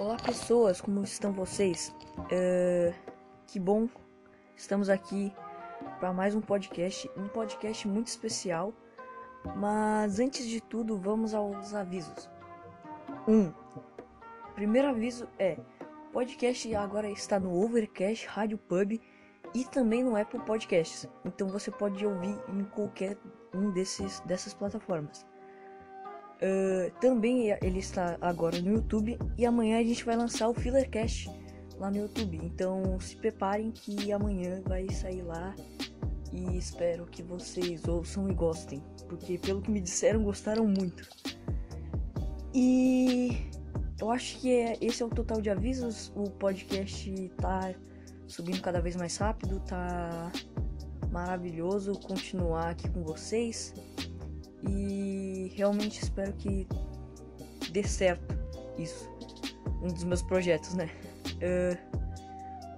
Olá 0.00 0.16
pessoas, 0.16 0.80
como 0.80 1.04
estão 1.04 1.30
vocês? 1.30 1.94
É, 2.30 2.94
que 3.46 3.60
bom, 3.60 3.86
estamos 4.56 4.88
aqui 4.88 5.30
para 5.98 6.10
mais 6.10 6.34
um 6.34 6.40
podcast, 6.40 7.10
um 7.18 7.28
podcast 7.28 7.86
muito 7.86 8.06
especial. 8.06 8.72
Mas 9.56 10.18
antes 10.18 10.46
de 10.46 10.58
tudo, 10.58 10.96
vamos 10.96 11.34
aos 11.34 11.74
avisos. 11.74 12.30
Um, 13.28 13.52
primeiro 14.54 14.88
aviso 14.88 15.28
é: 15.38 15.58
o 16.08 16.12
podcast 16.12 16.74
agora 16.74 17.10
está 17.10 17.38
no 17.38 17.52
Overcast, 17.62 18.26
Rádio 18.26 18.56
Pub 18.56 18.98
e 19.54 19.64
também 19.66 20.02
no 20.02 20.16
Apple 20.16 20.40
Podcasts. 20.46 21.06
Então 21.26 21.46
você 21.46 21.70
pode 21.70 22.06
ouvir 22.06 22.40
em 22.48 22.64
qualquer 22.64 23.18
um 23.52 23.70
desses 23.70 24.20
dessas 24.20 24.54
plataformas. 24.54 25.26
Uh, 26.42 26.90
também 27.00 27.50
ele 27.62 27.80
está 27.80 28.16
agora 28.18 28.60
no 28.62 28.72
YouTube 28.72 29.18
e 29.36 29.44
amanhã 29.44 29.78
a 29.78 29.82
gente 29.82 30.02
vai 30.04 30.16
lançar 30.16 30.48
o 30.48 30.54
Fillercast 30.54 31.30
lá 31.78 31.90
no 31.90 31.98
YouTube. 31.98 32.40
Então 32.42 32.98
se 32.98 33.16
preparem 33.16 33.70
que 33.70 34.10
amanhã 34.10 34.62
vai 34.66 34.88
sair 34.88 35.22
lá 35.22 35.54
e 36.32 36.56
espero 36.56 37.06
que 37.06 37.22
vocês 37.22 37.86
ouçam 37.86 38.30
e 38.30 38.34
gostem, 38.34 38.82
porque 39.08 39.36
pelo 39.36 39.60
que 39.60 39.70
me 39.70 39.80
disseram 39.80 40.22
gostaram 40.22 40.66
muito. 40.66 41.06
E 42.54 43.36
eu 44.00 44.10
acho 44.10 44.38
que 44.38 44.50
é, 44.50 44.78
esse 44.80 45.02
é 45.02 45.06
o 45.06 45.10
total 45.10 45.40
de 45.40 45.50
avisos. 45.50 46.10
O 46.16 46.24
podcast 46.24 47.30
tá 47.36 47.74
subindo 48.26 48.60
cada 48.62 48.80
vez 48.80 48.96
mais 48.96 49.16
rápido, 49.16 49.60
tá 49.60 50.32
maravilhoso 51.10 51.92
continuar 52.00 52.70
aqui 52.70 52.88
com 52.88 53.02
vocês. 53.02 53.74
E 54.68 55.52
realmente 55.56 56.02
espero 56.02 56.32
que 56.34 56.66
dê 57.72 57.82
certo 57.82 58.34
isso. 58.78 59.08
Um 59.82 59.88
dos 59.88 60.04
meus 60.04 60.22
projetos, 60.22 60.74
né? 60.74 60.90
Uh, 61.36 62.00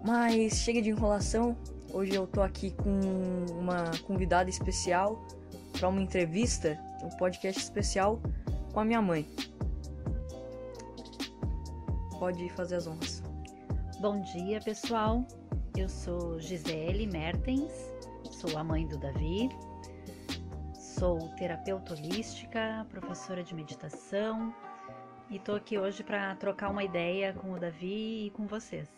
mas 0.05 0.55
chega 0.55 0.80
de 0.80 0.91
enrolação. 0.91 1.56
Hoje 1.92 2.14
eu 2.14 2.27
tô 2.27 2.42
aqui 2.42 2.70
com 2.70 3.00
uma 3.58 3.91
convidada 4.06 4.48
especial 4.48 5.27
para 5.72 5.89
uma 5.89 6.00
entrevista, 6.00 6.78
um 7.02 7.08
podcast 7.16 7.61
especial 7.61 8.20
com 8.72 8.80
a 8.80 8.84
minha 8.84 9.02
mãe. 9.02 9.28
Pode 12.19 12.48
fazer 12.50 12.77
as 12.77 12.86
honras. 12.86 13.22
Bom 14.00 14.20
dia, 14.20 14.61
pessoal. 14.61 15.27
Eu 15.77 15.89
sou 15.89 16.39
Gisele 16.39 17.06
Mertens, 17.06 17.72
sou 18.30 18.56
a 18.58 18.64
mãe 18.64 18.86
do 18.86 18.98
Davi, 18.98 19.48
Sou 21.03 21.19
terapeuta 21.31 21.95
holística, 21.95 22.86
professora 22.89 23.42
de 23.42 23.53
meditação 23.56 24.55
e 25.28 25.36
tô 25.36 25.56
aqui 25.56 25.77
hoje 25.77 26.05
para 26.05 26.36
trocar 26.36 26.70
uma 26.70 26.84
ideia 26.84 27.33
com 27.33 27.55
o 27.55 27.58
Davi 27.58 28.27
e 28.27 28.31
com 28.31 28.47
vocês. 28.47 28.89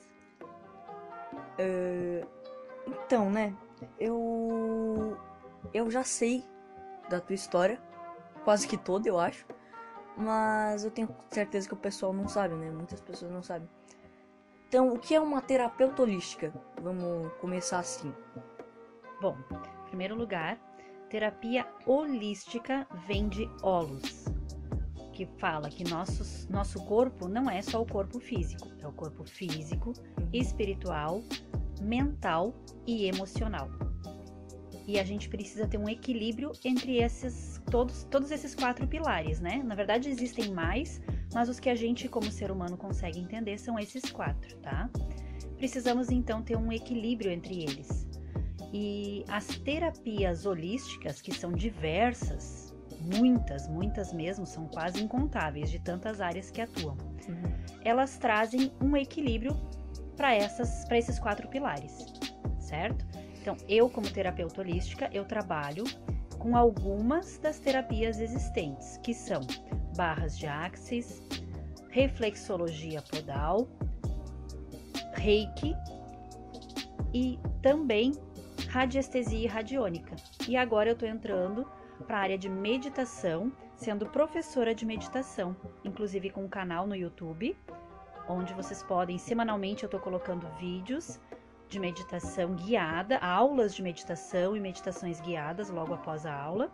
Uh, 1.59 2.29
então, 2.87 3.31
né? 3.31 3.57
Eu 3.99 5.17
eu 5.73 5.91
já 5.91 6.05
sei 6.05 6.45
da 7.09 7.23
tua 7.23 7.35
história, 7.35 7.81
quase 8.45 8.69
que 8.69 8.77
toda, 8.77 9.09
eu 9.09 9.19
acho. 9.19 9.47
Mas 10.15 10.85
eu 10.85 10.91
tenho 10.91 11.09
certeza 11.31 11.67
que 11.67 11.73
o 11.73 11.79
pessoal 11.79 12.13
não 12.13 12.29
sabe, 12.29 12.55
né? 12.55 12.71
Muitas 12.71 13.01
pessoas 13.01 13.33
não 13.33 13.43
sabem. 13.43 13.67
Então, 14.69 14.93
o 14.93 14.99
que 14.99 15.15
é 15.15 15.21
uma 15.21 15.41
terapeuta 15.41 16.03
holística? 16.03 16.53
Vamos 16.83 17.33
começar 17.41 17.79
assim. 17.79 18.15
Bom, 19.23 19.39
em 19.51 19.87
primeiro 19.87 20.15
lugar, 20.15 20.59
terapia 21.15 21.65
holística 21.87 22.89
vem 23.07 23.29
de 23.29 23.49
holos, 23.63 24.25
que 25.13 25.25
fala 25.39 25.71
que 25.71 25.89
nossos, 25.89 26.49
nosso 26.49 26.85
corpo 26.87 27.29
não 27.29 27.49
é 27.49 27.63
só 27.63 27.81
o 27.81 27.87
corpo 27.87 28.19
físico, 28.19 28.69
é 28.81 28.89
o 28.89 28.91
corpo 28.91 29.23
físico, 29.23 29.93
espiritual, 30.33 31.23
mental 31.81 32.53
e 32.85 33.07
emocional. 33.07 33.71
E 34.89 34.99
a 34.99 35.05
gente 35.05 35.29
precisa 35.29 35.69
ter 35.69 35.79
um 35.79 35.89
equilíbrio 35.89 36.51
entre 36.65 36.97
esses 36.97 37.63
todos, 37.71 38.03
todos 38.11 38.33
esses 38.33 38.53
quatro 38.53 38.85
pilares, 38.89 39.39
né? 39.39 39.63
Na 39.65 39.77
verdade 39.77 40.09
existem 40.11 40.53
mais, 40.53 41.01
mas 41.33 41.49
os 41.49 41.61
que 41.61 41.71
a 41.71 41.77
gente 41.77 42.09
como 42.09 42.29
ser 42.29 42.51
humano 42.51 42.77
consegue 42.77 43.21
entender 43.21 43.57
são 43.57 43.79
esses 43.79 44.11
quatro, 44.11 44.57
tá? 44.57 44.91
Precisamos 45.57 46.11
então 46.11 46.43
ter 46.43 46.57
um 46.57 46.73
equilíbrio 46.73 47.31
entre 47.31 47.63
eles. 47.63 48.14
E 48.77 49.25
as 49.29 49.47
terapias 49.47 50.45
holísticas, 50.45 51.23
que 51.23 51.33
são 51.33 51.53
diversas, 51.53 52.75
muitas, 53.01 53.69
muitas 53.69 54.13
mesmo, 54.13 54.45
são 54.45 54.67
quase 54.67 55.01
incontáveis 55.01 55.71
de 55.71 55.79
tantas 55.79 56.21
áreas 56.21 56.51
que 56.51 56.61
atuam. 56.61 56.97
Uhum. 57.29 57.79
Elas 57.85 58.19
trazem 58.19 58.73
um 58.83 58.97
equilíbrio 58.97 59.55
para 60.17 60.35
essas 60.35 60.85
para 60.87 60.99
esses 60.99 61.21
quatro 61.21 61.47
pilares, 61.47 62.05
certo? 62.59 63.07
Então, 63.41 63.57
eu 63.69 63.89
como 63.89 64.11
terapeuta 64.11 64.61
holística, 64.61 65.09
eu 65.13 65.25
trabalho 65.25 65.85
com 66.41 66.57
algumas 66.57 67.39
das 67.39 67.61
terapias 67.61 68.19
existentes, 68.19 68.99
que 69.05 69.15
são 69.15 69.43
barras 69.97 70.37
de 70.37 70.49
axis, 70.49 71.23
reflexologia 71.91 73.01
podal, 73.03 73.69
reiki 75.15 75.77
e 77.13 77.39
também 77.63 78.13
radiestesia 78.75 79.49
radiônica. 79.49 80.17
E 80.49 80.57
agora 80.57 80.89
eu 80.89 80.95
estou 80.95 81.09
entrando 81.09 81.65
para 82.09 82.19
a 82.19 82.21
área 82.23 82.37
de 82.37 82.49
meditação, 82.49 83.53
sendo 83.77 84.05
professora 84.07 84.75
de 84.75 84.85
meditação, 84.85 85.57
inclusive 85.85 86.29
com 86.31 86.45
um 86.45 86.49
canal 86.49 86.85
no 86.85 86.97
YouTube, 86.97 87.57
onde 88.29 88.53
vocês 88.53 88.83
podem, 88.83 89.17
semanalmente 89.17 89.85
eu 89.85 89.87
estou 89.87 90.01
colocando 90.01 90.49
vídeos 90.59 91.21
de 91.69 91.79
meditação 91.79 92.57
guiada, 92.57 93.19
aulas 93.19 93.77
de 93.77 93.81
meditação 93.81 94.57
e 94.57 94.61
meditações 94.61 95.21
guiadas 95.21 95.71
logo 95.71 95.95
após 95.95 96.27
a 96.27 96.35
aula, 96.35 96.69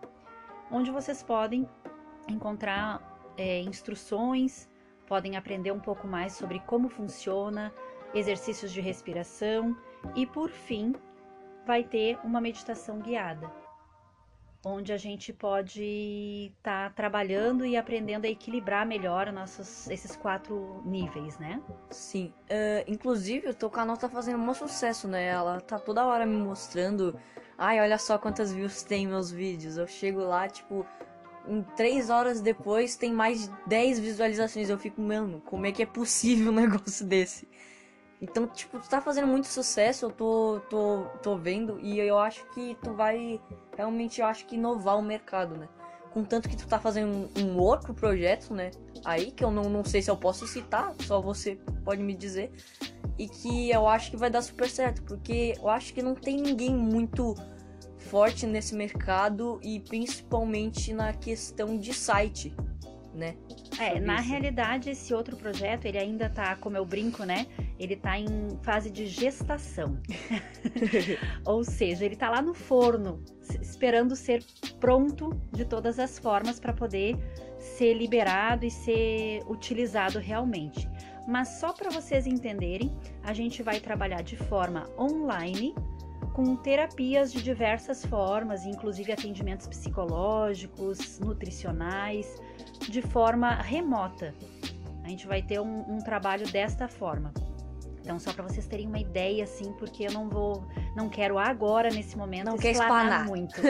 onde 0.73 0.91
vocês 0.91 1.23
podem 1.23 1.69
encontrar 2.27 3.31
é, 3.37 3.61
instruções, 3.61 4.71
podem 5.07 5.37
aprender 5.37 5.71
um 5.71 5.81
pouco 5.81 6.09
mais 6.09 6.33
sobre 6.33 6.61
como 6.61 6.89
funciona, 6.89 7.71
exercícios 8.15 8.73
de 8.73 8.81
respiração 8.81 9.77
e, 10.17 10.25
por 10.25 10.49
fim, 10.49 10.95
vai 11.71 11.85
ter 11.85 12.19
uma 12.25 12.41
meditação 12.41 12.99
guiada, 12.99 13.49
onde 14.65 14.93
a 14.93 14.97
gente 14.97 15.33
pode 15.33 16.51
estar 16.57 16.89
tá 16.89 16.91
trabalhando 16.91 17.65
e 17.65 17.77
aprendendo 17.77 18.25
a 18.25 18.29
equilibrar 18.29 18.85
melhor 18.85 19.33
nossos, 19.33 19.89
esses 19.89 20.17
quatro 20.17 20.83
níveis, 20.85 21.39
né? 21.39 21.63
Sim. 21.89 22.35
Uh, 22.51 22.83
inclusive, 22.89 23.51
o 23.51 23.55
teu 23.55 23.71
canal 23.71 23.97
tá 23.97 24.09
fazendo 24.09 24.43
um 24.43 24.53
sucesso, 24.53 25.07
né? 25.07 25.27
Ela 25.27 25.61
tá 25.61 25.79
toda 25.79 26.05
hora 26.05 26.27
me 26.27 26.37
mostrando. 26.37 27.17
Ai, 27.57 27.81
olha 27.81 27.99
só 27.99 28.19
quantas 28.19 28.53
views 28.53 28.83
tem 28.83 29.07
meus 29.07 29.31
vídeos. 29.31 29.77
Eu 29.77 29.87
chego 29.87 30.25
lá, 30.25 30.49
tipo, 30.49 30.85
em 31.47 31.63
três 31.77 32.11
horas 32.11 32.41
depois 32.41 32.97
tem 32.97 33.13
mais 33.13 33.47
de 33.47 33.55
10 33.69 34.01
visualizações. 34.01 34.69
Eu 34.69 34.77
fico, 34.77 35.01
mano, 35.01 35.41
como 35.47 35.67
é 35.67 35.71
que 35.71 35.85
é 35.85 35.87
possível 35.87 36.51
um 36.51 36.57
negócio 36.67 37.07
desse? 37.07 37.47
Então, 38.21 38.47
tipo, 38.47 38.79
tu 38.79 38.89
tá 38.89 39.01
fazendo 39.01 39.27
muito 39.27 39.47
sucesso, 39.47 40.07
eu 40.07 40.11
tô, 40.11 40.61
tô, 40.69 41.05
tô 41.23 41.37
vendo, 41.37 41.81
e 41.81 41.99
eu 41.99 42.19
acho 42.19 42.45
que 42.51 42.77
tu 42.83 42.93
vai 42.93 43.41
realmente, 43.77 44.21
eu 44.21 44.27
acho 44.27 44.47
que 44.47 44.57
inovar 44.57 44.99
o 44.99 45.03
mercado, 45.03 45.57
né? 45.57 45.69
Contanto 46.13 46.49
que 46.49 46.57
tu 46.57 46.67
tá 46.67 46.79
fazendo 46.79 47.31
um, 47.39 47.43
um 47.45 47.59
outro 47.59 47.95
projeto, 47.95 48.53
né? 48.53 48.73
Aí, 49.05 49.31
que 49.31 49.45
eu 49.45 49.51
não, 49.51 49.71
não 49.71 49.85
sei 49.85 50.03
se 50.03 50.11
eu 50.11 50.17
posso 50.17 50.47
citar, 50.47 50.95
só 51.07 51.21
você 51.21 51.57
pode 51.85 52.03
me 52.03 52.15
dizer. 52.15 52.53
E 53.17 53.29
que 53.29 53.71
eu 53.71 53.87
acho 53.89 54.11
que 54.11 54.17
vai 54.17 54.29
dar 54.29 54.43
super 54.43 54.69
certo, 54.69 55.03
porque 55.05 55.55
eu 55.57 55.69
acho 55.69 55.95
que 55.95 56.03
não 56.03 56.15
tem 56.15 56.37
ninguém 56.37 56.75
muito 56.75 57.35
forte 57.97 58.47
nesse 58.47 58.75
mercado 58.75 59.61
e 59.63 59.79
principalmente 59.81 60.93
na 60.93 61.13
questão 61.13 61.79
de 61.79 61.95
site, 61.95 62.55
né? 63.15 63.37
É, 63.81 63.99
na 63.99 64.17
isso. 64.17 64.29
realidade, 64.29 64.91
esse 64.91 65.15
outro 65.15 65.37
projeto, 65.37 65.87
ele 65.87 65.97
ainda 65.97 66.29
tá, 66.29 66.55
como 66.55 66.77
eu 66.77 66.85
brinco, 66.85 67.25
né? 67.25 67.47
Ele 67.79 67.97
tá 67.97 68.19
em 68.19 68.27
fase 68.63 68.91
de 68.91 69.07
gestação. 69.07 69.99
Ou 71.47 71.65
seja, 71.65 72.05
ele 72.05 72.15
tá 72.15 72.29
lá 72.29 72.43
no 72.43 72.53
forno, 72.53 73.25
esperando 73.63 74.15
ser 74.15 74.45
pronto 74.79 75.31
de 75.51 75.65
todas 75.65 75.99
as 75.99 76.19
formas 76.19 76.61
para 76.61 76.75
poder 76.75 77.17
ser 77.59 77.95
liberado 77.95 78.67
e 78.67 78.71
ser 78.71 79.43
utilizado 79.49 80.19
realmente. 80.19 80.87
Mas 81.27 81.49
só 81.61 81.73
para 81.73 81.89
vocês 81.89 82.27
entenderem, 82.27 82.95
a 83.23 83.33
gente 83.33 83.63
vai 83.63 83.81
trabalhar 83.81 84.23
de 84.23 84.37
forma 84.37 84.91
online 84.99 85.75
com 86.35 86.55
terapias 86.55 87.33
de 87.33 87.43
diversas 87.43 88.05
formas, 88.05 88.65
inclusive 88.65 89.11
atendimentos 89.11 89.67
psicológicos, 89.67 91.19
nutricionais, 91.19 92.41
de 92.89 93.03
forma 93.03 93.55
remota. 93.55 94.35
A 95.05 95.09
gente 95.09 95.27
vai 95.27 95.43
ter 95.43 95.61
um, 95.61 95.85
um 95.89 95.99
trabalho 95.99 96.47
desta 96.51 96.89
forma. 96.89 97.33
Então, 98.01 98.19
só 98.19 98.33
para 98.33 98.43
vocês 98.43 98.67
terem 98.67 98.87
uma 98.87 98.99
ideia, 98.99 99.45
assim, 99.45 99.73
porque 99.75 100.05
eu 100.05 100.13
não 100.13 100.29
vou, 100.29 100.65
não 100.97 101.09
quero 101.09 101.39
agora 101.39 101.91
nesse 101.91 102.17
momento 102.17 102.47
não 102.47 102.57
quer 102.57 102.73
explanar 102.73 103.25
muito. 103.27 103.61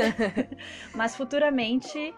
Mas 0.94 1.16
futuramente 1.16 2.14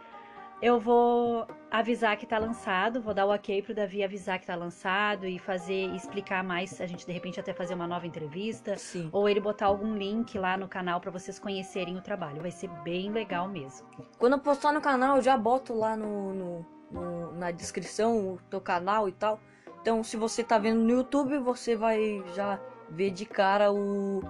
eu 0.60 0.78
vou 0.78 1.46
avisar 1.70 2.16
que 2.16 2.24
tá 2.26 2.38
lançado, 2.38 3.00
vou 3.02 3.12
dar 3.12 3.26
o 3.26 3.34
ok 3.34 3.62
pro 3.62 3.74
Davi 3.74 4.04
avisar 4.04 4.38
que 4.38 4.46
tá 4.46 4.54
lançado 4.54 5.26
e 5.26 5.38
fazer, 5.38 5.92
explicar 5.94 6.44
mais, 6.44 6.80
a 6.80 6.86
gente 6.86 7.04
de 7.04 7.12
repente 7.12 7.40
até 7.40 7.52
fazer 7.52 7.74
uma 7.74 7.86
nova 7.88 8.06
entrevista, 8.06 8.76
Sim. 8.76 9.08
ou 9.10 9.28
ele 9.28 9.40
botar 9.40 9.66
algum 9.66 9.94
link 9.96 10.38
lá 10.38 10.56
no 10.56 10.68
canal 10.68 11.00
para 11.00 11.10
vocês 11.10 11.38
conhecerem 11.38 11.96
o 11.96 12.00
trabalho. 12.00 12.40
Vai 12.42 12.52
ser 12.52 12.68
bem 12.84 13.10
legal 13.10 13.48
mesmo. 13.48 13.88
Quando 14.18 14.34
eu 14.34 14.38
postar 14.38 14.72
no 14.72 14.80
canal, 14.80 15.16
eu 15.16 15.22
já 15.22 15.36
boto 15.36 15.74
lá 15.74 15.96
no, 15.96 16.32
no- 16.32 16.66
no- 16.92 17.32
na 17.32 17.50
descrição 17.50 18.34
o 18.34 18.38
teu 18.50 18.60
canal 18.60 19.08
e 19.08 19.12
tal. 19.12 19.40
Então, 19.80 20.04
se 20.04 20.16
você 20.16 20.44
tá 20.44 20.58
vendo 20.58 20.80
no 20.80 20.90
YouTube, 20.90 21.38
você 21.38 21.74
vai 21.74 22.22
já 22.34 22.60
ver 22.88 23.10
de 23.10 23.24
cara 23.26 23.72
o, 23.72 24.22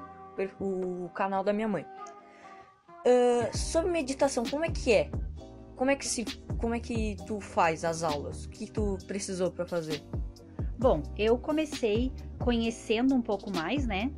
o 0.61 1.11
canal 1.15 1.45
da 1.45 1.53
minha 1.53 1.69
mãe. 1.69 1.85
Ah, 3.05 3.51
sobre 3.57 3.91
meditação, 3.91 4.45
como 4.45 4.65
é 4.65 4.71
que 4.71 4.93
é? 4.93 5.11
Como 5.77 5.91
é 5.91 5.97
que 5.97 6.07
se, 6.07 6.25
como 6.59 6.75
é 6.75 6.81
que 6.81 7.17
tu 7.27 7.41
faz 7.41 7.85
as 7.85 8.03
aulas? 8.03 8.45
O 8.45 8.49
que 8.49 8.71
tu 8.71 8.97
precisou 9.07 9.51
pra 9.51 9.67
fazer? 9.67 10.03
Bom, 10.79 11.03
eu 11.19 11.37
comecei 11.39 12.13
conhecendo 12.39 13.15
um 13.15 13.23
pouco 13.23 13.51
mais, 13.51 13.87
né? 13.87 14.11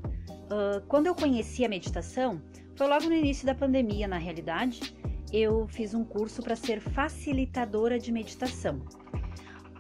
Ah, 0.51 0.83
quando 0.87 1.07
eu 1.07 1.15
conheci 1.15 1.65
a 1.65 1.69
meditação, 1.69 2.41
foi 2.77 2.87
logo 2.87 3.05
no 3.07 3.15
início 3.15 3.47
da 3.47 3.55
pandemia, 3.55 4.07
na 4.07 4.19
realidade. 4.19 4.95
Eu 5.37 5.67
fiz 5.67 5.95
um 5.95 6.05
curso 6.05 6.41
para 6.41 6.55
ser 6.55 6.79
facilitadora 6.79 7.99
de 7.99 8.13
meditação, 8.13 8.81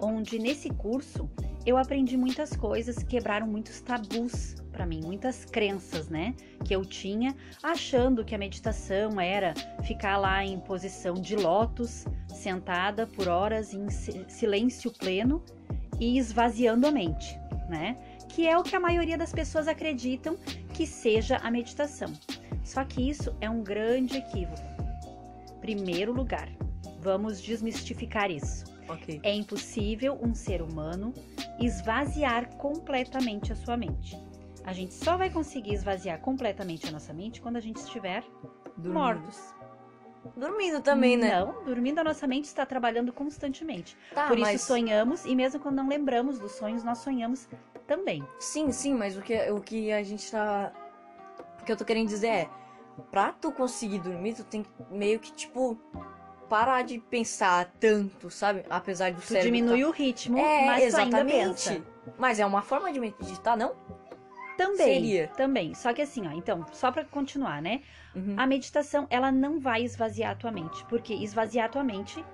onde 0.00 0.36
nesse 0.36 0.68
curso 0.68 1.30
eu 1.64 1.76
aprendi 1.76 2.16
muitas 2.16 2.56
coisas, 2.56 3.04
quebraram 3.04 3.46
muitos 3.46 3.80
tabus 3.80 4.56
para 4.72 4.84
mim, 4.84 5.00
muitas 5.04 5.44
crenças, 5.44 6.08
né, 6.08 6.34
que 6.64 6.74
eu 6.74 6.84
tinha, 6.84 7.36
achando 7.62 8.24
que 8.24 8.34
a 8.34 8.38
meditação 8.38 9.20
era 9.20 9.54
ficar 9.84 10.16
lá 10.16 10.44
em 10.44 10.58
posição 10.58 11.14
de 11.14 11.36
lótus, 11.36 12.04
sentada 12.34 13.06
por 13.06 13.28
horas 13.28 13.72
em 13.72 13.88
si- 13.88 14.24
silêncio 14.26 14.90
pleno 14.90 15.40
e 16.00 16.18
esvaziando 16.18 16.88
a 16.88 16.90
mente, 16.90 17.38
né? 17.68 17.96
Que 18.28 18.48
é 18.48 18.58
o 18.58 18.64
que 18.64 18.74
a 18.74 18.80
maioria 18.80 19.16
das 19.16 19.30
pessoas 19.30 19.68
acreditam 19.68 20.36
que 20.72 20.84
seja 20.84 21.36
a 21.36 21.48
meditação. 21.48 22.12
Só 22.64 22.84
que 22.84 23.08
isso 23.08 23.32
é 23.40 23.48
um 23.48 23.62
grande 23.62 24.16
equívoco. 24.16 24.73
Primeiro 25.64 26.12
lugar, 26.12 26.50
vamos 27.00 27.40
desmistificar 27.40 28.30
isso. 28.30 28.66
Ok. 28.86 29.18
É 29.22 29.32
impossível 29.34 30.18
um 30.22 30.34
ser 30.34 30.60
humano 30.60 31.14
esvaziar 31.58 32.54
completamente 32.56 33.50
a 33.50 33.56
sua 33.56 33.74
mente. 33.74 34.14
A 34.62 34.74
gente 34.74 34.92
só 34.92 35.16
vai 35.16 35.30
conseguir 35.30 35.72
esvaziar 35.72 36.20
completamente 36.20 36.86
a 36.86 36.90
nossa 36.90 37.14
mente 37.14 37.40
quando 37.40 37.56
a 37.56 37.60
gente 37.60 37.78
estiver 37.78 38.22
Dormindo. 38.76 38.92
mortos. 38.92 39.54
Dormindo 40.36 40.82
também, 40.82 41.16
né? 41.16 41.40
Não, 41.40 41.64
dormindo 41.64 41.98
a 41.98 42.04
nossa 42.04 42.26
mente 42.26 42.44
está 42.44 42.66
trabalhando 42.66 43.10
constantemente. 43.10 43.96
Tá, 44.14 44.28
Por 44.28 44.36
isso 44.36 44.52
mas... 44.52 44.60
sonhamos 44.60 45.24
e 45.24 45.34
mesmo 45.34 45.60
quando 45.60 45.76
não 45.76 45.88
lembramos 45.88 46.38
dos 46.38 46.52
sonhos, 46.52 46.84
nós 46.84 46.98
sonhamos 46.98 47.48
também. 47.86 48.22
Sim, 48.38 48.70
sim, 48.70 48.92
mas 48.92 49.16
o 49.16 49.22
que, 49.22 49.50
o 49.50 49.62
que 49.62 49.90
a 49.90 50.02
gente 50.02 50.30
tá. 50.30 50.70
O 51.58 51.64
que 51.64 51.72
eu 51.72 51.76
tô 51.78 51.86
querendo 51.86 52.08
dizer 52.08 52.28
é. 52.28 52.63
Pra 53.10 53.32
tu 53.32 53.52
conseguir 53.52 53.98
dormir, 54.00 54.34
tu 54.34 54.44
tem 54.44 54.62
que 54.62 54.70
meio 54.90 55.18
que, 55.18 55.32
tipo. 55.32 55.78
Parar 56.48 56.82
de 56.82 56.98
pensar 56.98 57.72
tanto, 57.80 58.28
sabe? 58.30 58.64
Apesar 58.68 59.10
do 59.12 59.20
Tu 59.20 59.28
cérebro. 59.28 59.50
diminui 59.50 59.80
tá... 59.80 59.88
o 59.88 59.90
ritmo, 59.90 60.38
É, 60.38 60.66
mas 60.66 60.84
exatamente. 60.84 61.82
Mas 62.18 62.38
é 62.38 62.44
uma 62.44 62.60
forma 62.60 62.92
de 62.92 63.00
meditar, 63.00 63.56
não? 63.56 63.74
Também, 64.56 64.76
Seria. 64.76 65.28
também. 65.36 65.74
Só 65.74 65.92
que 65.92 66.02
assim, 66.02 66.28
ó, 66.28 66.30
então, 66.32 66.64
só 66.70 66.92
pra 66.92 67.02
continuar, 67.04 67.62
né? 67.62 67.80
Uhum. 68.14 68.34
A 68.36 68.46
meditação, 68.46 69.06
ela 69.10 69.32
não 69.32 69.58
vai 69.58 69.82
esvaziar 69.82 70.32
a 70.32 70.34
tua 70.36 70.52
mente, 70.52 70.84
porque 70.84 71.14
esvaziar 71.14 71.66
a 71.66 71.68
tua 71.68 71.82
mente 71.82 72.24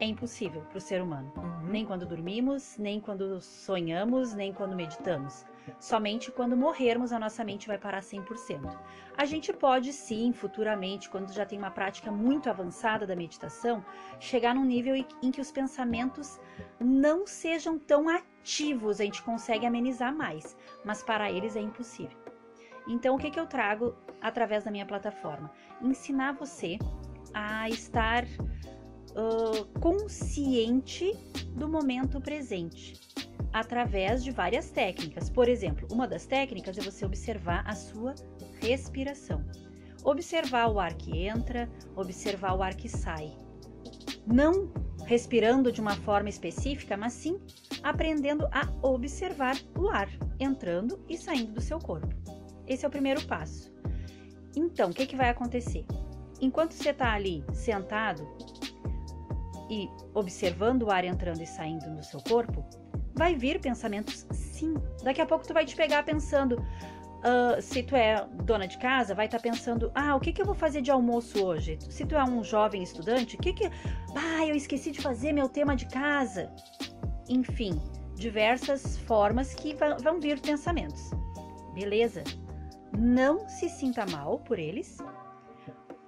é 0.00 0.06
impossível 0.06 0.62
pro 0.70 0.80
ser 0.80 1.00
humano. 1.00 1.32
Uhum. 1.36 1.68
Nem 1.70 1.86
quando 1.86 2.04
dormimos, 2.04 2.76
nem 2.78 3.00
quando 3.00 3.40
sonhamos, 3.40 4.34
nem 4.34 4.52
quando 4.52 4.74
meditamos. 4.76 5.46
Somente 5.78 6.30
quando 6.30 6.56
morrermos 6.56 7.12
a 7.12 7.18
nossa 7.18 7.44
mente 7.44 7.66
vai 7.66 7.78
parar 7.78 8.02
100%. 8.02 8.78
A 9.16 9.24
gente 9.24 9.52
pode 9.52 9.92
sim, 9.92 10.32
futuramente, 10.32 11.08
quando 11.08 11.32
já 11.32 11.44
tem 11.44 11.58
uma 11.58 11.70
prática 11.70 12.10
muito 12.10 12.48
avançada 12.48 13.06
da 13.06 13.16
meditação, 13.16 13.84
chegar 14.18 14.54
num 14.54 14.64
nível 14.64 14.94
em- 14.96 15.30
que 15.30 15.40
os 15.40 15.50
pensamentos 15.50 16.40
não 16.80 17.26
sejam 17.26 17.78
tão 17.78 18.08
ativos, 18.08 19.00
a 19.00 19.04
gente 19.04 19.22
consegue 19.22 19.66
amenizar 19.66 20.14
mais, 20.14 20.56
mas 20.84 21.02
para 21.02 21.30
eles 21.30 21.56
é 21.56 21.60
impossível. 21.60 22.18
Então, 22.86 23.14
o 23.14 23.18
que, 23.18 23.30
que 23.30 23.38
eu 23.38 23.46
trago 23.46 23.94
através 24.20 24.64
da 24.64 24.70
minha 24.70 24.86
plataforma? 24.86 25.50
Ensinar 25.80 26.32
você 26.32 26.78
a 27.32 27.68
estar 27.68 28.24
ah, 29.14 29.80
consciente 29.80 31.12
do 31.54 31.68
momento 31.68 32.20
presente 32.20 33.11
através 33.52 34.22
de 34.22 34.30
várias 34.30 34.70
técnicas. 34.70 35.30
Por 35.30 35.48
exemplo, 35.48 35.86
uma 35.90 36.06
das 36.06 36.26
técnicas 36.26 36.76
é 36.76 36.82
você 36.82 37.04
observar 37.04 37.64
a 37.66 37.74
sua 37.74 38.14
respiração. 38.60 39.44
Observar 40.04 40.68
o 40.68 40.80
ar 40.80 40.94
que 40.94 41.26
entra, 41.26 41.68
observar 41.94 42.54
o 42.54 42.62
ar 42.62 42.74
que 42.74 42.88
sai. 42.88 43.32
Não 44.26 44.72
respirando 45.06 45.72
de 45.72 45.80
uma 45.80 45.94
forma 45.96 46.28
específica, 46.28 46.96
mas 46.96 47.12
sim 47.12 47.40
aprendendo 47.82 48.48
a 48.52 48.68
observar 48.82 49.56
o 49.78 49.88
ar 49.88 50.08
entrando 50.38 51.00
e 51.08 51.16
saindo 51.16 51.52
do 51.52 51.60
seu 51.60 51.78
corpo. 51.78 52.08
Esse 52.66 52.84
é 52.84 52.88
o 52.88 52.90
primeiro 52.90 53.22
passo. 53.26 53.72
Então, 54.54 54.90
o 54.90 54.94
que, 54.94 55.06
que 55.06 55.16
vai 55.16 55.30
acontecer? 55.30 55.84
Enquanto 56.40 56.72
você 56.72 56.90
está 56.90 57.12
ali 57.12 57.44
sentado 57.52 58.26
e 59.70 59.88
observando 60.14 60.82
o 60.82 60.90
ar 60.90 61.04
entrando 61.04 61.42
e 61.42 61.46
saindo 61.46 61.94
do 61.94 62.04
seu 62.04 62.20
corpo, 62.20 62.64
vai 63.14 63.34
vir 63.34 63.60
pensamentos 63.60 64.26
sim. 64.32 64.74
Daqui 65.02 65.20
a 65.20 65.26
pouco 65.26 65.46
tu 65.46 65.54
vai 65.54 65.64
te 65.64 65.76
pegar 65.76 66.02
pensando, 66.02 66.64
ah, 67.22 67.60
se 67.60 67.82
tu 67.82 67.94
é 67.94 68.26
dona 68.44 68.66
de 68.66 68.78
casa, 68.78 69.14
vai 69.14 69.26
estar 69.26 69.40
pensando, 69.40 69.92
ah, 69.94 70.16
o 70.16 70.20
que, 70.20 70.32
que 70.32 70.42
eu 70.42 70.46
vou 70.46 70.54
fazer 70.54 70.82
de 70.82 70.90
almoço 70.90 71.44
hoje? 71.44 71.78
Se 71.88 72.04
tu 72.04 72.16
é 72.16 72.24
um 72.24 72.42
jovem 72.42 72.82
estudante, 72.82 73.36
o 73.36 73.38
que 73.38 73.52
que... 73.52 73.66
Ah, 74.16 74.46
eu 74.46 74.56
esqueci 74.56 74.90
de 74.90 75.00
fazer 75.00 75.32
meu 75.32 75.48
tema 75.48 75.76
de 75.76 75.86
casa. 75.86 76.52
Enfim, 77.28 77.80
diversas 78.16 78.98
formas 78.98 79.54
que 79.54 79.76
vão 80.02 80.20
vir 80.20 80.40
pensamentos. 80.40 81.10
Beleza? 81.74 82.24
Não 82.98 83.48
se 83.48 83.68
sinta 83.68 84.04
mal 84.06 84.40
por 84.40 84.58
eles. 84.58 84.98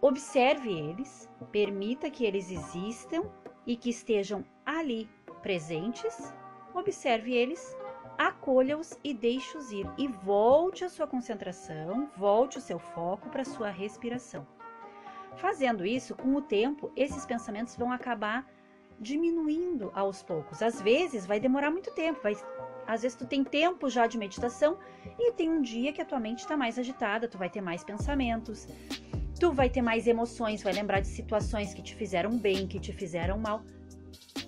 Observe 0.02 0.68
eles, 0.70 1.30
permita 1.50 2.10
que 2.10 2.24
eles 2.24 2.50
existam 2.50 3.22
e 3.66 3.76
que 3.76 3.88
estejam 3.88 4.44
ali 4.66 5.08
presentes. 5.42 6.34
Observe 6.74 7.32
eles, 7.32 7.76
acolha-os 8.18 8.98
e 9.02 9.14
deixe-os 9.14 9.70
ir. 9.70 9.88
E 9.96 10.08
volte 10.08 10.84
a 10.84 10.88
sua 10.88 11.06
concentração, 11.06 12.10
volte 12.16 12.58
o 12.58 12.60
seu 12.60 12.78
foco 12.78 13.30
para 13.30 13.42
a 13.42 13.46
sua 13.46 13.70
respiração. 13.70 14.46
Fazendo 15.36 15.86
isso, 15.86 16.14
com 16.14 16.34
o 16.34 16.42
tempo, 16.42 16.92
esses 16.96 17.24
pensamentos 17.24 17.76
vão 17.76 17.92
acabar 17.92 18.46
diminuindo 18.98 19.90
aos 19.94 20.22
poucos. 20.22 20.62
Às 20.62 20.80
vezes 20.80 21.26
vai 21.26 21.40
demorar 21.40 21.70
muito 21.70 21.92
tempo, 21.92 22.20
vai 22.22 22.36
às 22.86 23.02
vezes 23.02 23.16
tu 23.16 23.26
tem 23.26 23.42
tempo 23.42 23.88
já 23.88 24.06
de 24.06 24.18
meditação 24.18 24.78
e 25.18 25.32
tem 25.32 25.48
um 25.48 25.62
dia 25.62 25.92
que 25.92 26.02
a 26.02 26.04
tua 26.04 26.20
mente 26.20 26.40
está 26.40 26.56
mais 26.56 26.78
agitada, 26.78 27.26
tu 27.26 27.38
vai 27.38 27.48
ter 27.48 27.62
mais 27.62 27.82
pensamentos, 27.82 28.68
tu 29.40 29.52
vai 29.52 29.70
ter 29.70 29.80
mais 29.80 30.06
emoções, 30.06 30.62
vai 30.62 30.72
lembrar 30.72 31.00
de 31.00 31.08
situações 31.08 31.72
que 31.72 31.82
te 31.82 31.94
fizeram 31.94 32.36
bem, 32.36 32.66
que 32.66 32.78
te 32.78 32.92
fizeram 32.92 33.38
mal. 33.38 33.62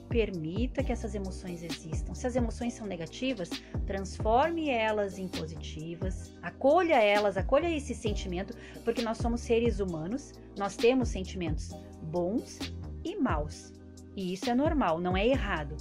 Permita 0.09 0.83
que 0.83 0.93
essas 0.93 1.15
emoções 1.15 1.63
existam. 1.63 2.15
Se 2.15 2.27
as 2.27 2.37
emoções 2.37 2.73
são 2.73 2.87
negativas, 2.87 3.51
transforme 3.87 4.71
elas 4.71 5.19
em 5.19 5.29
positivas, 5.29 6.35
acolha 6.43 7.03
elas, 7.03 7.37
acolha 7.37 7.69
esse 7.69 7.95
sentimento, 7.95 8.57
porque 8.85 9.03
nós 9.03 9.19
somos 9.19 9.41
seres 9.41 9.79
humanos, 9.81 10.33
nós 10.57 10.77
temos 10.77 11.09
sentimentos 11.09 11.71
bons 12.03 12.59
e 13.05 13.17
maus. 13.17 13.73
E 14.17 14.33
isso 14.33 14.49
é 14.49 14.55
normal, 14.55 14.99
não 14.99 15.17
é 15.17 15.27
errado. 15.27 15.77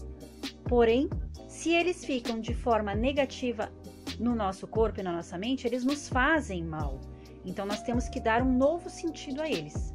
Porém, 0.65 1.09
se 1.47 1.71
eles 1.71 2.03
ficam 2.03 2.41
de 2.41 2.53
forma 2.53 2.93
negativa 2.93 3.71
no 4.19 4.35
nosso 4.35 4.67
corpo 4.67 4.99
e 4.99 5.03
na 5.03 5.13
nossa 5.13 5.37
mente, 5.37 5.65
eles 5.65 5.85
nos 5.85 6.09
fazem 6.09 6.63
mal. 6.63 6.99
Então 7.45 7.65
nós 7.65 7.81
temos 7.83 8.09
que 8.09 8.19
dar 8.19 8.41
um 8.41 8.57
novo 8.57 8.89
sentido 8.89 9.41
a 9.41 9.49
eles. 9.49 9.94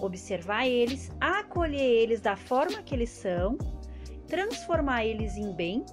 Observar 0.00 0.66
eles, 0.66 1.10
acolher 1.20 1.80
eles 1.80 2.20
da 2.20 2.36
forma 2.36 2.82
que 2.82 2.94
eles 2.94 3.10
são, 3.10 3.58
transformar 4.26 5.04
eles 5.04 5.36
em 5.36 5.52
bem 5.52 5.84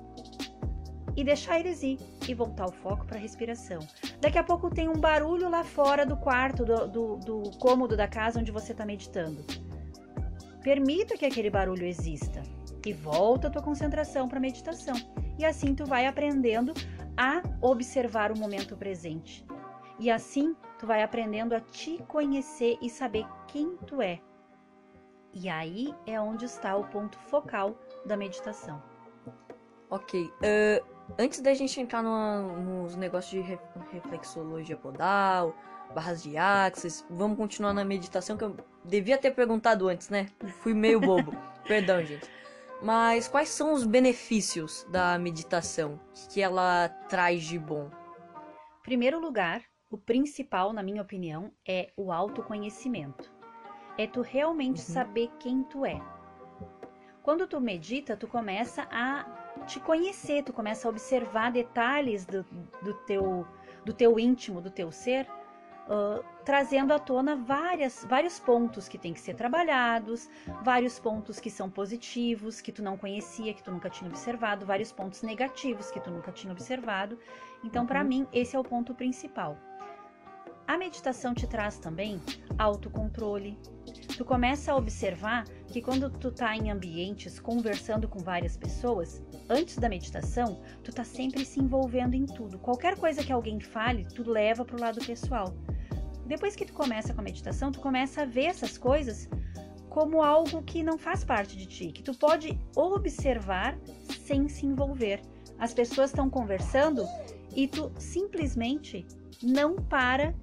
e 1.16 1.24
deixar 1.24 1.60
eles 1.60 1.82
ir 1.82 1.98
e 2.28 2.34
voltar 2.34 2.66
o 2.66 2.72
foco 2.72 3.06
para 3.06 3.18
a 3.18 3.22
respiração. 3.22 3.80
Daqui 4.20 4.38
a 4.38 4.44
pouco 4.44 4.70
tem 4.70 4.90
um 4.90 5.00
barulho 5.00 5.50
lá 5.50 5.64
fora 5.64 6.06
do 6.06 6.18
quarto, 6.18 6.66
do, 6.66 6.88
do, 6.88 7.16
do 7.18 7.52
cômodo 7.58 7.96
da 7.96 8.08
casa 8.08 8.40
onde 8.40 8.52
você 8.52 8.74
está 8.74 8.86
meditando. 8.86 9.44
Permita 10.62 11.16
que 11.18 11.26
aquele 11.26 11.50
barulho 11.50 11.86
exista 11.86 12.42
e 12.86 12.92
volta 12.92 13.48
a 13.48 13.52
tua 13.52 13.62
concentração 13.62 14.28
para 14.28 14.38
a 14.38 14.42
meditação. 14.42 14.96
E 15.38 15.46
assim 15.46 15.74
tu 15.74 15.86
vai 15.86 16.06
aprendendo 16.06 16.74
a 17.16 17.42
observar 17.62 18.32
o 18.32 18.38
momento 18.38 18.76
presente. 18.76 19.46
E 20.00 20.10
assim 20.10 20.56
tu 20.86 20.88
vai 20.88 21.02
aprendendo 21.02 21.56
a 21.56 21.60
te 21.60 21.98
conhecer 22.08 22.78
e 22.80 22.92
saber 22.92 23.26
quem 23.48 23.76
tu 23.88 24.04
é. 24.04 24.22
E 25.34 25.50
aí 25.50 25.94
é 26.06 26.22
onde 26.22 26.46
está 26.46 26.76
o 26.78 26.84
ponto 26.86 27.18
focal 27.18 27.76
da 28.06 28.16
meditação. 28.16 28.82
Ok. 29.90 30.26
Uh, 30.26 30.86
antes 31.18 31.42
da 31.42 31.56
gente 31.56 31.82
entrar 31.82 32.04
numa, 32.04 32.40
nos 32.40 32.96
negócios 32.96 33.32
de 33.32 33.50
re, 33.50 33.60
reflexologia 33.92 34.78
podal, 34.78 35.56
barras 35.94 36.22
de 36.22 36.38
axis, 36.38 37.04
vamos 37.10 37.36
continuar 37.36 37.74
na 37.74 37.84
meditação 37.84 38.38
que 38.38 38.44
eu 38.44 38.56
devia 38.84 39.18
ter 39.18 39.32
perguntado 39.32 39.88
antes, 39.88 40.10
né? 40.10 40.28
Fui 40.62 40.76
meio 40.76 41.00
bobo. 41.00 41.36
Perdão, 41.68 42.06
gente. 42.06 42.30
Mas 42.80 43.28
quais 43.28 43.50
são 43.50 43.74
os 43.74 43.84
benefícios 43.84 44.86
da 44.92 45.18
meditação 45.18 46.00
que 46.30 46.44
ela 46.44 46.90
traz 47.10 47.44
de 47.44 47.58
bom? 47.58 47.90
Primeiro 48.84 49.20
lugar, 49.20 49.64
o 49.90 49.98
principal, 49.98 50.74
na 50.74 50.84
minha 50.84 51.02
opinião, 51.02 51.52
é 51.68 51.92
o 51.96 52.12
autoconhecimento. 52.12 53.32
É 53.98 54.08
tu 54.08 54.22
realmente 54.22 54.80
uhum. 54.80 54.94
saber 54.94 55.32
quem 55.40 55.64
tu 55.64 55.86
é. 55.86 56.02
Quando 57.24 57.48
tu 57.48 57.60
medita, 57.60 58.16
tu 58.16 58.28
começa 58.28 58.88
a 58.92 59.26
te 59.66 59.80
conhecer, 59.80 60.44
tu 60.44 60.54
começa 60.54 60.88
a 60.88 60.92
observar 60.92 61.52
detalhes 61.52 62.26
do, 62.26 62.44
do, 62.84 62.94
teu, 63.06 63.48
do 63.84 63.94
teu 63.94 64.20
íntimo, 64.20 64.62
do 64.62 64.70
teu 64.70 64.92
ser, 64.92 65.28
uh, 65.88 66.24
trazendo 66.44 66.94
à 66.94 67.00
tona 67.00 67.36
várias, 67.36 68.06
vários 68.08 68.40
pontos 68.40 68.88
que 68.88 68.98
têm 68.98 69.14
que 69.14 69.20
ser 69.20 69.34
trabalhados, 69.34 70.30
vários 70.62 71.00
pontos 71.00 71.40
que 71.40 71.50
são 71.50 71.70
positivos, 71.70 72.62
que 72.62 72.72
tu 72.72 72.84
não 72.84 72.98
conhecia, 72.98 73.54
que 73.54 73.64
tu 73.64 73.72
nunca 73.72 73.90
tinha 73.90 74.10
observado, 74.10 74.66
vários 74.66 74.92
pontos 74.92 75.22
negativos 75.24 75.90
que 75.90 76.00
tu 76.00 76.12
nunca 76.12 76.32
tinha 76.32 76.52
observado. 76.52 77.18
Então, 77.64 77.84
uhum. 77.84 77.88
para 77.88 78.04
mim, 78.04 78.28
esse 78.32 78.56
é 78.56 78.60
o 78.60 78.64
ponto 78.64 78.94
principal. 78.94 79.58
A 80.68 80.78
meditação 80.80 81.36
te 81.36 81.46
traz 81.46 81.78
também 81.78 82.20
autocontrole. 82.58 83.58
Tu 84.18 84.26
começa 84.26 84.72
a 84.72 84.76
observar 84.76 85.46
que 85.68 85.80
quando 85.80 86.10
tu 86.10 86.32
tá 86.32 86.56
em 86.56 86.72
ambientes 86.72 87.40
conversando 87.40 88.08
com 88.08 88.18
várias 88.20 88.58
pessoas, 88.58 89.22
antes 89.48 89.78
da 89.78 89.88
meditação, 89.88 90.60
tu 90.84 90.92
tá 90.92 91.04
sempre 91.04 91.46
se 91.46 91.60
envolvendo 91.60 92.16
em 92.16 92.26
tudo. 92.26 92.58
Qualquer 92.58 92.98
coisa 92.98 93.24
que 93.24 93.32
alguém 93.32 93.60
fale, 93.60 94.06
tu 94.06 94.28
leva 94.28 94.66
pro 94.66 94.80
lado 94.80 95.06
pessoal. 95.06 95.54
Depois 96.26 96.56
que 96.56 96.66
tu 96.66 96.74
começa 96.74 97.14
com 97.14 97.22
a 97.22 97.24
meditação, 97.24 97.72
tu 97.72 97.80
começa 97.80 98.24
a 98.24 98.26
ver 98.26 98.46
essas 98.46 98.76
coisas 98.76 99.30
como 99.88 100.24
algo 100.24 100.64
que 100.64 100.82
não 100.82 100.98
faz 100.98 101.24
parte 101.24 101.56
de 101.56 101.68
ti, 101.68 101.92
que 101.92 102.02
tu 102.02 102.14
pode 102.16 102.60
observar 102.76 103.78
sem 104.26 104.50
se 104.50 104.66
envolver. 104.66 105.22
As 105.60 105.74
pessoas 105.74 106.10
estão 106.10 106.28
conversando 106.28 107.06
e 107.56 107.68
tu 107.68 107.92
simplesmente 108.00 109.06
não 109.42 109.76
para 109.76 110.34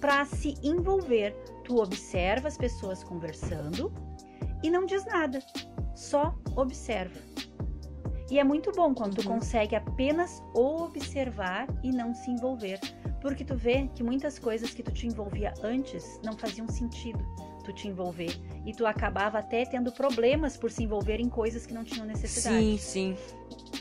para 0.00 0.24
se 0.24 0.54
envolver. 0.62 1.34
Tu 1.64 1.76
observa 1.76 2.48
as 2.48 2.56
pessoas 2.56 3.04
conversando 3.04 3.92
e 4.62 4.70
não 4.70 4.86
diz 4.86 5.04
nada, 5.04 5.40
só 5.94 6.34
observa. 6.56 7.18
E 8.30 8.38
é 8.38 8.44
muito 8.44 8.72
bom 8.72 8.94
quando 8.94 9.16
tu 9.16 9.26
uhum. 9.26 9.36
consegue 9.36 9.74
apenas 9.74 10.42
observar 10.54 11.66
e 11.82 11.90
não 11.90 12.14
se 12.14 12.30
envolver, 12.30 12.78
porque 13.22 13.44
tu 13.44 13.56
vê 13.56 13.88
que 13.94 14.02
muitas 14.02 14.38
coisas 14.38 14.70
que 14.70 14.82
tu 14.82 14.92
te 14.92 15.06
envolvia 15.06 15.54
antes 15.62 16.20
não 16.22 16.36
faziam 16.36 16.68
sentido 16.68 17.24
tu 17.68 17.72
te 17.72 17.88
envolver 17.88 18.34
e 18.64 18.72
tu 18.72 18.86
acabava 18.86 19.38
até 19.38 19.64
tendo 19.64 19.92
problemas 19.92 20.56
por 20.56 20.70
se 20.70 20.84
envolver 20.84 21.20
em 21.20 21.28
coisas 21.28 21.66
que 21.66 21.74
não 21.74 21.84
tinham 21.84 22.06
necessidade. 22.06 22.56
Sim, 22.56 22.78
sim. 22.78 23.16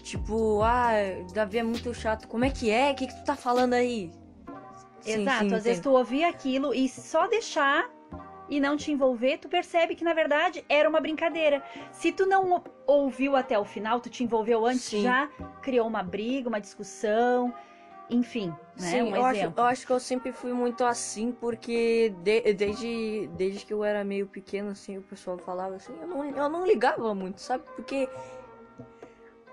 Tipo, 0.03 0.61
ah, 0.61 0.91
Davi 1.33 1.59
é 1.59 1.63
muito 1.63 1.93
chato. 1.93 2.27
Como 2.27 2.43
é 2.43 2.49
que 2.49 2.69
é? 2.69 2.91
O 2.91 2.95
que, 2.95 3.07
que 3.07 3.15
tu 3.15 3.23
tá 3.23 3.35
falando 3.35 3.73
aí? 3.73 4.11
Exato, 5.11 5.49
sim, 5.49 5.55
às 5.55 5.63
vezes 5.63 5.81
tu 5.81 5.91
ouvia 5.91 6.27
aquilo 6.27 6.73
e 6.73 6.87
só 6.89 7.27
deixar 7.27 7.89
e 8.49 8.59
não 8.59 8.77
te 8.77 8.91
envolver, 8.91 9.37
tu 9.37 9.49
percebe 9.49 9.95
que 9.95 10.03
na 10.03 10.13
verdade 10.13 10.63
era 10.69 10.87
uma 10.87 11.01
brincadeira. 11.01 11.63
Se 11.91 12.11
tu 12.11 12.25
não 12.25 12.63
ouviu 12.85 13.35
até 13.35 13.57
o 13.59 13.65
final, 13.65 13.99
tu 13.99 14.09
te 14.09 14.23
envolveu 14.23 14.65
antes, 14.65 14.83
sim. 14.83 15.01
já 15.01 15.29
criou 15.61 15.87
uma 15.87 16.01
briga, 16.01 16.47
uma 16.47 16.61
discussão, 16.61 17.53
enfim, 18.09 18.53
né? 18.79 18.91
Sim, 18.91 19.01
um 19.01 19.15
eu, 19.15 19.25
acho, 19.25 19.53
eu 19.55 19.63
acho 19.65 19.85
que 19.85 19.91
eu 19.91 19.99
sempre 19.99 20.31
fui 20.31 20.53
muito 20.53 20.85
assim, 20.85 21.31
porque 21.31 22.13
de, 22.23 22.53
desde, 22.53 23.27
desde 23.35 23.65
que 23.65 23.73
eu 23.73 23.83
era 23.83 24.03
meio 24.03 24.27
pequeno, 24.27 24.69
assim, 24.69 24.97
o 24.97 25.01
pessoal 25.01 25.37
falava 25.37 25.75
assim, 25.75 25.93
eu 26.01 26.07
não, 26.07 26.23
eu 26.23 26.49
não 26.49 26.65
ligava 26.65 27.13
muito, 27.13 27.41
sabe? 27.41 27.63
Porque. 27.75 28.07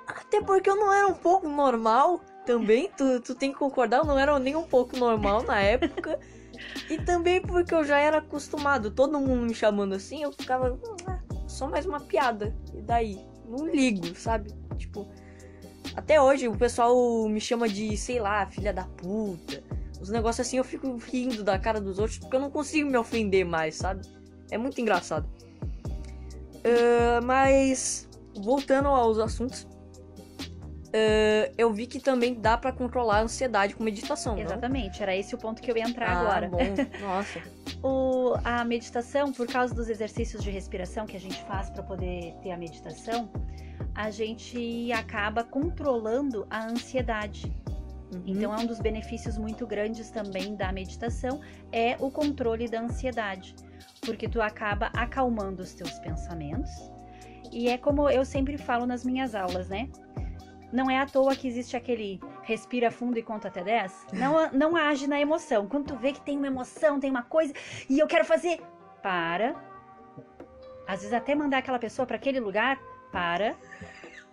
Até 0.06 0.40
porque 0.42 0.68
eu 0.68 0.76
não 0.76 0.92
era 0.92 1.06
um 1.06 1.14
pouco 1.14 1.48
normal 1.48 2.20
também, 2.44 2.90
tu, 2.96 3.20
tu 3.20 3.34
tem 3.34 3.52
que 3.52 3.58
concordar, 3.58 3.98
eu 3.98 4.04
não 4.04 4.18
era 4.18 4.38
nem 4.38 4.56
um 4.56 4.64
pouco 4.64 4.96
normal 4.96 5.42
na 5.42 5.60
época. 5.60 6.18
e 6.88 6.98
também 6.98 7.40
porque 7.40 7.74
eu 7.74 7.84
já 7.84 7.98
era 7.98 8.18
acostumado, 8.18 8.90
todo 8.90 9.20
mundo 9.20 9.46
me 9.46 9.54
chamando 9.54 9.94
assim, 9.94 10.22
eu 10.22 10.32
ficava, 10.32 10.78
ah, 11.06 11.18
só 11.46 11.68
mais 11.68 11.86
uma 11.86 12.00
piada. 12.00 12.54
E 12.74 12.82
daí? 12.82 13.18
Não 13.48 13.66
ligo, 13.66 14.14
sabe? 14.14 14.52
Tipo, 14.76 15.06
até 15.96 16.20
hoje 16.20 16.48
o 16.48 16.56
pessoal 16.56 17.28
me 17.28 17.40
chama 17.40 17.68
de, 17.68 17.96
sei 17.96 18.20
lá, 18.20 18.46
filha 18.46 18.72
da 18.72 18.84
puta. 18.84 19.62
Os 20.00 20.10
negócios 20.10 20.46
assim 20.46 20.58
eu 20.58 20.64
fico 20.64 20.96
rindo 20.96 21.42
da 21.42 21.58
cara 21.58 21.80
dos 21.80 21.98
outros 21.98 22.18
porque 22.18 22.36
eu 22.36 22.40
não 22.40 22.50
consigo 22.50 22.90
me 22.90 22.96
ofender 22.96 23.44
mais, 23.44 23.76
sabe? 23.76 24.02
É 24.50 24.58
muito 24.58 24.80
engraçado. 24.80 25.26
Uh, 26.64 27.24
mas, 27.24 28.08
voltando 28.34 28.88
aos 28.88 29.18
assuntos, 29.18 29.66
uh, 30.94 31.54
eu 31.58 31.72
vi 31.72 31.86
que 31.86 31.98
também 31.98 32.34
dá 32.34 32.56
para 32.56 32.72
controlar 32.72 33.18
a 33.18 33.22
ansiedade 33.22 33.74
com 33.74 33.82
meditação. 33.82 34.38
Exatamente, 34.38 34.98
não? 34.98 35.02
era 35.02 35.16
esse 35.16 35.34
o 35.34 35.38
ponto 35.38 35.60
que 35.60 35.70
eu 35.70 35.76
ia 35.76 35.84
entrar 35.84 36.08
ah, 36.08 36.20
agora. 36.20 36.48
Bom. 36.48 36.58
Nossa. 37.02 37.42
o, 37.82 38.34
a 38.44 38.64
meditação, 38.64 39.32
por 39.32 39.46
causa 39.46 39.74
dos 39.74 39.88
exercícios 39.88 40.42
de 40.42 40.50
respiração 40.50 41.06
que 41.06 41.16
a 41.16 41.20
gente 41.20 41.42
faz 41.44 41.68
para 41.70 41.82
poder 41.82 42.34
ter 42.42 42.52
a 42.52 42.56
meditação, 42.56 43.28
a 43.94 44.10
gente 44.10 44.92
acaba 44.92 45.42
controlando 45.42 46.46
a 46.48 46.66
ansiedade. 46.66 47.52
Uhum. 48.12 48.22
Então 48.26 48.54
é 48.54 48.58
um 48.58 48.66
dos 48.66 48.78
benefícios 48.78 49.36
muito 49.36 49.66
grandes 49.66 50.10
também 50.10 50.54
da 50.54 50.70
meditação 50.72 51.40
é 51.72 51.96
o 51.98 52.10
controle 52.10 52.68
da 52.68 52.80
ansiedade, 52.80 53.56
porque 54.02 54.28
tu 54.28 54.40
acaba 54.40 54.92
acalmando 54.94 55.62
os 55.62 55.74
teus 55.74 55.98
pensamentos. 55.98 56.70
E 57.52 57.68
é 57.68 57.78
como 57.78 58.08
eu 58.08 58.24
sempre 58.24 58.56
falo 58.56 58.86
nas 58.86 59.04
minhas 59.04 59.34
aulas, 59.34 59.68
né? 59.68 59.88
Não 60.74 60.90
é 60.90 60.98
à 60.98 61.06
toa 61.06 61.36
que 61.36 61.46
existe 61.46 61.76
aquele 61.76 62.20
respira 62.42 62.90
fundo 62.90 63.16
e 63.16 63.22
conta 63.22 63.46
até 63.46 63.62
10. 63.62 64.08
Não, 64.12 64.50
não 64.50 64.74
age 64.74 65.06
na 65.06 65.20
emoção. 65.20 65.68
Quando 65.68 65.86
tu 65.86 65.96
vê 65.96 66.12
que 66.12 66.20
tem 66.20 66.36
uma 66.36 66.48
emoção, 66.48 66.98
tem 66.98 67.08
uma 67.08 67.22
coisa 67.22 67.54
e 67.88 68.00
eu 68.00 68.08
quero 68.08 68.24
fazer, 68.24 68.60
para. 69.00 69.54
Às 70.84 70.98
vezes 70.98 71.12
até 71.12 71.32
mandar 71.32 71.58
aquela 71.58 71.78
pessoa 71.78 72.04
para 72.04 72.16
aquele 72.16 72.40
lugar, 72.40 72.76
para. 73.12 73.54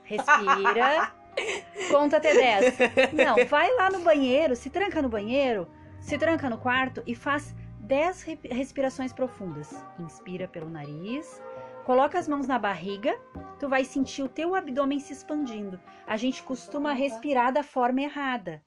Respira. 0.04 1.12
conta 1.92 2.18
até 2.18 2.34
10. 2.34 2.78
Não, 3.14 3.46
vai 3.46 3.72
lá 3.76 3.92
no 3.92 4.00
banheiro, 4.00 4.56
se 4.56 4.72
tranca 4.72 5.00
no 5.00 5.10
banheiro, 5.10 5.68
se 6.00 6.18
tranca 6.18 6.50
no 6.50 6.58
quarto 6.58 7.04
e 7.06 7.14
faz 7.14 7.56
10 7.82 8.24
respirações 8.50 9.14
profundas. 9.14 9.72
Inspira 10.00 10.48
pelo 10.48 10.72
nariz, 10.72 11.40
Coloca 11.86 12.20
as 12.20 12.28
mãos 12.28 12.48
na 12.48 12.60
barriga, 12.60 13.20
tu 13.60 13.68
vai 13.68 13.84
sentir 13.84 14.22
o 14.24 14.30
teu 14.30 14.56
abdômen 14.56 15.00
se 15.00 15.14
expandindo. 15.14 15.80
A 16.06 16.16
gente 16.16 16.44
costuma 16.44 16.94
respirar 16.94 17.52
da 17.52 17.64
forma 17.64 18.02
errada. 18.02 18.64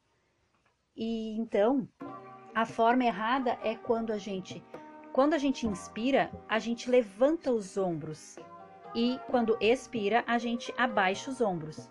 E 0.96 1.36
então, 1.38 1.88
a 2.54 2.64
forma 2.66 3.04
errada 3.04 3.58
é 3.62 3.74
quando 3.74 4.12
a 4.12 4.18
gente 4.18 4.64
quando 5.12 5.34
a 5.34 5.38
gente 5.38 5.64
inspira, 5.64 6.28
a 6.48 6.58
gente 6.58 6.90
levanta 6.90 7.52
os 7.52 7.76
ombros. 7.76 8.36
E 8.96 9.20
quando 9.28 9.56
expira, 9.60 10.24
a 10.26 10.38
gente 10.38 10.74
abaixa 10.76 11.30
os 11.30 11.40
ombros. 11.40 11.88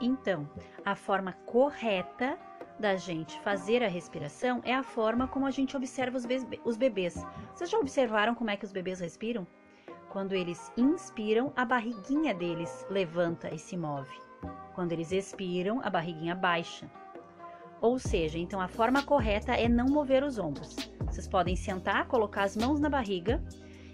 Então, 0.00 0.50
a 0.84 0.96
forma 0.96 1.32
correta 1.46 2.36
da 2.80 2.96
gente 2.96 3.38
fazer 3.40 3.84
a 3.84 3.88
respiração 3.88 4.60
é 4.64 4.74
a 4.74 4.82
forma 4.82 5.28
como 5.28 5.46
a 5.46 5.52
gente 5.52 5.76
observa 5.76 6.16
os, 6.64 6.76
bebês. 6.76 7.24
Vocês 7.54 7.70
já 7.70 7.78
observaram 7.78 8.34
como 8.34 8.50
é 8.50 8.56
que 8.56 8.64
os 8.64 8.72
bebês 8.72 8.98
respiram? 8.98 9.46
Quando 10.10 10.32
eles 10.32 10.72
inspiram, 10.76 11.52
a 11.54 11.64
barriguinha 11.64 12.34
deles 12.34 12.84
levanta 12.90 13.54
e 13.54 13.58
se 13.58 13.76
move. 13.76 14.18
Quando 14.74 14.90
eles 14.90 15.12
expiram, 15.12 15.80
a 15.84 15.88
barriguinha 15.88 16.34
baixa. 16.34 16.90
Ou 17.80 17.96
seja, 17.96 18.36
então 18.36 18.60
a 18.60 18.66
forma 18.66 19.04
correta 19.04 19.52
é 19.54 19.68
não 19.68 19.86
mover 19.86 20.24
os 20.24 20.36
ombros. 20.36 20.74
Vocês 21.06 21.28
podem 21.28 21.54
sentar, 21.54 22.08
colocar 22.08 22.42
as 22.42 22.56
mãos 22.56 22.80
na 22.80 22.90
barriga 22.90 23.40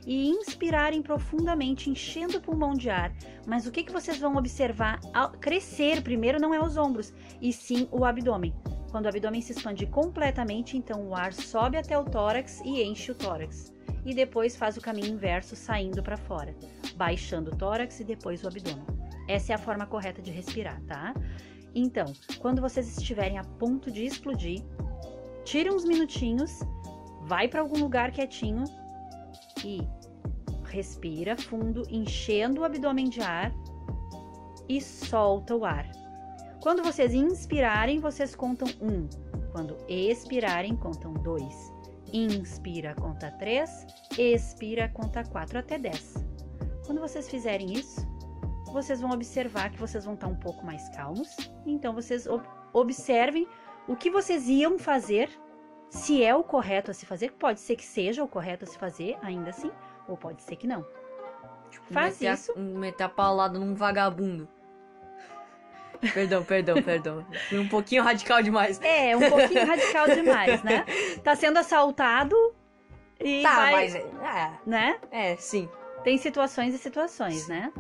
e 0.07 0.31
inspirarem 0.31 1.03
profundamente, 1.03 1.91
enchendo 1.91 2.39
o 2.39 2.41
pulmão 2.41 2.73
de 2.73 2.89
ar. 2.89 3.13
Mas 3.47 3.67
o 3.67 3.71
que, 3.71 3.85
que 3.85 3.93
vocês 3.93 4.19
vão 4.19 4.37
observar 4.37 4.99
ao 5.13 5.33
crescer 5.33 6.03
primeiro 6.03 6.41
não 6.41 6.55
é 6.55 6.65
os 6.65 6.79
ombros, 6.79 7.13
e 7.43 7.53
sim 7.53 7.89
o 7.93 8.07
abdômen. 8.07 8.55
Quando 8.91 9.05
o 9.05 9.09
abdômen 9.11 9.43
se 9.43 9.53
expande 9.53 9.85
completamente, 9.85 10.79
então 10.79 11.09
o 11.09 11.15
ar 11.15 11.35
sobe 11.35 11.77
até 11.77 11.99
o 11.99 12.07
tórax 12.07 12.63
e 12.65 12.83
enche 12.83 13.13
o 13.13 13.15
tórax 13.15 13.76
e 14.07 14.15
depois 14.15 14.57
faz 14.57 14.77
o 14.77 14.81
caminho 14.81 15.09
inverso 15.09 15.57
saindo 15.57 16.01
para 16.01 16.17
fora, 16.17 16.55
baixando 16.95 17.53
o 17.53 17.57
tórax 17.57 17.99
e 17.99 18.05
depois 18.05 18.45
o 18.45 18.47
abdômen. 18.47 18.87
Essa 19.29 19.53
é 19.53 19.55
a 19.57 19.59
forma 19.59 19.85
correta 19.85 20.23
de 20.23 20.31
respirar, 20.31 20.81
tá? 20.83 21.13
Então, 21.75 22.07
quando 22.39 22.63
vocês 22.63 22.97
estiverem 22.97 23.37
a 23.37 23.45
ponto 23.45 23.91
de 23.91 24.05
explodir, 24.07 24.63
tire 25.45 25.69
uns 25.71 25.85
minutinhos, 25.85 26.61
vai 27.25 27.49
para 27.49 27.61
algum 27.61 27.81
lugar 27.81 28.13
quietinho 28.13 28.63
e 29.65 29.81
respira 30.65 31.37
fundo, 31.37 31.83
enchendo 31.91 32.61
o 32.61 32.65
abdômen 32.65 33.09
de 33.09 33.21
ar 33.21 33.53
e 34.69 34.81
solta 34.81 35.57
o 35.57 35.65
ar. 35.65 35.91
Quando 36.61 36.83
vocês 36.83 37.13
inspirarem, 37.13 37.99
vocês 37.99 38.37
contam 38.37 38.69
um. 38.81 39.09
Quando 39.53 39.77
expirarem, 39.89 40.77
contam 40.77 41.13
dois. 41.13 41.76
Inspira, 42.13 42.95
conta 42.95 43.31
três. 43.33 43.87
Expira, 44.19 44.89
conta 44.89 45.25
quatro 45.25 45.59
até 45.59 45.79
dez. 45.79 46.15
Quando 46.87 47.01
vocês 47.01 47.29
fizerem 47.29 47.73
isso, 47.73 48.07
vocês 48.73 49.01
vão 49.01 49.11
observar 49.11 49.71
que 49.71 49.79
vocês 49.79 50.05
vão 50.05 50.15
estar 50.15 50.29
um 50.29 50.37
pouco 50.37 50.65
mais 50.65 50.89
calmos. 50.91 51.37
Então 51.65 51.93
vocês 51.93 52.27
ob 52.27 52.45
observem 52.73 53.49
o 53.89 53.97
que 53.97 54.11
vocês 54.11 54.49
iam 54.49 54.79
fazer, 54.79 55.31
se 55.89 56.23
é 56.23 56.35
o 56.35 56.45
correto 56.45 56.91
a 56.91 56.95
se 56.95 57.07
fazer, 57.07 57.33
pode 57.33 57.61
ser 57.61 57.77
que 57.77 57.85
seja 57.85 58.23
o 58.23 58.29
correto 58.29 58.65
a 58.65 58.69
se 58.69 58.77
fazer, 58.77 59.17
ainda 59.23 59.51
assim, 59.51 59.71
ou 60.07 60.17
pode 60.17 60.43
ser 60.43 60.57
que 60.57 60.67
não. 60.67 60.85
Tipo, 61.71 61.93
Faz 61.93 62.21
meter 62.21 62.35
isso. 62.35 62.53
A, 62.53 62.59
meter 62.59 63.05
a 63.05 63.09
paulada 63.09 63.59
num 63.59 63.75
vagabundo. 63.75 64.49
Perdão, 66.13 66.45
perdão, 66.45 66.83
perdão. 66.83 67.27
Um 67.53 67.69
pouquinho 67.69 68.03
radical 68.03 68.43
demais. 68.43 68.81
É, 68.83 69.17
um 69.17 69.29
pouquinho 69.29 69.67
radical 69.67 70.09
demais, 70.09 70.63
né? 70.63 70.85
Tá 71.23 71.35
sendo 71.35 71.59
assaltado 71.59 72.37
e 73.21 73.43
tá, 73.43 73.55
vai, 73.55 73.73
mas. 73.73 73.95
É, 73.95 74.51
né? 74.67 74.97
é, 75.11 75.37
sim. 75.37 75.69
Tem 76.05 76.19
situações 76.19 76.75
e 76.75 76.79
situações, 76.79 77.49
né? 77.49 77.73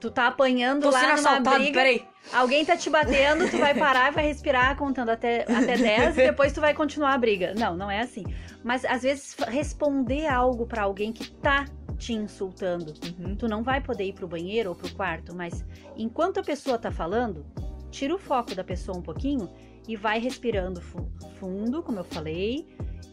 Tu 0.00 0.10
tá 0.10 0.28
apanhando 0.28 0.82
Tô 0.82 0.90
lá 0.90 1.00
sendo 1.00 1.08
numa 1.08 1.14
assaltado, 1.14 1.58
briga, 1.58 1.78
peraí. 1.78 2.08
alguém 2.32 2.64
tá 2.64 2.74
te 2.74 2.88
batendo, 2.88 3.50
tu 3.50 3.58
vai 3.58 3.74
parar 3.74 4.10
e 4.10 4.14
vai 4.14 4.26
respirar 4.26 4.74
contando 4.76 5.10
até, 5.10 5.42
até 5.42 5.76
10 5.76 6.16
e 6.16 6.22
depois 6.24 6.54
tu 6.54 6.60
vai 6.60 6.72
continuar 6.72 7.12
a 7.12 7.18
briga. 7.18 7.52
Não, 7.54 7.76
não 7.76 7.90
é 7.90 8.00
assim. 8.00 8.24
Mas 8.64 8.84
às 8.86 9.02
vezes 9.02 9.36
responder 9.46 10.26
algo 10.26 10.66
pra 10.66 10.82
alguém 10.82 11.12
que 11.12 11.30
tá 11.30 11.66
te 12.00 12.14
insultando, 12.14 12.94
Uhum. 13.18 13.36
tu 13.36 13.46
não 13.46 13.62
vai 13.62 13.80
poder 13.80 14.04
ir 14.04 14.14
pro 14.14 14.26
banheiro 14.26 14.70
ou 14.70 14.74
pro 14.74 14.90
quarto, 14.94 15.34
mas 15.36 15.64
enquanto 15.96 16.40
a 16.40 16.42
pessoa 16.42 16.78
tá 16.78 16.90
falando, 16.90 17.44
tira 17.90 18.14
o 18.14 18.18
foco 18.18 18.54
da 18.54 18.64
pessoa 18.64 18.96
um 18.98 19.02
pouquinho 19.02 19.48
e 19.86 19.96
vai 19.96 20.18
respirando 20.18 20.80
fu- 20.80 21.10
fundo, 21.38 21.82
como 21.82 21.98
eu 22.00 22.04
falei, 22.04 22.66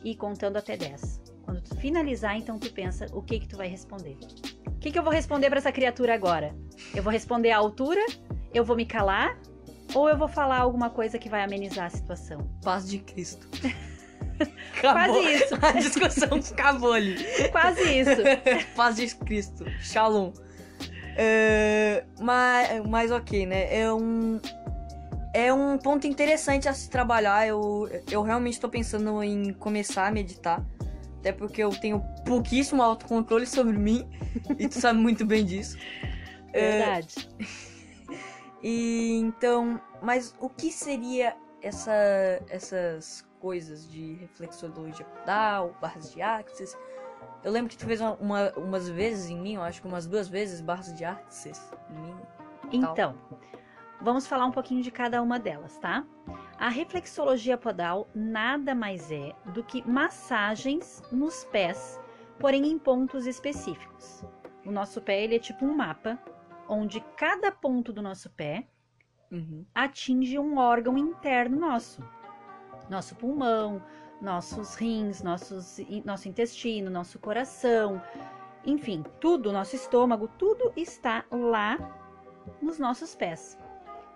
e 0.04 0.16
contando 0.16 0.56
até 0.58 0.78
10. 0.78 1.22
Quando 1.44 1.62
tu 1.62 1.76
finalizar, 1.76 2.38
então 2.38 2.58
tu 2.58 2.72
pensa 2.72 3.06
o 3.14 3.22
que 3.22 3.40
que 3.42 3.48
tu 3.48 3.58
vai 3.58 3.68
responder. 3.68 4.18
O 4.68 4.80
que 4.80 4.92
que 4.92 4.98
eu 5.00 5.04
vou 5.04 5.12
responder 5.12 5.50
pra 5.50 5.58
essa 5.60 5.72
criatura 5.72 6.14
agora? 6.14 6.56
Eu 6.96 7.04
vou 7.04 7.12
responder 7.12 7.52
à 7.52 7.58
altura? 7.58 8.02
Eu 8.54 8.64
vou 8.64 8.76
me 8.78 8.86
calar? 8.86 9.38
Ou 9.94 10.08
eu 10.10 10.18
vou 10.18 10.28
falar 10.28 10.60
alguma 10.60 10.90
coisa 10.90 11.18
que 11.18 11.28
vai 11.30 11.44
amenizar 11.44 11.86
a 11.86 11.90
situação? 11.90 12.40
Paz 12.64 12.88
de 12.88 13.00
Cristo. 13.00 13.48
Quase 14.80 15.20
isso. 15.34 15.56
A 15.62 15.72
discussão 15.72 16.40
acabou 16.52 16.94
ali. 16.94 17.18
Quase 17.52 18.00
isso. 18.00 18.22
Paz 18.76 18.96
de 18.96 19.16
Cristo. 19.16 19.66
Shalom. 19.82 20.32
É, 21.16 22.04
mas, 22.20 22.86
mas 22.86 23.12
ok, 23.12 23.46
né? 23.46 23.76
É 23.76 23.92
um. 23.92 24.40
É 25.34 25.54
um 25.54 25.78
ponto 25.78 26.08
interessante 26.08 26.68
a 26.68 26.74
se 26.74 26.90
trabalhar. 26.90 27.48
Eu, 27.48 27.90
eu 28.10 28.22
realmente 28.24 28.54
estou 28.54 28.70
pensando 28.70 29.22
em 29.24 29.54
começar 29.54 30.08
a 30.08 30.12
meditar. 30.12 30.66
Até 31.20 31.32
porque 31.32 31.62
eu 31.62 31.70
tenho 31.70 32.00
pouquíssimo 32.26 32.82
autocontrole 32.82 33.46
sobre 33.46 33.78
mim. 33.78 34.08
e 34.58 34.68
tu 34.68 34.80
sabe 34.80 35.00
muito 35.00 35.26
bem 35.26 35.46
disso. 35.46 35.78
É, 36.54 36.78
Verdade. 36.80 37.30
E 38.64 39.20
então, 39.20 39.80
mas 40.02 40.34
o 40.40 40.50
que 40.50 40.72
seria 40.72 41.36
essa, 41.62 41.92
essas 42.50 43.27
coisas 43.40 43.90
de 43.90 44.14
reflexologia 44.16 45.06
podal, 45.06 45.76
barras 45.82 46.12
de 46.14 46.22
axis? 46.22 46.78
Eu 47.44 47.52
lembro 47.52 47.70
que 47.70 47.78
tu 47.78 47.86
fez 47.86 48.02
uma, 48.02 48.14
uma- 48.16 48.52
umas 48.58 48.90
vezes 48.90 49.30
em 49.30 49.40
mim, 49.40 49.56
eu 49.56 49.62
acho 49.62 49.82
que 49.82 49.88
umas 49.88 50.06
duas 50.08 50.28
vezes 50.28 50.60
barras 50.62 50.94
de 50.96 51.06
axis 51.06 51.72
em 51.90 52.00
mim. 52.00 52.16
Então, 52.72 53.16
vamos 54.02 54.28
falar 54.28 54.46
um 54.46 54.52
pouquinho 54.52 54.82
de 54.82 54.92
cada 54.92 55.22
uma 55.22 55.40
delas, 55.40 55.78
tá? 55.78 56.04
A 56.60 56.70
reflexologia 56.70 57.58
podal 57.58 58.08
nada 58.14 58.74
mais 58.76 59.12
é 59.12 59.34
do 59.46 59.64
que 59.64 59.88
massagens 59.88 61.02
nos 61.12 61.44
pés, 61.46 62.00
porém 62.40 62.66
em 62.68 62.78
pontos 62.80 63.26
específicos. 63.28 64.26
O 64.66 64.72
nosso 64.72 65.02
pé 65.02 65.24
ele 65.24 65.36
é 65.36 65.40
tipo 65.40 65.66
um 65.66 65.76
mapa, 65.76 66.20
onde 66.68 67.00
cada 67.16 67.52
ponto 67.52 67.94
do 67.94 68.02
nosso 68.02 68.30
pé 68.32 68.68
Uhum. 69.32 69.66
atinge 69.76 70.40
um 70.40 70.58
órgão 70.58 70.98
interno 70.98 71.58
nosso. 71.60 72.02
Nosso 72.90 73.16
pulmão, 73.16 73.82
nossos 74.22 74.76
rins, 74.76 75.22
nossos, 75.22 75.80
nosso 76.06 76.28
intestino, 76.28 76.90
nosso 76.90 77.20
coração, 77.20 78.02
enfim, 78.66 79.04
tudo, 79.20 79.52
nosso 79.52 79.76
estômago, 79.76 80.28
tudo 80.28 80.72
está 80.76 81.24
lá 81.32 81.78
nos 82.62 82.80
nossos 82.80 83.16
pés. 83.16 83.58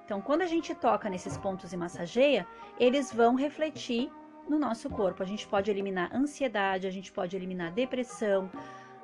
Então, 0.05 0.21
quando 0.21 0.41
a 0.41 0.45
gente 0.45 0.73
toca 0.75 1.09
nesses 1.09 1.37
pontos 1.37 1.71
e 1.71 1.77
massageia, 1.77 2.45
eles 2.79 3.13
vão 3.13 3.35
refletir 3.35 4.11
no 4.49 4.59
nosso 4.59 4.89
corpo. 4.89 5.23
A 5.23 5.25
gente 5.25 5.47
pode 5.47 5.71
eliminar 5.71 6.13
ansiedade, 6.13 6.87
a 6.87 6.91
gente 6.91 7.11
pode 7.11 7.35
eliminar 7.35 7.71
depressão, 7.71 8.49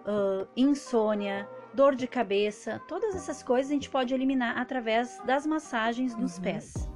ãh, 0.06 0.46
insônia, 0.58 1.48
dor 1.74 1.96
de 1.96 2.08
cabeça, 2.08 2.82
todas 2.88 3.16
essas 3.16 3.44
coisas 3.44 3.72
a 3.72 3.74
gente 3.74 3.90
pode 3.90 4.14
eliminar 4.14 4.58
através 4.58 5.22
das 5.26 5.46
massagens 5.46 6.16
dos 6.16 6.38
Uhum. 6.38 6.44
pés. 6.44 6.90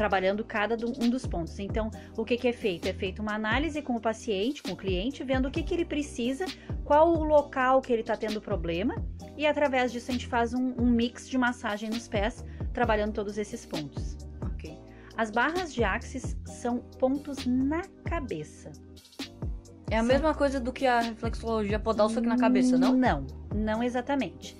Trabalhando 0.00 0.42
cada 0.42 0.74
um 0.86 1.10
dos 1.10 1.26
pontos. 1.26 1.58
Então, 1.58 1.90
o 2.16 2.24
que, 2.24 2.38
que 2.38 2.48
é 2.48 2.54
feito? 2.54 2.88
É 2.88 2.92
feita 2.94 3.20
uma 3.20 3.34
análise 3.34 3.82
com 3.82 3.96
o 3.96 4.00
paciente, 4.00 4.62
com 4.62 4.72
o 4.72 4.76
cliente, 4.76 5.22
vendo 5.22 5.46
o 5.46 5.50
que, 5.50 5.62
que 5.62 5.74
ele 5.74 5.84
precisa, 5.84 6.46
qual 6.86 7.12
o 7.12 7.22
local 7.22 7.82
que 7.82 7.92
ele 7.92 8.00
está 8.00 8.16
tendo 8.16 8.40
problema, 8.40 8.94
e 9.36 9.46
através 9.46 9.92
disso 9.92 10.10
a 10.10 10.14
gente 10.14 10.26
faz 10.26 10.54
um, 10.54 10.72
um 10.78 10.86
mix 10.86 11.28
de 11.28 11.36
massagem 11.36 11.90
nos 11.90 12.08
pés, 12.08 12.42
trabalhando 12.72 13.12
todos 13.12 13.36
esses 13.36 13.66
pontos. 13.66 14.16
Ok. 14.40 14.74
As 15.18 15.30
barras 15.30 15.74
de 15.74 15.84
axis 15.84 16.34
são 16.46 16.78
pontos 16.78 17.44
na 17.44 17.82
cabeça. 18.06 18.72
É 19.90 19.98
a 19.98 20.02
mesma 20.02 20.32
coisa 20.32 20.58
do 20.58 20.72
que 20.72 20.86
a 20.86 21.00
reflexologia 21.00 21.78
podal, 21.78 22.08
só 22.08 22.22
que 22.22 22.26
na 22.26 22.38
cabeça, 22.38 22.78
não? 22.78 22.96
Não, 22.96 23.26
não 23.54 23.82
exatamente. 23.82 24.56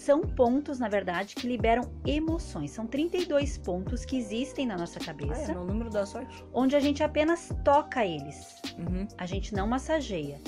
São 0.00 0.22
pontos, 0.22 0.78
na 0.78 0.88
verdade, 0.88 1.34
que 1.34 1.46
liberam 1.46 1.84
emoções. 2.06 2.70
São 2.70 2.86
32 2.86 3.58
pontos 3.58 4.02
que 4.04 4.16
existem 4.16 4.66
na 4.66 4.76
nossa 4.76 4.98
Ah, 4.98 5.02
é 5.02 5.06
cabeça, 5.06 5.52
no 5.52 5.64
número 5.64 5.90
da 5.90 6.06
sorte. 6.06 6.42
onde 6.54 6.74
a 6.74 6.80
gente 6.80 7.02
apenas 7.02 7.50
toca 7.62 8.04
eles. 8.06 8.62
Uhum. 8.78 9.06
A 9.18 9.26
gente 9.26 9.54
não 9.54 9.66
massageia. 9.66 10.40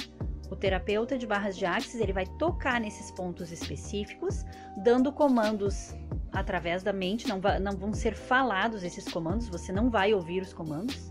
O 0.51 0.57
terapeuta 0.57 1.19
de 1.19 1.27
barras 1.27 1.55
de 1.57 1.67
axis, 1.67 2.01
ele 2.01 2.15
vai 2.15 2.27
tocar 2.39 2.81
nesses 2.81 3.11
pontos 3.11 3.53
específicos, 3.53 4.43
dando 4.79 5.13
comandos 5.13 5.95
através 6.33 6.83
da 6.83 6.93
mente, 6.93 7.29
não, 7.29 7.39
não 7.61 7.73
vão 7.77 7.93
ser 7.93 8.15
falados 8.15 8.83
esses 8.83 9.07
comandos, 9.07 9.49
você 9.49 9.71
não 9.71 9.91
vai 9.91 10.15
ouvir 10.15 10.41
os 10.41 10.55
comandos, 10.55 11.11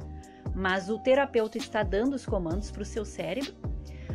mas 0.55 0.89
o 0.89 0.97
terapeuta 0.97 1.59
está 1.59 1.83
dando 1.83 2.15
os 2.15 2.25
comandos 2.25 2.71
para 2.71 2.81
o 2.81 2.85
seu 2.85 3.05
cérebro. 3.05 3.53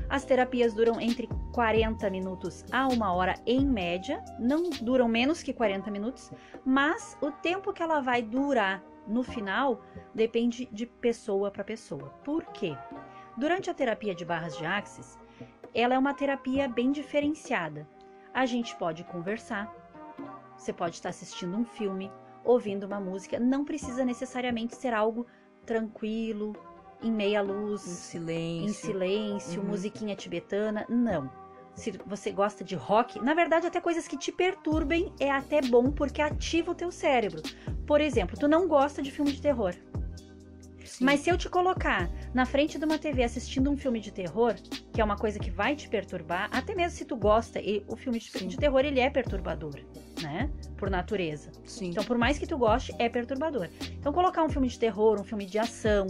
As 0.08 0.24
terapias 0.24 0.72
duram 0.72 1.00
entre 1.00 1.28
40 1.52 2.08
minutos 2.10 2.64
a 2.70 2.86
uma 2.86 3.12
hora 3.12 3.34
em 3.44 3.66
média, 3.66 4.22
não 4.38 4.70
duram 4.70 5.08
menos 5.08 5.42
que 5.42 5.52
40 5.52 5.90
minutos, 5.90 6.30
mas 6.64 7.18
o 7.20 7.32
tempo 7.32 7.72
que 7.72 7.82
ela 7.82 8.00
vai 8.00 8.22
durar 8.22 8.82
no 9.06 9.22
final 9.22 9.82
depende 10.14 10.66
de 10.70 10.86
pessoa 10.86 11.50
para 11.50 11.64
pessoa. 11.64 12.10
Por 12.24 12.44
quê? 12.46 12.76
Durante 13.36 13.68
a 13.68 13.74
terapia 13.74 14.14
de 14.14 14.24
barras 14.24 14.56
de 14.56 14.64
axis, 14.64 15.18
ela 15.74 15.94
é 15.94 15.98
uma 15.98 16.14
terapia 16.14 16.68
bem 16.68 16.92
diferenciada. 16.92 17.86
A 18.32 18.46
gente 18.46 18.76
pode 18.76 19.02
conversar, 19.04 19.72
você 20.56 20.72
pode 20.72 20.96
estar 20.96 21.08
assistindo 21.08 21.56
um 21.56 21.64
filme, 21.64 22.10
ouvindo 22.44 22.84
uma 22.84 23.00
música, 23.00 23.40
não 23.40 23.64
precisa 23.64 24.04
necessariamente 24.04 24.76
ser 24.76 24.94
algo 24.94 25.26
tranquilo, 25.64 26.54
em 27.02 27.10
meia 27.12 27.40
luz, 27.42 27.86
Em 27.86 27.90
silêncio. 27.94 28.64
em 28.64 28.72
silêncio, 28.72 29.60
Uhum. 29.62 29.68
musiquinha 29.68 30.14
tibetana, 30.16 30.84
não. 30.88 31.30
Se 31.74 31.92
você 32.06 32.30
gosta 32.30 32.64
de 32.64 32.74
rock, 32.74 33.22
na 33.22 33.34
verdade 33.34 33.66
até 33.66 33.80
coisas 33.80 34.08
que 34.08 34.16
te 34.16 34.32
perturbem 34.32 35.12
é 35.20 35.30
até 35.30 35.60
bom 35.60 35.90
porque 35.90 36.22
ativa 36.22 36.70
o 36.70 36.74
teu 36.74 36.90
cérebro. 36.90 37.42
Por 37.86 38.00
exemplo, 38.00 38.36
tu 38.38 38.48
não 38.48 38.66
gosta 38.66 39.02
de 39.02 39.10
filme 39.10 39.30
de 39.32 39.42
terror. 39.42 39.74
Sim. 40.84 41.04
Mas 41.04 41.20
se 41.20 41.28
eu 41.28 41.36
te 41.36 41.48
colocar 41.48 42.08
na 42.32 42.46
frente 42.46 42.78
de 42.78 42.84
uma 42.84 42.96
TV 42.96 43.24
assistindo 43.24 43.70
um 43.70 43.76
filme 43.76 44.00
de 44.00 44.10
terror, 44.12 44.54
que 44.92 45.00
é 45.00 45.04
uma 45.04 45.16
coisa 45.16 45.38
que 45.38 45.50
vai 45.50 45.74
te 45.76 45.88
perturbar, 45.88 46.48
até 46.52 46.74
mesmo 46.74 46.96
se 46.96 47.04
tu 47.04 47.16
gosta, 47.16 47.60
e 47.60 47.84
o 47.88 47.96
filme 47.96 48.18
de, 48.20 48.30
Sim. 48.30 48.46
de 48.46 48.56
terror 48.56 48.80
ele 48.84 49.00
é 49.00 49.10
perturbador, 49.10 49.74
né? 50.22 50.48
Por 50.78 50.88
natureza. 50.88 51.50
Sim. 51.64 51.90
Então, 51.90 52.04
por 52.04 52.16
mais 52.16 52.38
que 52.38 52.46
tu 52.46 52.56
goste, 52.56 52.94
é 53.00 53.08
perturbador. 53.08 53.68
Então, 53.98 54.12
colocar 54.12 54.42
um 54.44 54.48
filme 54.48 54.68
de 54.68 54.78
terror, 54.78 55.20
um 55.20 55.24
filme 55.24 55.44
de 55.44 55.58
ação, 55.58 56.06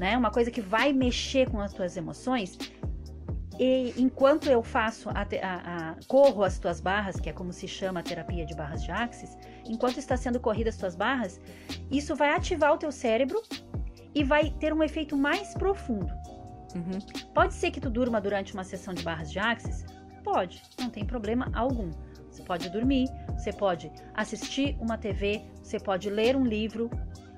né? 0.00 0.16
Uma 0.16 0.30
coisa 0.30 0.50
que 0.50 0.62
vai 0.62 0.92
mexer 0.94 1.48
com 1.50 1.60
as 1.60 1.72
tuas 1.74 1.94
emoções. 1.96 2.58
E 3.58 3.92
enquanto 3.98 4.48
eu 4.48 4.62
faço, 4.62 5.10
a, 5.10 5.20
a- 5.20 5.90
a- 5.90 5.96
corro 6.08 6.42
as 6.42 6.58
tuas 6.58 6.80
barras, 6.80 7.20
que 7.20 7.28
é 7.28 7.32
como 7.32 7.52
se 7.52 7.68
chama 7.68 8.00
a 8.00 8.02
terapia 8.02 8.46
de 8.46 8.54
barras 8.54 8.82
de 8.82 8.90
axis, 8.90 9.36
enquanto 9.66 9.98
está 9.98 10.16
sendo 10.16 10.40
corridas 10.40 10.74
as 10.74 10.80
tuas 10.80 10.96
barras, 10.96 11.38
isso 11.90 12.16
vai 12.16 12.30
ativar 12.34 12.72
o 12.72 12.78
teu 12.78 12.90
cérebro 12.90 13.42
e 14.14 14.24
vai 14.24 14.50
ter 14.58 14.72
um 14.72 14.82
efeito 14.82 15.14
mais 15.18 15.52
profundo. 15.52 16.10
Uhum. 16.74 16.98
Pode 17.34 17.52
ser 17.52 17.70
que 17.70 17.80
tu 17.80 17.90
durma 17.90 18.18
durante 18.20 18.54
uma 18.54 18.64
sessão 18.64 18.94
de 18.94 19.02
barras 19.02 19.30
de 19.30 19.38
axis 19.38 19.84
Pode, 20.22 20.62
não 20.78 20.90
tem 20.90 21.04
problema 21.04 21.50
algum. 21.54 21.90
Você 22.30 22.42
pode 22.42 22.68
dormir, 22.70 23.08
você 23.36 23.52
pode 23.52 23.90
assistir 24.14 24.76
uma 24.80 24.96
TV, 24.96 25.42
você 25.62 25.78
pode 25.80 26.08
ler 26.08 26.36
um 26.36 26.44
livro, 26.44 26.88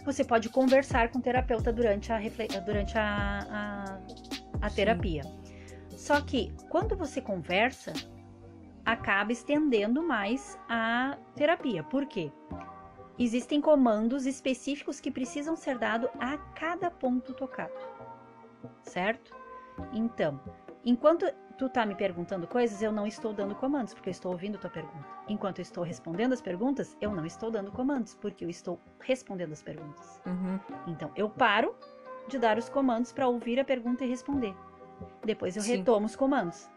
você 0.05 0.25
pode 0.25 0.49
conversar 0.49 1.11
com 1.11 1.19
o 1.19 1.23
terapeuta 1.23 1.73
durante 1.73 2.13
a, 2.13 2.19
durante 2.65 2.99
a, 2.99 3.99
a, 4.61 4.67
a 4.67 4.71
terapia. 4.71 5.23
Só 5.91 6.21
que 6.21 6.53
quando 6.69 6.97
você 6.97 7.21
conversa, 7.21 7.93
acaba 8.85 9.33
estendendo 9.33 10.03
mais 10.03 10.59
a 10.69 11.17
terapia. 11.35 11.85
Por 11.85 12.07
quê? 12.07 12.33
Existem 13.19 13.61
comandos 13.61 14.27
específicos 14.27 14.99
que 14.99 15.11
precisam 15.11 15.55
ser 15.55 15.79
dados 15.79 16.11
a 16.19 16.37
cada 16.55 16.91
ponto 16.91 17.33
tocado. 17.35 17.73
Certo? 18.83 19.35
Então, 19.93 20.41
enquanto 20.85 21.27
tu 21.57 21.69
tá 21.69 21.87
me 21.87 21.95
perguntando 21.95 22.47
coisas, 22.47 22.83
eu 22.83 22.91
não 22.91 23.07
estou 23.07 23.33
dando 23.33 23.55
comandos, 23.55 23.95
porque 23.95 24.09
eu 24.09 24.13
estou 24.13 24.33
ouvindo 24.33 24.59
tua 24.59 24.71
pergunta. 24.71 25.07
Enquanto 25.29 25.59
eu 25.59 25.63
estou 25.63 25.85
respondendo 25.85 26.33
as 26.33 26.41
perguntas, 26.41 26.97
eu 27.01 27.15
não 27.15 27.25
estou 27.25 27.51
dando 27.51 27.71
comandos, 27.71 28.15
porque 28.15 28.45
eu 28.45 28.51
estou 28.51 28.81
respondendo 29.01 29.53
as 29.53 29.63
perguntas. 29.63 30.21
Uhum. 30.27 30.59
Então, 30.87 31.11
eu 31.15 31.29
paro 31.29 31.75
de 32.29 32.39
dar 32.39 32.59
os 32.59 32.69
comandos 32.69 33.13
para 33.13 33.29
ouvir 33.29 33.61
a 33.61 33.65
pergunta 33.65 34.05
e 34.05 34.09
responder. 34.09 34.55
Depois 35.25 35.57
eu 35.57 35.63
Sim. 35.63 35.77
retomo 35.77 36.07
os 36.07 36.17
comandos. 36.17 36.69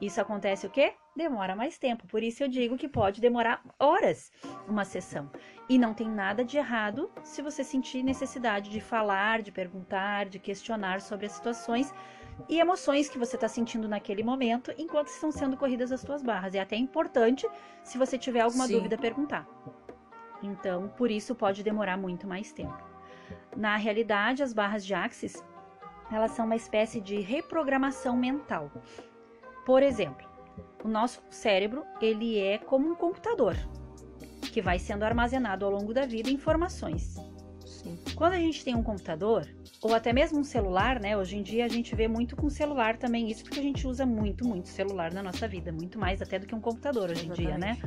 Isso 0.00 0.20
acontece 0.20 0.66
o 0.66 0.70
quê? 0.70 0.94
Demora 1.14 1.54
mais 1.54 1.76
tempo. 1.76 2.06
Por 2.06 2.22
isso 2.22 2.42
eu 2.42 2.48
digo 2.48 2.78
que 2.78 2.88
pode 2.88 3.20
demorar 3.20 3.62
horas 3.78 4.32
uma 4.66 4.84
sessão. 4.84 5.30
E 5.68 5.76
não 5.76 5.92
tem 5.92 6.08
nada 6.08 6.42
de 6.42 6.56
errado 6.56 7.10
se 7.22 7.42
você 7.42 7.62
sentir 7.62 8.02
necessidade 8.02 8.70
de 8.70 8.80
falar, 8.80 9.42
de 9.42 9.52
perguntar, 9.52 10.26
de 10.26 10.38
questionar 10.38 11.02
sobre 11.02 11.26
as 11.26 11.32
situações 11.32 11.92
e 12.48 12.58
emoções 12.58 13.08
que 13.08 13.18
você 13.18 13.36
está 13.36 13.48
sentindo 13.48 13.88
naquele 13.88 14.22
momento 14.22 14.72
enquanto 14.78 15.08
estão 15.08 15.30
sendo 15.30 15.56
corridas 15.56 15.92
as 15.92 16.00
suas 16.00 16.22
barras. 16.22 16.54
É 16.54 16.60
até 16.60 16.76
importante, 16.76 17.46
se 17.82 17.98
você 17.98 18.18
tiver 18.18 18.40
alguma 18.40 18.66
Sim. 18.66 18.74
dúvida, 18.74 18.98
perguntar. 18.98 19.46
Então, 20.42 20.88
por 20.96 21.10
isso 21.10 21.34
pode 21.34 21.62
demorar 21.62 21.96
muito 21.96 22.26
mais 22.26 22.52
tempo. 22.52 22.82
Na 23.56 23.76
realidade, 23.76 24.42
as 24.42 24.52
barras 24.52 24.84
de 24.84 24.94
Axis, 24.94 25.42
elas 26.10 26.32
são 26.32 26.46
uma 26.46 26.56
espécie 26.56 27.00
de 27.00 27.20
reprogramação 27.20 28.16
mental. 28.16 28.70
Por 29.64 29.82
exemplo, 29.82 30.28
o 30.82 30.88
nosso 30.88 31.22
cérebro, 31.30 31.84
ele 32.00 32.38
é 32.38 32.58
como 32.58 32.90
um 32.90 32.94
computador 32.94 33.54
que 34.52 34.60
vai 34.60 34.78
sendo 34.78 35.04
armazenado 35.04 35.64
ao 35.64 35.70
longo 35.70 35.94
da 35.94 36.06
vida 36.06 36.30
informações. 36.30 37.16
Sim. 37.82 37.98
Quando 38.14 38.34
a 38.34 38.38
gente 38.38 38.62
tem 38.62 38.74
um 38.74 38.82
computador, 38.82 39.48
ou 39.80 39.94
até 39.94 40.12
mesmo 40.12 40.38
um 40.38 40.44
celular, 40.44 41.00
né? 41.00 41.16
Hoje 41.16 41.36
em 41.36 41.42
dia 41.42 41.64
a 41.64 41.68
gente 41.68 41.94
vê 41.94 42.06
muito 42.06 42.36
com 42.36 42.50
celular 42.50 42.98
também 42.98 43.30
isso, 43.30 43.42
porque 43.42 43.58
a 43.58 43.62
gente 43.62 43.86
usa 43.86 44.04
muito, 44.04 44.46
muito 44.46 44.68
celular 44.68 45.12
na 45.12 45.22
nossa 45.22 45.48
vida, 45.48 45.72
muito 45.72 45.98
mais 45.98 46.20
até 46.20 46.38
do 46.38 46.46
que 46.46 46.54
um 46.54 46.60
computador 46.60 47.10
hoje 47.10 47.26
em 47.26 47.32
dia, 47.32 47.56
né? 47.56 47.78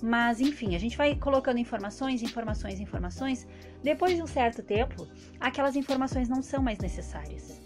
Mas 0.00 0.40
enfim, 0.40 0.76
a 0.76 0.78
gente 0.78 0.96
vai 0.96 1.16
colocando 1.16 1.58
informações, 1.58 2.22
informações, 2.22 2.78
informações. 2.78 3.46
Depois 3.82 4.14
de 4.14 4.22
um 4.22 4.26
certo 4.26 4.62
tempo, 4.62 5.08
aquelas 5.40 5.74
informações 5.74 6.28
não 6.28 6.42
são 6.42 6.62
mais 6.62 6.78
necessárias. 6.78 7.60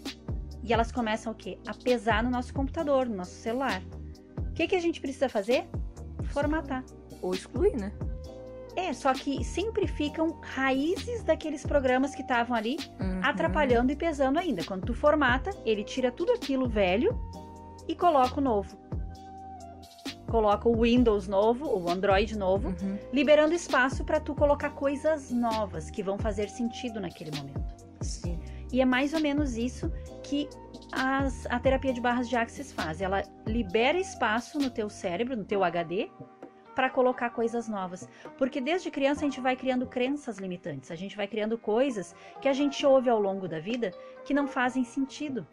E 0.63 0.73
elas 0.73 0.91
começam 0.91 1.31
o 1.31 1.35
quê? 1.35 1.59
A 1.67 1.73
pesar 1.73 2.23
no 2.23 2.29
nosso 2.29 2.53
computador, 2.53 3.07
no 3.07 3.17
nosso 3.17 3.35
celular. 3.35 3.81
O 4.37 4.53
que, 4.53 4.67
que 4.67 4.75
a 4.75 4.79
gente 4.79 4.99
precisa 4.99 5.29
fazer? 5.29 5.67
Formatar. 6.25 6.83
Ou 7.21 7.33
excluir, 7.33 7.75
né? 7.75 7.91
É, 8.75 8.93
só 8.93 9.13
que 9.13 9.43
sempre 9.43 9.85
ficam 9.87 10.39
raízes 10.41 11.23
daqueles 11.23 11.65
programas 11.65 12.15
que 12.15 12.21
estavam 12.21 12.55
ali 12.55 12.77
Uhum. 12.99 13.19
atrapalhando 13.23 13.91
e 13.91 13.95
pesando 13.95 14.39
ainda. 14.39 14.63
Quando 14.63 14.85
tu 14.85 14.93
formata, 14.93 15.49
ele 15.65 15.83
tira 15.83 16.11
tudo 16.11 16.31
aquilo 16.31 16.67
velho 16.69 17.19
e 17.87 17.95
coloca 17.95 18.39
o 18.39 18.43
novo. 18.43 18.77
Coloca 20.29 20.69
o 20.69 20.81
Windows 20.83 21.27
novo, 21.27 21.65
o 21.67 21.89
Android 21.89 22.37
novo, 22.37 22.69
Uhum. 22.69 22.97
liberando 23.11 23.53
espaço 23.53 24.05
para 24.05 24.19
tu 24.19 24.33
colocar 24.33 24.69
coisas 24.69 25.29
novas 25.31 25.89
que 25.91 26.01
vão 26.01 26.17
fazer 26.17 26.47
sentido 26.49 27.01
naquele 27.01 27.31
momento. 27.35 27.85
Sim. 27.99 28.39
E 28.71 28.79
é 28.79 28.85
mais 28.85 29.13
ou 29.13 29.19
menos 29.19 29.57
isso 29.57 29.91
que 30.23 30.47
as- 30.93 31.45
a 31.47 31.59
terapia 31.59 31.93
de 31.93 31.99
barras 31.99 32.29
de 32.29 32.37
Axis 32.37 32.71
faz. 32.71 33.01
Ela 33.01 33.23
libera 33.45 33.97
espaço 33.97 34.57
no 34.57 34.69
teu 34.69 34.89
cérebro, 34.89 35.35
no 35.35 35.43
teu 35.43 35.61
HD, 35.65 36.09
para 36.75 36.89
colocar 36.89 37.29
coisas 37.31 37.67
novas. 37.67 38.07
Porque 38.37 38.61
desde 38.61 38.91
criança 38.91 39.21
a 39.21 39.23
gente 39.23 39.41
vai 39.41 39.55
criando 39.55 39.85
crenças 39.85 40.37
limitantes, 40.37 40.91
a 40.91 40.95
gente 40.95 41.15
vai 41.15 41.27
criando 41.27 41.57
coisas 41.57 42.15
que 42.41 42.47
a 42.47 42.53
gente 42.53 42.85
ouve 42.85 43.09
ao 43.09 43.21
longo 43.21 43.47
da 43.47 43.59
vida 43.59 43.91
que 44.23 44.33
não 44.33 44.47
fazem 44.47 44.83
sentido, 44.83 45.45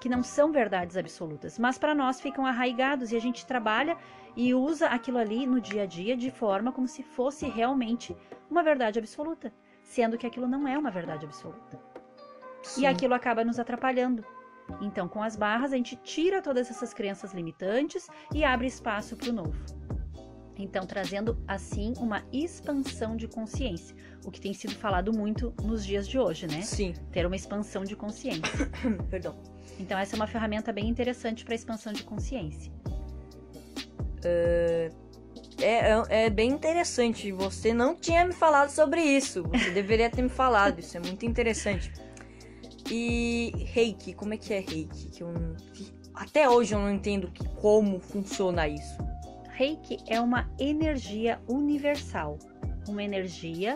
que 0.00 0.08
não 0.08 0.22
são 0.22 0.50
verdades 0.50 0.96
absolutas, 0.96 1.58
mas 1.58 1.78
para 1.78 1.94
nós 1.94 2.20
ficam 2.20 2.44
arraigados 2.44 3.12
e 3.12 3.16
a 3.16 3.20
gente 3.20 3.46
trabalha 3.46 3.96
e 4.34 4.54
usa 4.54 4.88
aquilo 4.88 5.18
ali 5.18 5.46
no 5.46 5.60
dia 5.60 5.82
a 5.82 5.86
dia 5.86 6.16
de 6.16 6.30
forma 6.30 6.72
como 6.72 6.88
se 6.88 7.02
fosse 7.02 7.46
realmente 7.48 8.16
uma 8.50 8.62
verdade 8.62 8.98
absoluta, 8.98 9.52
sendo 9.82 10.18
que 10.18 10.26
aquilo 10.26 10.48
não 10.48 10.66
é 10.66 10.76
uma 10.76 10.90
verdade 10.90 11.24
absoluta 11.26 11.92
e 12.62 12.80
Sim. 12.80 12.86
aquilo 12.86 13.14
acaba 13.14 13.44
nos 13.44 13.58
atrapalhando. 13.58 14.24
Então, 14.80 15.08
com 15.08 15.22
as 15.22 15.36
barras, 15.36 15.72
a 15.72 15.76
gente 15.76 15.96
tira 15.96 16.40
todas 16.40 16.70
essas 16.70 16.94
crenças 16.94 17.34
limitantes 17.34 18.08
e 18.32 18.44
abre 18.44 18.66
espaço 18.66 19.16
para 19.16 19.30
o 19.30 19.32
novo. 19.32 19.81
Então, 20.62 20.86
trazendo 20.86 21.36
assim 21.46 21.92
uma 21.98 22.22
expansão 22.32 23.16
de 23.16 23.26
consciência, 23.26 23.96
o 24.24 24.30
que 24.30 24.40
tem 24.40 24.54
sido 24.54 24.74
falado 24.76 25.12
muito 25.12 25.52
nos 25.62 25.84
dias 25.84 26.06
de 26.06 26.18
hoje, 26.20 26.46
né? 26.46 26.62
Sim. 26.62 26.94
Ter 27.10 27.26
uma 27.26 27.34
expansão 27.34 27.82
de 27.82 27.96
consciência. 27.96 28.70
Perdão. 29.10 29.34
Então, 29.80 29.98
essa 29.98 30.14
é 30.14 30.16
uma 30.16 30.28
ferramenta 30.28 30.72
bem 30.72 30.88
interessante 30.88 31.44
para 31.44 31.54
expansão 31.56 31.92
de 31.92 32.04
consciência. 32.04 32.70
É, 34.24 34.90
é, 35.58 36.24
é 36.26 36.30
bem 36.30 36.50
interessante. 36.50 37.32
Você 37.32 37.74
não 37.74 37.96
tinha 37.96 38.24
me 38.24 38.32
falado 38.32 38.70
sobre 38.70 39.00
isso. 39.02 39.42
Você 39.48 39.70
deveria 39.74 40.08
ter 40.08 40.22
me 40.22 40.28
falado. 40.28 40.78
Isso 40.78 40.96
é 40.96 41.00
muito 41.00 41.26
interessante. 41.26 41.90
E 42.88 43.52
reiki, 43.72 44.12
como 44.14 44.32
é 44.34 44.36
que 44.36 44.54
é 44.54 44.60
reiki? 44.60 45.08
Que 45.10 45.22
eu 45.24 45.32
que- 45.72 45.92
até 46.14 46.48
hoje 46.48 46.74
eu 46.74 46.78
não 46.78 46.90
entendo 46.92 47.30
que- 47.32 47.48
como 47.56 47.98
funciona 47.98 48.68
isso. 48.68 48.96
Reiki 49.52 49.98
é 50.08 50.20
uma 50.20 50.50
energia 50.58 51.40
universal, 51.48 52.38
uma 52.88 53.02
energia 53.02 53.74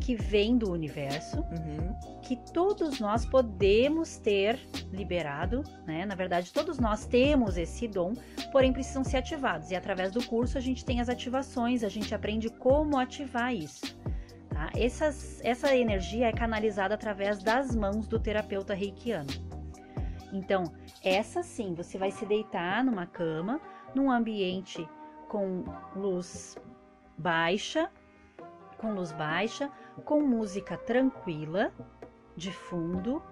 que 0.00 0.16
vem 0.16 0.58
do 0.58 0.70
universo 0.70 1.38
Uhum. 1.38 1.94
que 2.20 2.36
todos 2.52 3.00
nós 3.00 3.24
podemos 3.24 4.16
ter 4.16 4.58
liberado, 4.92 5.62
né? 5.86 6.04
Na 6.04 6.14
verdade, 6.14 6.52
todos 6.52 6.78
nós 6.78 7.06
temos 7.06 7.56
esse 7.56 7.86
dom, 7.86 8.12
porém 8.50 8.72
precisam 8.72 9.04
ser 9.04 9.18
ativados. 9.18 9.70
E 9.70 9.76
através 9.76 10.10
do 10.10 10.22
curso 10.26 10.58
a 10.58 10.60
gente 10.60 10.84
tem 10.84 11.00
as 11.00 11.08
ativações, 11.08 11.84
a 11.84 11.88
gente 11.88 12.14
aprende 12.14 12.50
como 12.50 12.98
ativar 12.98 13.54
isso. 13.54 13.96
Tá? 14.50 14.70
Essas, 14.76 15.40
essa 15.42 15.74
energia 15.76 16.26
é 16.26 16.32
canalizada 16.32 16.94
através 16.94 17.42
das 17.42 17.74
mãos 17.74 18.06
do 18.06 18.18
terapeuta 18.18 18.74
reikiano. 18.74 19.28
Então, 20.32 20.64
essa 21.02 21.42
sim, 21.42 21.74
você 21.74 21.96
vai 21.96 22.10
se 22.10 22.26
deitar 22.26 22.84
numa 22.84 23.06
cama, 23.06 23.60
num 23.94 24.10
ambiente 24.10 24.88
com 25.28 25.64
luz 25.94 26.56
baixa, 27.16 27.90
com 28.78 28.94
luz 28.94 29.12
baixa, 29.12 29.70
com 30.04 30.20
música 30.20 30.76
tranquila 30.76 31.72
de 32.36 32.52
fundo, 32.52 33.22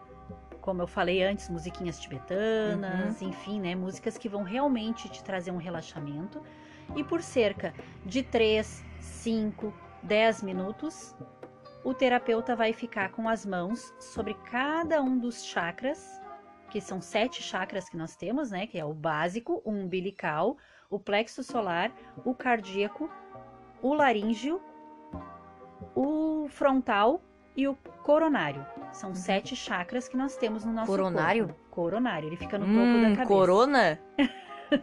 como 0.60 0.80
eu 0.80 0.86
falei 0.86 1.22
antes, 1.22 1.48
musiquinhas 1.48 1.98
tibetanas, 1.98 3.20
enfim, 3.20 3.60
né, 3.60 3.74
músicas 3.74 4.16
que 4.16 4.28
vão 4.28 4.42
realmente 4.42 5.08
te 5.08 5.22
trazer 5.22 5.50
um 5.50 5.56
relaxamento. 5.56 6.40
E 6.94 7.02
por 7.02 7.20
cerca 7.20 7.74
de 8.06 8.22
3, 8.22 8.84
5, 9.00 9.74
10 10.02 10.42
minutos, 10.42 11.14
o 11.84 11.92
terapeuta 11.92 12.54
vai 12.54 12.72
ficar 12.72 13.10
com 13.10 13.28
as 13.28 13.44
mãos 13.44 13.92
sobre 13.98 14.34
cada 14.50 15.02
um 15.02 15.18
dos 15.18 15.44
chakras, 15.44 16.21
que 16.72 16.80
são 16.80 17.02
sete 17.02 17.42
chakras 17.42 17.86
que 17.90 17.96
nós 17.98 18.16
temos, 18.16 18.50
né, 18.50 18.66
que 18.66 18.78
é 18.78 18.84
o 18.84 18.94
básico, 18.94 19.60
o 19.62 19.70
umbilical, 19.70 20.56
o 20.88 20.98
plexo 20.98 21.42
solar, 21.44 21.92
o 22.24 22.34
cardíaco, 22.34 23.10
o 23.82 23.92
laríngeo, 23.92 24.58
o 25.94 26.46
frontal 26.48 27.20
e 27.54 27.68
o 27.68 27.74
coronário. 28.02 28.64
São 28.90 29.14
sete 29.14 29.54
chakras 29.54 30.08
que 30.08 30.16
nós 30.16 30.34
temos 30.36 30.64
no 30.64 30.72
nosso 30.72 30.90
Coronário? 30.90 31.48
corpo. 31.48 31.60
Coronário. 31.70 32.28
Ele 32.30 32.36
fica 32.38 32.56
no 32.58 32.64
topo 32.64 32.80
Hum, 32.80 33.02
da 33.02 33.08
cabeça. 33.10 33.26
corona? 33.26 33.98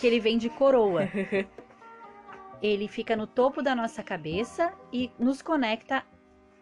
Que 0.00 0.06
ele 0.06 0.20
vem 0.20 0.38
de 0.38 0.48
coroa. 0.48 1.02
ele 2.62 2.88
fica 2.88 3.14
no 3.14 3.26
topo 3.26 3.60
da 3.60 3.74
nossa 3.74 4.02
cabeça 4.02 4.72
e 4.90 5.10
nos 5.18 5.42
conecta 5.42 6.02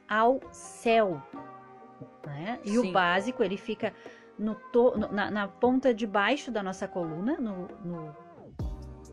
ao 0.08 0.40
céu. 0.50 1.22
né? 2.26 2.58
E 2.64 2.70
Sim. 2.70 2.78
o 2.78 2.92
básico, 2.92 3.44
ele 3.44 3.56
fica 3.56 3.92
no 4.38 4.54
to- 4.72 4.96
no- 4.96 5.12
na, 5.12 5.30
na 5.30 5.48
ponta 5.48 5.92
de 5.94 6.06
baixo 6.06 6.50
da 6.50 6.62
nossa 6.62 6.86
coluna, 6.88 7.36
no, 7.38 7.68
no- 7.84 8.14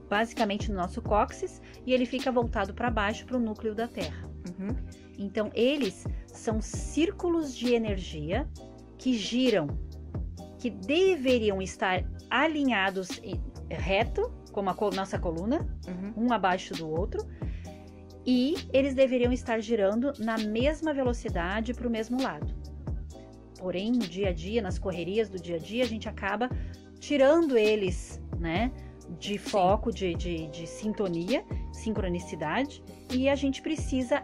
basicamente 0.09 0.69
no 0.69 0.77
nosso 0.77 1.01
cóccix, 1.01 1.61
e 1.85 1.93
ele 1.93 2.05
fica 2.05 2.31
voltado 2.31 2.73
para 2.73 2.89
baixo 2.89 3.25
para 3.25 3.37
o 3.37 3.39
núcleo 3.39 3.73
da 3.73 3.87
Terra. 3.87 4.29
Uhum. 4.59 4.75
Então, 5.17 5.49
eles 5.53 6.05
são 6.27 6.61
círculos 6.61 7.55
de 7.55 7.73
energia 7.73 8.49
que 8.97 9.13
giram, 9.13 9.67
que 10.59 10.69
deveriam 10.69 11.61
estar 11.61 12.03
alinhados 12.29 13.21
reto, 13.69 14.33
como 14.51 14.69
a 14.69 14.73
co- 14.73 14.89
nossa 14.89 15.17
coluna, 15.17 15.65
Uhum. 15.87 16.25
um 16.27 16.33
abaixo 16.33 16.73
do 16.73 16.89
outro, 16.89 17.25
e 18.25 18.55
eles 18.73 18.93
deveriam 18.93 19.31
estar 19.31 19.59
girando 19.61 20.11
na 20.19 20.37
mesma 20.37 20.93
velocidade 20.93 21.73
para 21.73 21.87
o 21.87 21.91
mesmo 21.91 22.21
lado. 22.21 22.53
Porém, 23.61 23.91
no 23.91 23.99
dia 23.99 24.29
a 24.29 24.33
dia, 24.33 24.59
nas 24.59 24.79
correrias 24.79 25.29
do 25.29 25.39
dia 25.39 25.57
a 25.57 25.59
dia, 25.59 25.83
a 25.83 25.87
gente 25.87 26.09
acaba 26.09 26.49
tirando 26.99 27.55
eles, 27.55 28.19
né, 28.39 28.71
de 29.19 29.37
foco, 29.37 29.91
de, 29.93 30.15
de, 30.15 30.47
de 30.47 30.65
sintonia, 30.65 31.45
sincronicidade, 31.71 32.83
e 33.13 33.29
a 33.29 33.35
gente 33.35 33.61
precisa 33.61 34.23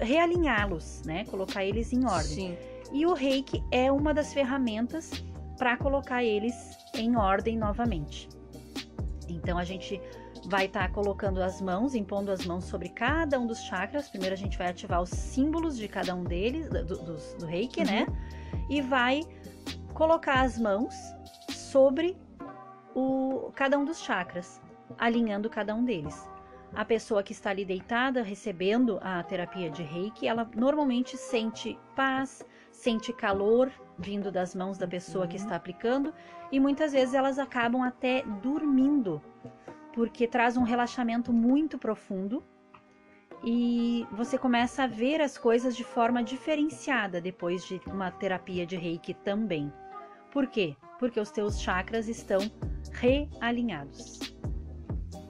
realinhá-los, 0.00 1.00
né, 1.06 1.24
colocar 1.24 1.64
eles 1.64 1.94
em 1.94 2.04
ordem. 2.04 2.50
Sim. 2.50 2.56
E 2.92 3.06
o 3.06 3.14
reiki 3.14 3.64
é 3.72 3.90
uma 3.90 4.12
das 4.12 4.34
ferramentas 4.34 5.10
para 5.56 5.74
colocar 5.78 6.22
eles 6.22 6.54
em 6.94 7.16
ordem 7.16 7.56
novamente. 7.56 8.28
Então 9.30 9.56
a 9.56 9.64
gente 9.64 9.98
vai 10.46 10.66
estar 10.66 10.90
colocando 10.92 11.42
as 11.42 11.60
mãos, 11.60 11.94
impondo 11.94 12.30
as 12.30 12.46
mãos 12.46 12.64
sobre 12.64 12.88
cada 12.88 13.38
um 13.38 13.46
dos 13.46 13.60
chakras. 13.62 14.08
Primeiro 14.08 14.34
a 14.34 14.38
gente 14.38 14.56
vai 14.56 14.68
ativar 14.68 15.02
os 15.02 15.10
símbolos 15.10 15.76
de 15.76 15.88
cada 15.88 16.14
um 16.14 16.22
deles, 16.24 16.68
do, 16.68 16.84
dos- 16.84 17.34
do 17.34 17.46
reiki, 17.46 17.80
Uhum. 17.80 17.86
né? 17.86 18.06
E 18.70 18.80
vai 18.80 19.20
colocar 19.92 20.40
as 20.42 20.58
mãos 20.58 20.94
sobre 21.50 22.16
o, 22.94 23.50
cada 23.54 23.78
um 23.78 23.84
dos 23.84 23.98
chakras, 23.98 24.60
alinhando 24.98 25.50
cada 25.50 25.74
um 25.74 25.84
deles. 25.84 26.28
A 26.74 26.84
pessoa 26.84 27.22
que 27.22 27.32
está 27.32 27.50
ali 27.50 27.64
deitada 27.64 28.22
recebendo 28.22 28.98
a 29.02 29.22
terapia 29.22 29.70
de 29.70 29.82
reiki, 29.82 30.26
ela 30.28 30.48
normalmente 30.54 31.16
sente 31.16 31.78
paz, 31.94 32.44
sente 32.70 33.12
calor 33.12 33.70
vindo 33.98 34.30
das 34.30 34.54
mãos 34.54 34.76
da 34.76 34.86
pessoa 34.86 35.26
que 35.26 35.36
Uhum. 35.36 35.42
está 35.42 35.56
aplicando 35.56 36.12
e 36.52 36.60
muitas 36.60 36.92
vezes 36.92 37.14
elas 37.14 37.38
acabam 37.38 37.82
até 37.82 38.22
dormindo, 38.42 39.22
porque 39.96 40.28
traz 40.28 40.58
um 40.58 40.62
relaxamento 40.62 41.32
muito 41.32 41.78
profundo 41.78 42.44
e 43.42 44.06
você 44.12 44.36
começa 44.36 44.84
a 44.84 44.86
ver 44.86 45.22
as 45.22 45.38
coisas 45.38 45.74
de 45.74 45.82
forma 45.84 46.22
diferenciada 46.22 47.18
depois 47.18 47.64
de 47.64 47.80
uma 47.86 48.10
terapia 48.10 48.66
de 48.66 48.76
reiki 48.76 49.14
também. 49.14 49.72
Por 50.30 50.48
quê? 50.48 50.76
Porque 50.98 51.18
os 51.18 51.30
teus 51.30 51.58
chakras 51.60 52.08
estão 52.08 52.40
realinhados. 52.92 54.20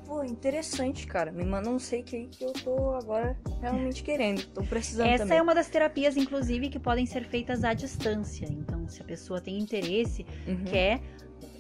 Pô, 0.05 0.25
interessante, 0.25 1.07
cara. 1.07 1.31
Me 1.31 1.45
manda 1.45 1.71
um 1.71 1.79
shake 1.79 2.17
aí 2.17 2.27
que 2.27 2.45
eu 2.45 2.53
tô 2.53 2.91
agora 2.95 3.37
realmente 3.61 4.03
querendo. 4.03 4.45
Tô 4.49 4.63
precisando 4.65 5.09
Essa 5.09 5.25
também. 5.25 5.39
é 5.39 5.43
uma 5.43 5.55
das 5.55 5.69
terapias, 5.69 6.17
inclusive, 6.17 6.69
que 6.71 6.79
podem 6.79 7.07
ser 7.07 7.25
feitas 7.25 7.63
à 7.65 7.73
distância. 7.73 8.47
Então, 8.51 8.89
se 8.89 9.01
a 9.03 9.05
pessoa 9.05 9.41
tem 9.41 9.59
interesse, 9.59 10.25
Uhum. 10.47 10.65
quer, 10.65 11.01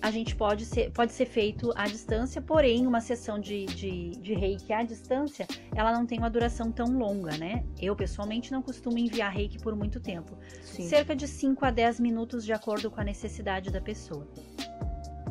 a 0.03 0.11
gente 0.11 0.35
pode 0.37 0.65
ser, 0.65 0.91
pode 0.93 1.13
ser 1.13 1.27
feito 1.27 1.73
à 1.77 1.85
distância, 1.87 2.41
porém, 2.43 2.87
uma 2.87 3.01
sessão 3.01 3.39
de, 3.39 3.67
de, 3.67 4.11
de 4.11 4.35
reiki 4.35 4.73
à 4.73 4.83
distância, 4.83 5.47
ela 5.75 5.93
não 5.93 6.07
tem 6.07 6.19
uma 6.19 6.31
duração 6.31 6.71
tão 6.73 6.87
longa, 6.87 7.37
né? 7.39 7.65
Eu, 7.81 7.95
pessoalmente, 7.97 8.53
não 8.53 8.63
costumo 8.63 8.99
enviar 8.99 9.33
reiki 9.33 9.59
por 9.59 9.75
muito 9.77 10.01
tempo. 10.01 10.37
Sim. 10.63 10.89
Cerca 10.89 11.15
de 11.17 11.27
5 11.27 11.65
a 11.65 11.71
10 11.71 12.01
minutos, 12.01 12.45
de 12.45 12.53
acordo 12.53 12.91
com 12.91 13.01
a 13.01 13.05
necessidade 13.05 13.71
da 13.71 13.81
pessoa. 13.81 14.27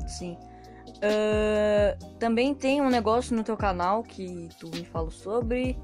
Sim. 0.07 0.37
Ah, 1.01 1.97
também 2.19 2.53
tem 2.53 2.81
um 2.81 2.89
negócio 2.89 3.35
no 3.35 3.43
teu 3.43 3.57
canal 3.57 4.03
que 4.03 4.49
tu 4.59 4.69
me 4.69 4.85
falou 4.85 5.11
sobre. 5.11 5.77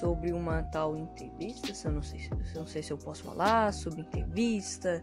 Sobre 0.00 0.32
uma 0.32 0.62
tal 0.64 0.96
entrevista. 0.96 1.72
Se 1.74 1.86
eu 1.86 1.92
não 1.92 2.02
sei, 2.02 2.18
se- 2.20 2.30
eu 2.54 2.60
não 2.60 2.66
sei 2.66 2.82
se 2.82 2.92
eu 2.92 2.98
posso 2.98 3.22
falar. 3.24 3.72
Sobre 3.72 4.00
entrevista. 4.00 5.00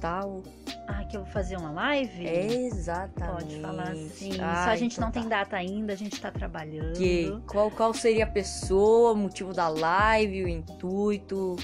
Tal. 0.00 0.42
Ah, 0.92 1.04
que 1.04 1.16
eu 1.16 1.22
vou 1.22 1.30
fazer 1.30 1.56
uma 1.56 1.70
live? 1.70 2.26
Exatamente. 2.26 3.32
Pode 3.32 3.60
falar 3.60 3.94
sim. 3.94 4.40
Ah, 4.40 4.64
Só 4.64 4.70
a 4.70 4.76
gente 4.76 4.94
então 4.94 5.06
não 5.06 5.12
tá. 5.12 5.20
tem 5.20 5.28
data 5.28 5.56
ainda, 5.56 5.92
a 5.92 5.96
gente 5.96 6.20
tá 6.20 6.30
trabalhando. 6.30 6.96
Que, 6.96 7.30
qual, 7.46 7.70
qual 7.70 7.94
seria 7.94 8.24
a 8.24 8.30
pessoa, 8.30 9.12
o 9.12 9.16
motivo 9.16 9.52
da 9.52 9.68
live, 9.68 10.44
o 10.44 10.48
intuito? 10.48 11.56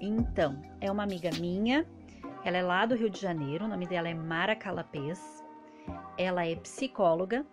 Então, 0.00 0.60
é 0.80 0.90
uma 0.90 1.04
amiga 1.04 1.30
minha, 1.38 1.86
ela 2.44 2.56
é 2.56 2.62
lá 2.62 2.84
do 2.84 2.96
Rio 2.96 3.08
de 3.08 3.20
Janeiro, 3.20 3.66
o 3.66 3.68
nome 3.68 3.86
dela 3.86 4.08
é 4.08 4.14
Mara 4.14 4.56
Calapês. 4.56 5.20
Ela 6.18 6.44
é 6.46 6.56
psicóloga 6.56 7.46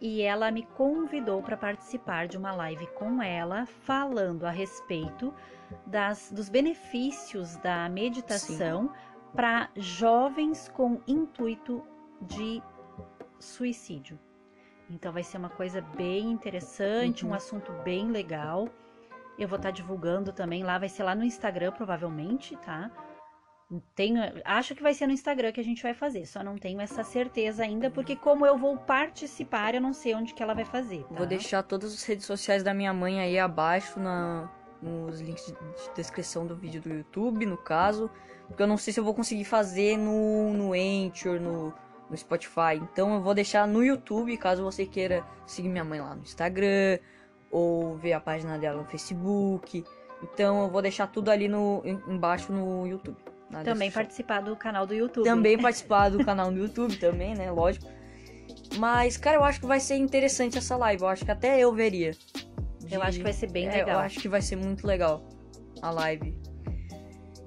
e 0.00 0.22
ela 0.22 0.50
me 0.50 0.62
convidou 0.62 1.42
para 1.42 1.56
participar 1.56 2.28
de 2.28 2.38
uma 2.38 2.52
live 2.52 2.86
com 2.94 3.20
ela, 3.20 3.66
falando 3.66 4.44
a 4.46 4.50
respeito 4.50 5.34
das, 5.86 6.30
dos 6.32 6.48
benefícios 6.48 7.56
da 7.56 7.88
meditação 7.88 8.92
para 9.34 9.70
jovens 9.76 10.68
com 10.68 11.00
intuito 11.06 11.82
de 12.22 12.62
suicídio. 13.38 14.18
Então 14.90 15.12
vai 15.12 15.22
ser 15.22 15.38
uma 15.38 15.48
coisa 15.50 15.80
bem 15.80 16.30
interessante, 16.30 17.24
Uhum. 17.24 17.30
um 17.30 17.34
assunto 17.34 17.72
bem 17.84 18.10
legal. 18.10 18.68
Eu 19.38 19.48
vou 19.48 19.56
estar 19.56 19.70
divulgando 19.70 20.32
também 20.32 20.62
lá, 20.64 20.78
vai 20.78 20.88
ser 20.88 21.02
lá 21.04 21.14
no 21.14 21.24
Instagram 21.24 21.72
provavelmente, 21.72 22.56
tá? 22.56 22.90
Tenho, 23.94 24.20
acho 24.44 24.74
que 24.74 24.82
vai 24.82 24.92
ser 24.92 25.06
no 25.06 25.12
Instagram 25.12 25.52
que 25.52 25.60
a 25.60 25.64
gente 25.64 25.80
vai 25.80 25.94
fazer, 25.94 26.26
só 26.26 26.42
não 26.42 26.58
tenho 26.58 26.80
essa 26.80 27.04
certeza 27.04 27.62
ainda, 27.62 27.88
porque 27.88 28.16
como 28.16 28.44
eu 28.44 28.58
vou 28.58 28.76
participar, 28.76 29.76
eu 29.76 29.80
não 29.80 29.92
sei 29.92 30.12
onde 30.12 30.34
que 30.34 30.42
ela 30.42 30.54
vai 30.54 30.64
fazer. 30.64 31.04
Tá? 31.04 31.14
Vou 31.14 31.24
deixar 31.26 31.62
todas 31.62 31.94
as 31.94 32.02
redes 32.02 32.26
sociais 32.26 32.64
da 32.64 32.74
minha 32.74 32.92
mãe 32.92 33.20
aí 33.20 33.38
abaixo 33.38 34.00
na, 34.00 34.50
nos 34.82 35.20
links 35.20 35.46
de, 35.46 35.52
de 35.52 35.94
descrição 35.94 36.44
do 36.44 36.56
vídeo 36.56 36.82
do 36.82 36.88
YouTube, 36.92 37.46
no 37.46 37.56
caso. 37.56 38.10
Porque 38.50 38.62
eu 38.62 38.66
não 38.66 38.76
sei 38.76 38.92
se 38.92 38.98
eu 39.00 39.04
vou 39.04 39.14
conseguir 39.14 39.44
fazer 39.44 39.96
no, 39.96 40.52
no 40.52 40.72
Anchor, 40.72 41.40
no, 41.40 41.72
no 42.10 42.16
Spotify. 42.16 42.74
Então 42.82 43.14
eu 43.14 43.22
vou 43.22 43.32
deixar 43.32 43.66
no 43.66 43.82
YouTube, 43.82 44.36
caso 44.36 44.62
você 44.64 44.84
queira 44.84 45.24
seguir 45.46 45.68
minha 45.68 45.84
mãe 45.84 46.00
lá 46.00 46.14
no 46.14 46.22
Instagram. 46.22 46.98
Ou 47.50 47.96
ver 47.96 48.12
a 48.12 48.20
página 48.20 48.58
dela 48.58 48.82
no 48.82 48.88
Facebook. 48.88 49.84
Então 50.22 50.62
eu 50.64 50.68
vou 50.70 50.82
deixar 50.82 51.06
tudo 51.08 51.30
ali 51.30 51.48
no, 51.48 51.80
em- 51.84 52.00
embaixo 52.12 52.52
no 52.52 52.86
YouTube. 52.86 53.16
Também 53.64 53.90
participar 53.90 54.40
do 54.40 54.54
canal 54.54 54.86
do 54.86 54.94
YouTube. 54.94 55.24
Também 55.24 55.58
participar 55.62 56.10
do 56.10 56.24
canal 56.24 56.50
no 56.52 56.58
YouTube 56.58 56.96
também, 56.98 57.34
né? 57.34 57.50
Lógico. 57.50 57.88
Mas, 58.78 59.16
cara, 59.16 59.36
eu 59.38 59.44
acho 59.44 59.58
que 59.60 59.66
vai 59.66 59.80
ser 59.80 59.96
interessante 59.96 60.58
essa 60.58 60.76
live. 60.76 61.02
Eu 61.02 61.08
acho 61.08 61.24
que 61.24 61.30
até 61.30 61.58
eu 61.58 61.72
veria. 61.72 62.12
Eu 62.82 62.88
De- 62.88 62.96
acho 63.06 63.18
que 63.18 63.24
vai 63.24 63.32
ser 63.32 63.50
bem 63.50 63.66
É, 63.68 63.72
legal. 63.72 63.94
Eu 63.94 63.98
acho 64.00 64.20
que 64.20 64.28
vai 64.28 64.42
ser 64.42 64.54
muito 64.56 64.86
legal 64.86 65.28
a 65.82 65.90
live. 65.90 66.36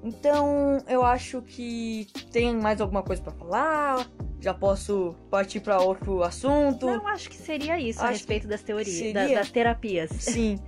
Então, 0.04 0.84
eu 0.88 1.04
acho 1.04 1.42
que 1.42 2.08
tem 2.32 2.54
mais 2.56 2.82
alguma 2.82 3.02
coisa 3.02 3.22
pra 3.22 3.32
falar. 3.32 4.06
Já 4.42 4.54
posso 4.54 5.16
partir 5.32 5.62
pra 5.62 5.80
outro 5.80 6.22
assunto. 6.22 6.86
Não, 6.86 7.08
acho 7.08 7.30
que 7.30 7.38
seria 7.38 7.80
isso 7.80 8.02
a 8.02 8.06
Acho 8.06 8.12
respeito 8.14 8.46
das 8.48 8.62
teorias, 8.62 9.14
da- 9.14 9.28
das 9.28 9.50
terapias. 9.50 10.10
Sim. 10.12 10.60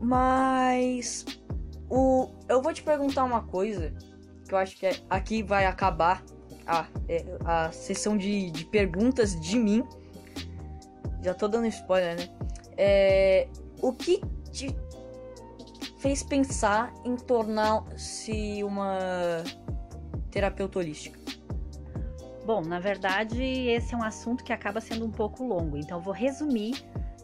Mas 0.00 1.24
o 1.90 2.28
eu 2.48 2.62
vou 2.62 2.72
te 2.72 2.82
perguntar 2.82 3.24
uma 3.24 3.42
coisa 3.42 3.92
que 4.46 4.54
eu 4.54 4.58
acho 4.58 4.76
que 4.76 4.86
é- 4.86 4.96
aqui 5.10 5.42
vai 5.42 5.66
acabar 5.66 6.22
a, 6.66 6.86
é, 7.08 7.24
a 7.44 7.70
sessão 7.70 8.16
de, 8.16 8.50
de 8.50 8.64
perguntas 8.64 9.38
de 9.38 9.58
mim. 9.58 9.84
Já 11.22 11.34
tô 11.34 11.48
dando 11.48 11.66
spoiler, 11.66 12.16
né? 12.16 12.28
É, 12.76 13.48
o 13.82 13.92
que 13.92 14.20
te 14.50 14.74
fez 16.04 16.22
pensar 16.22 16.92
em 17.02 17.16
tornar-se 17.16 18.62
uma 18.62 19.42
terapeuta 20.30 20.78
holística? 20.78 21.18
Bom, 22.44 22.60
na 22.60 22.78
verdade, 22.78 23.42
esse 23.42 23.94
é 23.94 23.96
um 23.96 24.02
assunto 24.02 24.44
que 24.44 24.52
acaba 24.52 24.82
sendo 24.82 25.06
um 25.06 25.10
pouco 25.10 25.42
longo, 25.42 25.78
então 25.78 25.96
eu 25.96 26.02
vou 26.02 26.12
resumir 26.12 26.74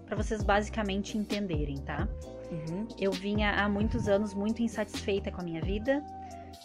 para 0.07 0.17
vocês 0.17 0.43
basicamente 0.43 1.19
entenderem, 1.19 1.77
tá? 1.77 2.09
Uhum. 2.51 2.89
Eu 2.99 3.13
vinha 3.13 3.51
há 3.51 3.69
muitos 3.69 4.09
anos 4.09 4.33
muito 4.33 4.63
insatisfeita 4.63 5.31
com 5.31 5.43
a 5.43 5.45
minha 5.45 5.61
vida, 5.61 6.03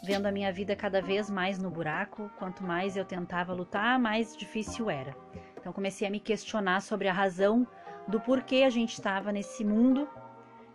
vendo 0.02 0.26
a 0.26 0.32
minha 0.32 0.54
vida 0.54 0.74
cada 0.74 1.02
vez 1.02 1.30
mais 1.30 1.60
no 1.60 1.70
buraco. 1.70 2.32
Quanto 2.40 2.64
mais 2.64 2.96
eu 2.96 3.04
tentava 3.04 3.52
lutar, 3.52 4.00
mais 4.00 4.38
difícil 4.38 4.90
era. 4.90 5.14
Então 5.60 5.74
comecei 5.74 6.08
a 6.08 6.10
me 6.10 6.22
questionar 6.22 6.82
sobre 6.82 7.10
a 7.10 7.14
razão 7.14 7.68
do 8.08 8.22
porquê 8.22 8.64
a 8.64 8.70
gente 8.70 8.94
estava 8.94 9.34
nesse 9.34 9.66
mundo 9.66 10.08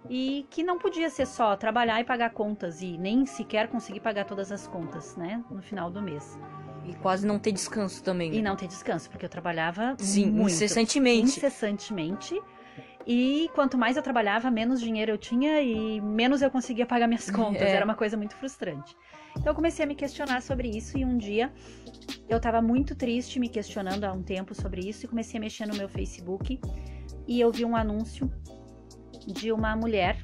e 0.08 0.46
que 0.50 0.62
não 0.62 0.78
podia 0.78 1.10
ser 1.10 1.26
só 1.26 1.56
trabalhar 1.56 2.00
e 2.00 2.04
pagar 2.04 2.30
contas 2.30 2.80
e 2.80 2.96
nem 2.96 3.26
sequer 3.26 3.68
conseguir 3.68 4.00
pagar 4.00 4.24
todas 4.24 4.50
as 4.50 4.66
contas, 4.66 5.16
né, 5.16 5.44
no 5.50 5.62
final 5.62 5.90
do 5.90 6.00
mês. 6.00 6.38
E 6.86 6.94
quase 6.94 7.26
não 7.26 7.38
ter 7.38 7.52
descanso 7.52 8.02
também. 8.02 8.32
E 8.32 8.36
né? 8.36 8.48
não 8.48 8.56
ter 8.56 8.66
descanso, 8.66 9.10
porque 9.10 9.24
eu 9.24 9.28
trabalhava 9.28 9.94
Sim, 9.98 10.30
muito 10.30 10.52
incessantemente. 10.52 11.38
incessantemente. 11.38 12.40
E 13.06 13.50
quanto 13.54 13.78
mais 13.78 13.96
eu 13.96 14.02
trabalhava, 14.02 14.50
menos 14.50 14.80
dinheiro 14.80 15.10
eu 15.12 15.18
tinha 15.18 15.60
e 15.60 16.00
menos 16.00 16.42
eu 16.42 16.50
conseguia 16.50 16.86
pagar 16.86 17.06
minhas 17.06 17.28
contas. 17.30 17.62
É. 17.62 17.76
Era 17.76 17.84
uma 17.84 17.94
coisa 17.94 18.16
muito 18.16 18.34
frustrante. 18.34 18.96
Então 19.32 19.52
eu 19.52 19.54
comecei 19.54 19.84
a 19.84 19.88
me 19.88 19.94
questionar 19.94 20.42
sobre 20.42 20.68
isso 20.68 20.98
e 20.98 21.04
um 21.04 21.16
dia 21.16 21.52
eu 22.28 22.38
estava 22.38 22.60
muito 22.60 22.94
triste, 22.94 23.38
me 23.38 23.48
questionando 23.48 24.04
há 24.04 24.12
um 24.12 24.22
tempo 24.22 24.54
sobre 24.54 24.88
isso 24.88 25.04
e 25.04 25.08
comecei 25.08 25.38
a 25.38 25.40
mexer 25.40 25.66
no 25.66 25.76
meu 25.76 25.88
Facebook 25.88 26.60
e 27.26 27.40
eu 27.40 27.50
vi 27.52 27.64
um 27.64 27.76
anúncio 27.76 28.30
de 29.26 29.52
uma 29.52 29.74
mulher 29.76 30.16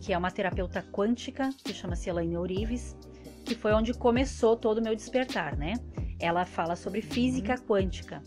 que 0.00 0.12
é 0.12 0.18
uma 0.18 0.30
terapeuta 0.30 0.82
quântica, 0.92 1.50
que 1.64 1.74
chama-se 1.74 2.08
Elaine 2.08 2.36
Ourives, 2.36 2.96
que 3.44 3.54
foi 3.54 3.72
onde 3.72 3.92
começou 3.92 4.56
todo 4.56 4.78
o 4.78 4.82
meu 4.82 4.94
despertar, 4.94 5.56
né? 5.56 5.74
ela 6.18 6.44
fala 6.44 6.76
sobre 6.76 7.02
física 7.02 7.54
Uhum. 7.54 7.66
quântica. 7.66 8.22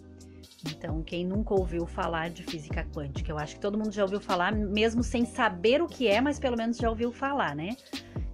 Então, 0.67 1.01
quem 1.01 1.25
nunca 1.25 1.53
ouviu 1.53 1.85
falar 1.85 2.29
de 2.29 2.43
física 2.43 2.85
quântica, 2.93 3.31
eu 3.31 3.37
acho 3.37 3.55
que 3.55 3.61
todo 3.61 3.77
mundo 3.77 3.91
já 3.93 4.03
ouviu 4.03 4.19
falar, 4.19 4.51
mesmo 4.51 5.01
sem 5.03 5.25
saber 5.25 5.81
o 5.81 5.87
que 5.87 6.07
é, 6.07 6.19
mas 6.19 6.37
pelo 6.37 6.57
menos 6.57 6.77
já 6.77 6.89
ouviu 6.89 7.13
falar, 7.13 7.55
né? 7.55 7.77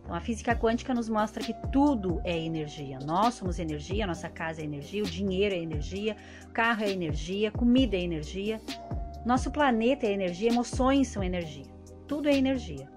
Então, 0.02 0.16
a 0.16 0.20
física 0.20 0.56
quântica 0.56 0.94
nos 0.94 1.08
mostra 1.08 1.44
que 1.44 1.54
tudo 1.72 2.20
é 2.24 2.38
energia. 2.38 2.98
Nós 3.06 3.36
somos 3.36 3.60
energia, 3.60 4.08
nossa 4.08 4.28
casa 4.28 4.62
é 4.62 4.64
energia, 4.64 5.04
o 5.04 5.08
dinheiro 5.08 5.54
é 5.54 5.60
energia, 5.60 6.16
o 6.46 6.52
carro 6.52 6.84
é 6.84 6.90
energia, 6.90 7.52
comida 7.52 7.96
é 7.96 8.02
energia, 8.02 8.60
nosso 9.26 9.52
planeta 9.52 10.06
é 10.06 10.12
energia, 10.12 10.50
emoções 10.50 11.08
são 11.08 11.24
energia. 11.24 11.66
Tudo 12.08 12.30
é 12.30 12.36
energia. 12.36 12.88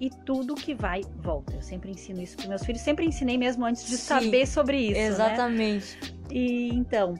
E 0.00 0.08
tudo 0.10 0.54
que 0.54 0.74
vai, 0.74 1.02
volta. 1.16 1.54
Eu 1.54 1.60
sempre 1.62 1.90
ensino 1.90 2.22
isso 2.22 2.36
para 2.36 2.48
meus 2.48 2.64
filhos, 2.64 2.80
sempre 2.80 3.04
ensinei 3.04 3.36
mesmo 3.36 3.64
antes 3.64 3.84
de 3.84 3.96
Sim, 3.96 4.06
saber 4.06 4.46
sobre 4.46 4.78
isso. 4.78 4.94
né? 4.94 5.06
Exatamente. 5.06 5.98
E 6.30 6.68
então, 6.72 7.14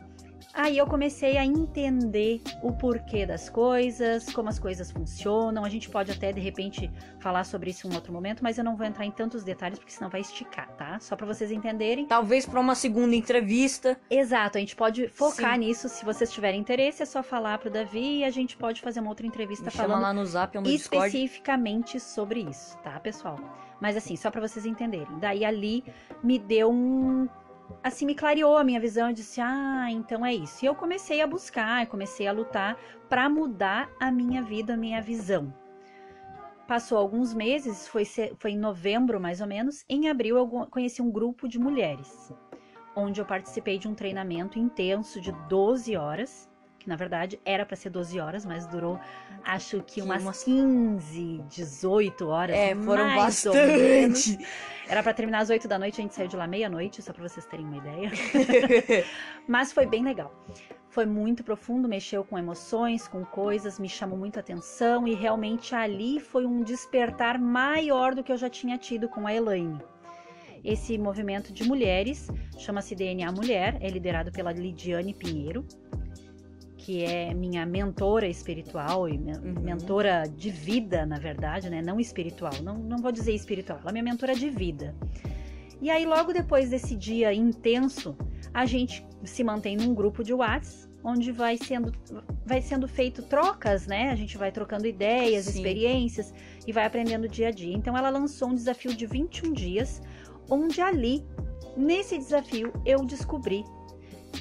aí 0.58 0.76
eu 0.76 0.86
comecei 0.86 1.36
a 1.36 1.44
entender 1.44 2.42
o 2.62 2.72
porquê 2.72 3.24
das 3.24 3.48
coisas, 3.48 4.30
como 4.32 4.48
as 4.48 4.58
coisas 4.58 4.90
funcionam. 4.90 5.64
A 5.64 5.68
gente 5.68 5.88
pode 5.88 6.10
até 6.10 6.32
de 6.32 6.40
repente 6.40 6.90
falar 7.20 7.44
sobre 7.44 7.70
isso 7.70 7.86
em 7.86 7.90
um 7.90 7.94
outro 7.94 8.12
momento, 8.12 8.42
mas 8.42 8.58
eu 8.58 8.64
não 8.64 8.76
vou 8.76 8.84
entrar 8.84 9.04
em 9.06 9.10
tantos 9.10 9.44
detalhes 9.44 9.78
porque 9.78 9.92
senão 9.92 10.10
vai 10.10 10.20
esticar, 10.20 10.68
tá? 10.76 10.98
Só 10.98 11.14
para 11.14 11.26
vocês 11.26 11.52
entenderem. 11.52 12.06
Talvez 12.06 12.44
para 12.44 12.58
uma 12.58 12.74
segunda 12.74 13.14
entrevista. 13.14 13.98
Exato, 14.10 14.58
a 14.58 14.60
gente 14.60 14.74
pode 14.74 15.08
focar 15.08 15.54
Sim. 15.54 15.60
nisso. 15.60 15.88
Se 15.88 16.04
vocês 16.04 16.32
tiverem 16.32 16.60
interesse, 16.60 17.02
é 17.02 17.06
só 17.06 17.22
falar 17.22 17.58
pro 17.58 17.70
Davi 17.70 18.18
e 18.18 18.24
a 18.24 18.30
gente 18.30 18.56
pode 18.56 18.80
fazer 18.80 19.00
uma 19.00 19.10
outra 19.10 19.26
entrevista 19.26 19.66
Me 19.66 19.70
falando 19.70 20.02
lá 20.02 20.12
no 20.12 20.26
Zap 20.26 20.56
ou 20.56 20.64
no 20.64 20.68
Discord. 20.68 21.06
especificamente 21.06 22.00
sobre 22.00 22.40
isso, 22.40 22.76
tá, 22.78 22.98
pessoal? 22.98 23.38
Mas 23.80 23.96
assim, 23.96 24.16
só 24.16 24.30
pra 24.30 24.40
vocês 24.40 24.66
entenderem. 24.66 25.18
Daí 25.20 25.44
ali 25.44 25.84
me 26.22 26.36
deu 26.38 26.70
um 26.70 27.28
assim 27.82 28.06
me 28.06 28.14
clareou 28.14 28.56
a 28.56 28.64
minha 28.64 28.80
visão, 28.80 29.08
eu 29.08 29.14
disse: 29.14 29.40
"Ah, 29.40 29.86
então 29.90 30.24
é 30.24 30.34
isso". 30.34 30.64
E 30.64 30.66
eu 30.66 30.74
comecei 30.74 31.20
a 31.20 31.26
buscar, 31.26 31.86
comecei 31.86 32.26
a 32.26 32.32
lutar 32.32 32.76
pra 33.08 33.28
mudar 33.28 33.90
a 34.00 34.10
minha 34.10 34.42
vida, 34.42 34.74
a 34.74 34.76
minha 34.76 35.00
visão. 35.00 35.52
Passou 36.66 36.98
alguns 36.98 37.32
meses, 37.32 37.88
foi, 37.88 38.04
foi 38.04 38.50
em 38.50 38.58
novembro 38.58 39.18
mais 39.20 39.40
ou 39.40 39.46
menos. 39.46 39.84
Em 39.88 40.08
abril 40.08 40.36
eu 40.36 40.46
conheci 40.66 41.00
um 41.00 41.10
grupo 41.10 41.48
de 41.48 41.58
mulheres, 41.58 42.32
onde 42.94 43.20
eu 43.20 43.24
participei 43.24 43.78
de 43.78 43.88
um 43.88 43.94
treinamento 43.94 44.58
intenso 44.58 45.20
de 45.20 45.32
12 45.48 45.96
horas, 45.96 46.47
que 46.88 46.90
na 46.90 46.96
verdade 46.96 47.38
era 47.44 47.66
pra 47.66 47.76
ser 47.76 47.90
12 47.90 48.18
horas, 48.18 48.46
mas 48.46 48.66
durou 48.66 48.98
acho 49.44 49.82
que 49.82 50.00
umas 50.00 50.22
umas- 50.22 50.42
15, 50.42 51.42
18 51.50 52.26
horas. 52.28 52.56
É, 52.56 52.74
foram 52.74 53.14
bastante. 53.14 54.38
Era 54.88 55.02
pra 55.02 55.12
terminar 55.12 55.40
às 55.40 55.50
8 55.50 55.68
da 55.68 55.78
noite, 55.78 56.00
a 56.00 56.02
gente 56.02 56.14
saiu 56.14 56.28
de 56.28 56.36
lá 56.36 56.46
meia-noite, 56.46 57.02
só 57.02 57.12
pra 57.12 57.28
vocês 57.28 57.44
terem 57.44 57.66
uma 57.66 57.76
ideia. 57.76 58.10
Mas 59.46 59.70
foi 59.70 59.84
bem 59.84 60.02
legal. 60.02 60.32
Foi 60.88 61.04
muito 61.04 61.44
profundo, 61.44 61.86
mexeu 61.86 62.24
com 62.24 62.38
emoções, 62.38 63.06
com 63.06 63.22
coisas, 63.22 63.78
me 63.78 63.88
chamou 63.88 64.18
muito 64.18 64.38
a 64.38 64.40
atenção 64.40 65.06
e 65.06 65.14
realmente 65.14 65.74
ali 65.74 66.18
foi 66.18 66.46
um 66.46 66.62
despertar 66.62 67.38
maior 67.38 68.14
do 68.14 68.24
que 68.24 68.32
eu 68.32 68.38
já 68.38 68.48
tinha 68.48 68.78
tido 68.78 69.08
com 69.10 69.26
a 69.26 69.34
Elaine. 69.34 69.78
Esse 70.64 70.96
movimento 70.98 71.52
de 71.52 71.62
mulheres 71.64 72.28
chama-se 72.58 72.94
DNA 72.94 73.30
Mulher, 73.30 73.76
é 73.80 73.88
liderado 73.88 74.32
pela 74.32 74.50
Lidiane 74.50 75.14
Pinheiro, 75.14 75.64
que 76.88 77.04
é 77.04 77.34
minha 77.34 77.66
mentora 77.66 78.26
espiritual 78.26 79.06
e 79.10 79.18
Uhum. 79.18 79.60
mentora 79.60 80.24
de 80.26 80.48
vida, 80.48 81.04
na 81.04 81.18
verdade, 81.18 81.68
né? 81.68 81.82
Não 81.82 82.00
espiritual, 82.00 82.62
não, 82.62 82.78
não 82.78 82.96
vou 82.96 83.12
dizer 83.12 83.34
espiritual, 83.34 83.78
ela 83.80 83.90
é 83.90 83.92
minha 83.92 84.04
mentora 84.04 84.34
de 84.34 84.48
vida. 84.48 84.96
E 85.82 85.90
aí, 85.90 86.06
logo 86.06 86.32
depois 86.32 86.70
desse 86.70 86.96
dia 86.96 87.34
intenso, 87.34 88.16
a 88.54 88.64
gente 88.64 89.06
se 89.22 89.44
mantém 89.44 89.76
num 89.76 89.92
grupo 89.94 90.24
de 90.24 90.32
Whats, 90.32 90.88
onde 91.04 91.30
vai 91.30 91.58
sendo, 91.58 91.92
vai 92.46 92.62
sendo 92.62 92.88
feito 92.88 93.20
trocas, 93.20 93.86
né? 93.86 94.10
A 94.10 94.16
gente 94.16 94.38
vai 94.38 94.50
trocando 94.50 94.86
ideias, 94.86 95.44
Sim. 95.44 95.58
experiências 95.58 96.32
e 96.66 96.72
vai 96.72 96.86
aprendendo 96.86 97.28
dia 97.28 97.48
a 97.48 97.50
dia. 97.50 97.76
Então, 97.76 97.98
ela 97.98 98.08
lançou 98.08 98.48
um 98.48 98.54
desafio 98.54 98.94
de 98.94 99.04
21 99.04 99.52
dias, 99.52 100.00
onde 100.48 100.80
ali, 100.80 101.22
nesse 101.76 102.16
desafio, 102.16 102.72
eu 102.86 103.04
descobri 103.04 103.62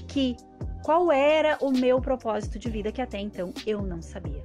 que 0.08 0.38
qual 0.88 1.12
era 1.12 1.58
o 1.60 1.70
meu 1.70 2.00
propósito 2.00 2.58
de 2.58 2.70
vida 2.70 2.94
que 2.94 3.02
até 3.02 3.20
então 3.20 3.54
eu 3.66 3.82
não 3.82 4.02
sabia. 4.02 4.42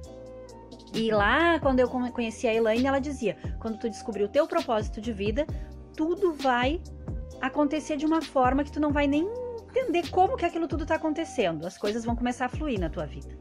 E 0.93 1.09
lá, 1.09 1.57
quando 1.61 1.79
eu 1.79 1.87
conheci 1.87 2.45
a 2.45 2.53
Elaine, 2.53 2.85
ela 2.85 2.99
dizia: 2.99 3.37
quando 3.61 3.79
tu 3.79 3.89
descobrir 3.89 4.25
o 4.25 4.27
teu 4.27 4.45
propósito 4.45 4.99
de 4.99 5.13
vida, 5.13 5.47
tudo 5.95 6.33
vai 6.33 6.81
acontecer 7.39 7.95
de 7.95 8.05
uma 8.05 8.21
forma 8.21 8.65
que 8.65 8.73
tu 8.73 8.81
não 8.81 8.91
vai 8.91 9.07
nem 9.07 9.25
entender 9.69 10.09
como 10.09 10.35
que 10.35 10.43
aquilo 10.43 10.67
tudo 10.67 10.85
tá 10.85 10.95
acontecendo. 10.95 11.65
As 11.65 11.77
coisas 11.77 12.03
vão 12.03 12.13
começar 12.13 12.47
a 12.47 12.49
fluir 12.49 12.77
na 12.77 12.89
tua 12.89 13.05
vida. 13.05 13.33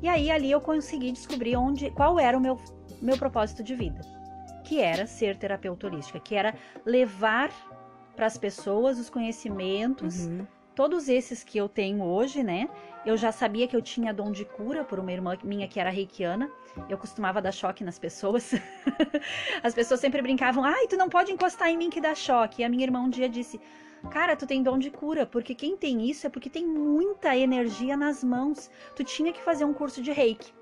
E 0.00 0.08
aí 0.08 0.30
ali 0.30 0.50
eu 0.50 0.62
consegui 0.62 1.12
descobrir 1.12 1.56
onde, 1.56 1.90
qual 1.90 2.18
era 2.18 2.38
o 2.38 2.40
meu, 2.40 2.58
meu 3.02 3.18
propósito 3.18 3.62
de 3.62 3.74
vida, 3.74 4.00
que 4.64 4.80
era 4.80 5.06
ser 5.06 5.36
terapeuta 5.36 5.88
holística, 5.88 6.18
que 6.18 6.34
era 6.34 6.54
levar 6.86 7.50
para 8.16 8.24
as 8.24 8.38
pessoas 8.38 8.98
os 8.98 9.10
conhecimentos 9.10 10.26
Uhum. 10.26 10.46
Todos 10.74 11.08
esses 11.08 11.44
que 11.44 11.58
eu 11.58 11.68
tenho 11.68 12.02
hoje, 12.04 12.42
né? 12.42 12.68
Eu 13.04 13.16
já 13.16 13.30
sabia 13.30 13.68
que 13.68 13.76
eu 13.76 13.82
tinha 13.82 14.14
dom 14.14 14.32
de 14.32 14.44
cura 14.44 14.82
por 14.82 14.98
uma 14.98 15.12
irmã 15.12 15.36
minha 15.44 15.68
que 15.68 15.78
era 15.78 15.90
reikiana. 15.90 16.50
Eu 16.88 16.96
costumava 16.96 17.40
dar 17.40 17.52
choque 17.52 17.84
nas 17.84 17.98
pessoas. 17.98 18.52
As 19.62 19.74
pessoas 19.74 20.00
sempre 20.00 20.22
brincavam: 20.22 20.64
ai, 20.64 20.86
tu 20.86 20.96
não 20.96 21.08
pode 21.08 21.30
encostar 21.30 21.68
em 21.68 21.76
mim 21.76 21.90
que 21.90 22.00
dá 22.00 22.14
choque. 22.14 22.62
E 22.62 22.64
a 22.64 22.68
minha 22.68 22.84
irmã 22.84 23.00
um 23.00 23.10
dia 23.10 23.28
disse: 23.28 23.60
Cara, 24.10 24.34
tu 24.36 24.46
tem 24.46 24.62
dom 24.62 24.78
de 24.78 24.90
cura, 24.90 25.26
porque 25.26 25.54
quem 25.54 25.76
tem 25.76 26.08
isso 26.08 26.26
é 26.26 26.30
porque 26.30 26.50
tem 26.50 26.66
muita 26.66 27.36
energia 27.36 27.96
nas 27.96 28.24
mãos. 28.24 28.70
Tu 28.96 29.04
tinha 29.04 29.32
que 29.32 29.42
fazer 29.42 29.64
um 29.64 29.74
curso 29.74 30.02
de 30.02 30.12
reiki. 30.12 30.52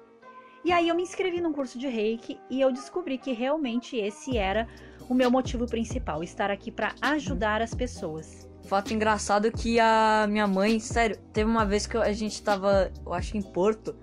E 0.65 0.71
aí 0.73 0.89
eu 0.89 0.95
me 0.95 1.03
inscrevi 1.03 1.41
num 1.41 1.53
curso 1.53 1.79
de 1.79 1.89
reiki 1.89 2.39
e 2.49 2.61
eu 2.61 2.71
descobri 2.71 3.19
que 3.19 3.33
realmente 3.33 3.97
esse 3.97 4.37
era 4.37 4.69
o 5.09 5.15
meu 5.15 5.31
motivo 5.31 5.67
principal: 5.67 6.23
estar 6.23 6.51
aqui 6.51 6.71
para 6.71 6.95
ajudar 7.01 7.63
as 7.63 7.75
pessoas. 7.75 8.52
Fato 8.65 8.95
engraçado 8.95 9.51
que 9.51 9.79
a 9.79 10.27
minha 10.29 10.47
mãe, 10.47 10.79
sério, 10.81 11.17
teve 11.33 11.51
uma 11.51 11.65
vez 11.65 11.87
que 11.87 11.97
a 11.97 12.13
gente 12.13 12.43
tava, 12.43 12.91
eu 13.05 13.13
acho 13.13 13.33
que 13.33 13.39
em 13.39 13.43
Porto, 13.43 13.95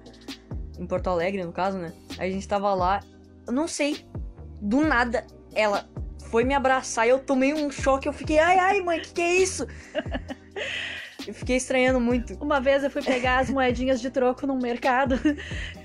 em 0.78 0.86
Porto 0.86 1.08
Alegre 1.08 1.44
no 1.44 1.52
caso, 1.52 1.78
né? 1.78 1.94
A 2.18 2.30
gente 2.30 2.48
tava 2.48 2.74
lá, 2.74 3.00
eu 3.48 3.54
não 3.54 3.68
sei, 3.68 4.06
do 4.62 4.82
nada, 4.82 5.26
ela 5.54 5.90
foi 6.30 6.44
me 6.44 6.54
abraçar 6.54 7.08
e 7.08 7.10
eu 7.10 7.20
tomei 7.20 7.54
um 7.54 7.72
choque, 7.72 8.08
eu 8.08 8.14
fiquei, 8.14 8.38
ai, 8.38 8.60
ai, 8.60 8.82
mãe, 8.82 9.02
que 9.02 9.14
que 9.14 9.22
é 9.22 9.36
isso? 9.38 9.66
Eu 11.28 11.34
fiquei 11.34 11.58
estranhando 11.58 12.00
muito. 12.00 12.34
Uma 12.44 12.60
vez 12.60 12.84
eu 12.84 12.90
fui 12.90 13.04
pegar 13.04 13.40
as 13.40 13.52
moedinhas 13.52 14.02
de 14.02 14.10
troco 14.10 14.48
num 14.48 14.58
mercado 14.58 15.16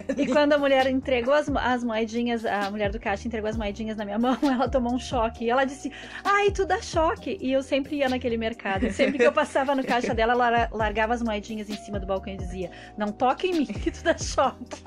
e 0.16 0.26
quando 0.26 0.52
a 0.52 0.58
mulher 0.58 0.86
entregou 0.86 1.32
as, 1.34 1.48
as 1.48 1.82
moedinhas, 1.84 2.44
a 2.44 2.70
mulher 2.70 2.90
do 2.90 2.98
caixa 3.00 3.26
entregou 3.26 3.48
as 3.48 3.56
moedinhas 3.56 3.96
na 3.96 4.04
minha 4.04 4.18
mão, 4.18 4.36
ela 4.42 4.68
tomou 4.68 4.94
um 4.94 4.98
choque. 4.98 5.44
E 5.44 5.50
ela 5.50 5.64
disse, 5.64 5.90
ai, 6.24 6.50
tu 6.50 6.64
dá 6.66 6.80
choque. 6.80 7.38
E 7.40 7.52
eu 7.52 7.62
sempre 7.62 7.96
ia 7.96 8.08
naquele 8.08 8.36
mercado. 8.36 8.90
Sempre 8.92 9.18
que 9.18 9.24
eu 9.24 9.32
passava 9.32 9.74
no 9.74 9.82
caixa 9.84 10.12
dela, 10.14 10.32
ela 10.32 10.50
lar- 10.50 10.70
largava 10.72 11.14
as 11.14 11.22
moedinhas 11.22 11.68
em 11.70 11.76
cima 11.76 11.98
do 11.98 12.06
balcão 12.06 12.32
e 12.32 12.36
dizia, 12.36 12.70
não 12.96 13.08
toque 13.12 13.48
em 13.48 13.54
mim 13.54 13.66
que 13.66 13.90
tu 13.90 14.02
dá 14.04 14.16
choque. 14.18 14.82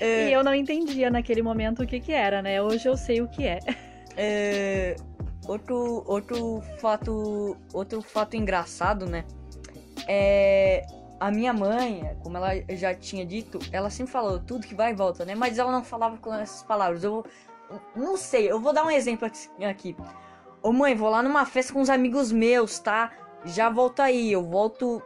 É, 0.00 0.28
E 0.28 0.32
eu 0.32 0.44
não 0.44 0.54
entendia 0.54 1.10
naquele 1.10 1.42
momento 1.42 1.82
o 1.82 1.86
que 1.86 2.00
que 2.00 2.12
era, 2.12 2.42
né? 2.42 2.60
Hoje 2.60 2.86
eu 2.88 2.96
sei 2.96 3.20
o 3.22 3.28
que 3.28 3.46
é. 3.46 3.60
é, 4.16 4.96
outro, 5.46 6.04
outro 6.06 6.62
fato, 6.80 7.56
outro 7.72 8.02
fato 8.02 8.36
engraçado, 8.36 9.06
né? 9.06 9.24
É 10.06 10.84
a 11.18 11.30
minha 11.30 11.52
mãe, 11.52 12.16
como 12.22 12.36
ela 12.36 12.50
já 12.70 12.94
tinha 12.94 13.24
dito, 13.24 13.58
ela 13.72 13.90
sempre 13.90 14.12
falou 14.12 14.38
tudo 14.38 14.66
que 14.66 14.74
vai 14.74 14.92
e 14.92 14.94
volta, 14.94 15.24
né? 15.24 15.34
Mas 15.34 15.58
ela 15.58 15.72
não 15.72 15.82
falava 15.82 16.16
com 16.18 16.32
essas 16.34 16.62
palavras. 16.62 17.02
Eu 17.04 17.24
não 17.94 18.16
sei, 18.16 18.50
eu 18.50 18.60
vou 18.60 18.72
dar 18.72 18.84
um 18.84 18.90
exemplo 18.90 19.26
aqui- 19.26 19.64
aqui. 19.64 19.96
Ô 20.62 20.72
mãe, 20.72 20.94
vou 20.94 21.08
lá 21.08 21.22
numa 21.22 21.44
festa 21.46 21.72
com 21.72 21.80
uns 21.80 21.90
amigos 21.90 22.32
meus, 22.32 22.78
tá? 22.78 23.10
Já 23.44 23.70
volto 23.70 24.00
aí, 24.00 24.32
eu 24.32 24.42
volto 24.42 25.02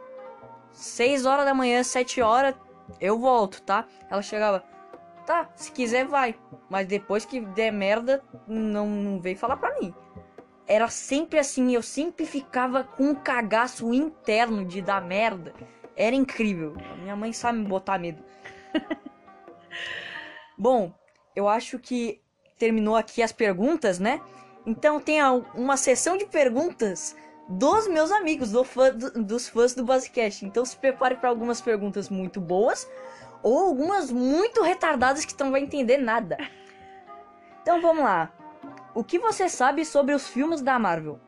6 0.71 1.25
horas 1.25 1.45
da 1.45 1.53
manhã, 1.53 1.83
7 1.83 2.21
horas, 2.21 2.55
eu 2.99 3.19
volto, 3.19 3.61
tá? 3.61 3.85
Ela 4.09 4.21
chegava, 4.21 4.63
tá, 5.25 5.49
se 5.55 5.71
quiser 5.71 6.05
vai. 6.05 6.35
Mas 6.69 6.87
depois 6.87 7.25
que 7.25 7.39
der 7.41 7.71
merda, 7.71 8.23
não, 8.47 8.87
não 8.87 9.19
vem 9.19 9.35
falar 9.35 9.57
pra 9.57 9.79
mim. 9.79 9.93
Era 10.67 10.87
sempre 10.87 11.37
assim, 11.39 11.73
eu 11.73 11.81
sempre 11.81 12.25
ficava 12.25 12.83
com 12.83 13.03
um 13.03 13.15
cagaço 13.15 13.93
interno 13.93 14.65
de 14.65 14.81
dar 14.81 15.01
merda. 15.01 15.53
Era 15.95 16.15
incrível. 16.15 16.75
Minha 17.01 17.15
mãe 17.15 17.33
sabe 17.33 17.59
me 17.59 17.65
botar 17.67 17.97
medo. 17.99 18.23
Bom, 20.57 20.93
eu 21.35 21.47
acho 21.47 21.79
que 21.79 22.21
terminou 22.57 22.95
aqui 22.95 23.21
as 23.23 23.31
perguntas, 23.31 23.99
né? 23.99 24.21
Então 24.65 24.99
tem 24.99 25.19
uma 25.55 25.75
sessão 25.75 26.17
de 26.17 26.25
perguntas 26.25 27.15
dos 27.49 27.87
meus 27.87 28.11
amigos, 28.11 28.51
do 28.51 28.63
fã- 28.63 28.91
do- 28.91 29.23
dos 29.23 29.49
fãs 29.49 29.73
do 29.73 29.83
Basecast. 29.83 30.45
Então 30.45 30.63
se 30.63 30.77
prepare 30.77 31.15
para 31.15 31.29
algumas 31.29 31.59
perguntas 31.59 32.09
muito 32.09 32.39
boas 32.39 32.87
ou 33.41 33.57
algumas 33.57 34.11
muito 34.11 34.61
retardadas 34.61 35.25
que 35.25 35.37
não 35.43 35.51
vai 35.51 35.61
entender 35.61 35.97
nada. 35.97 36.37
Então 37.61 37.81
vamos 37.81 38.03
lá. 38.03 38.31
O 38.93 39.03
que 39.03 39.17
você 39.17 39.49
sabe 39.49 39.83
sobre 39.85 40.13
os 40.13 40.27
filmes 40.27 40.61
da 40.61 40.77
Marvel? 40.77 41.19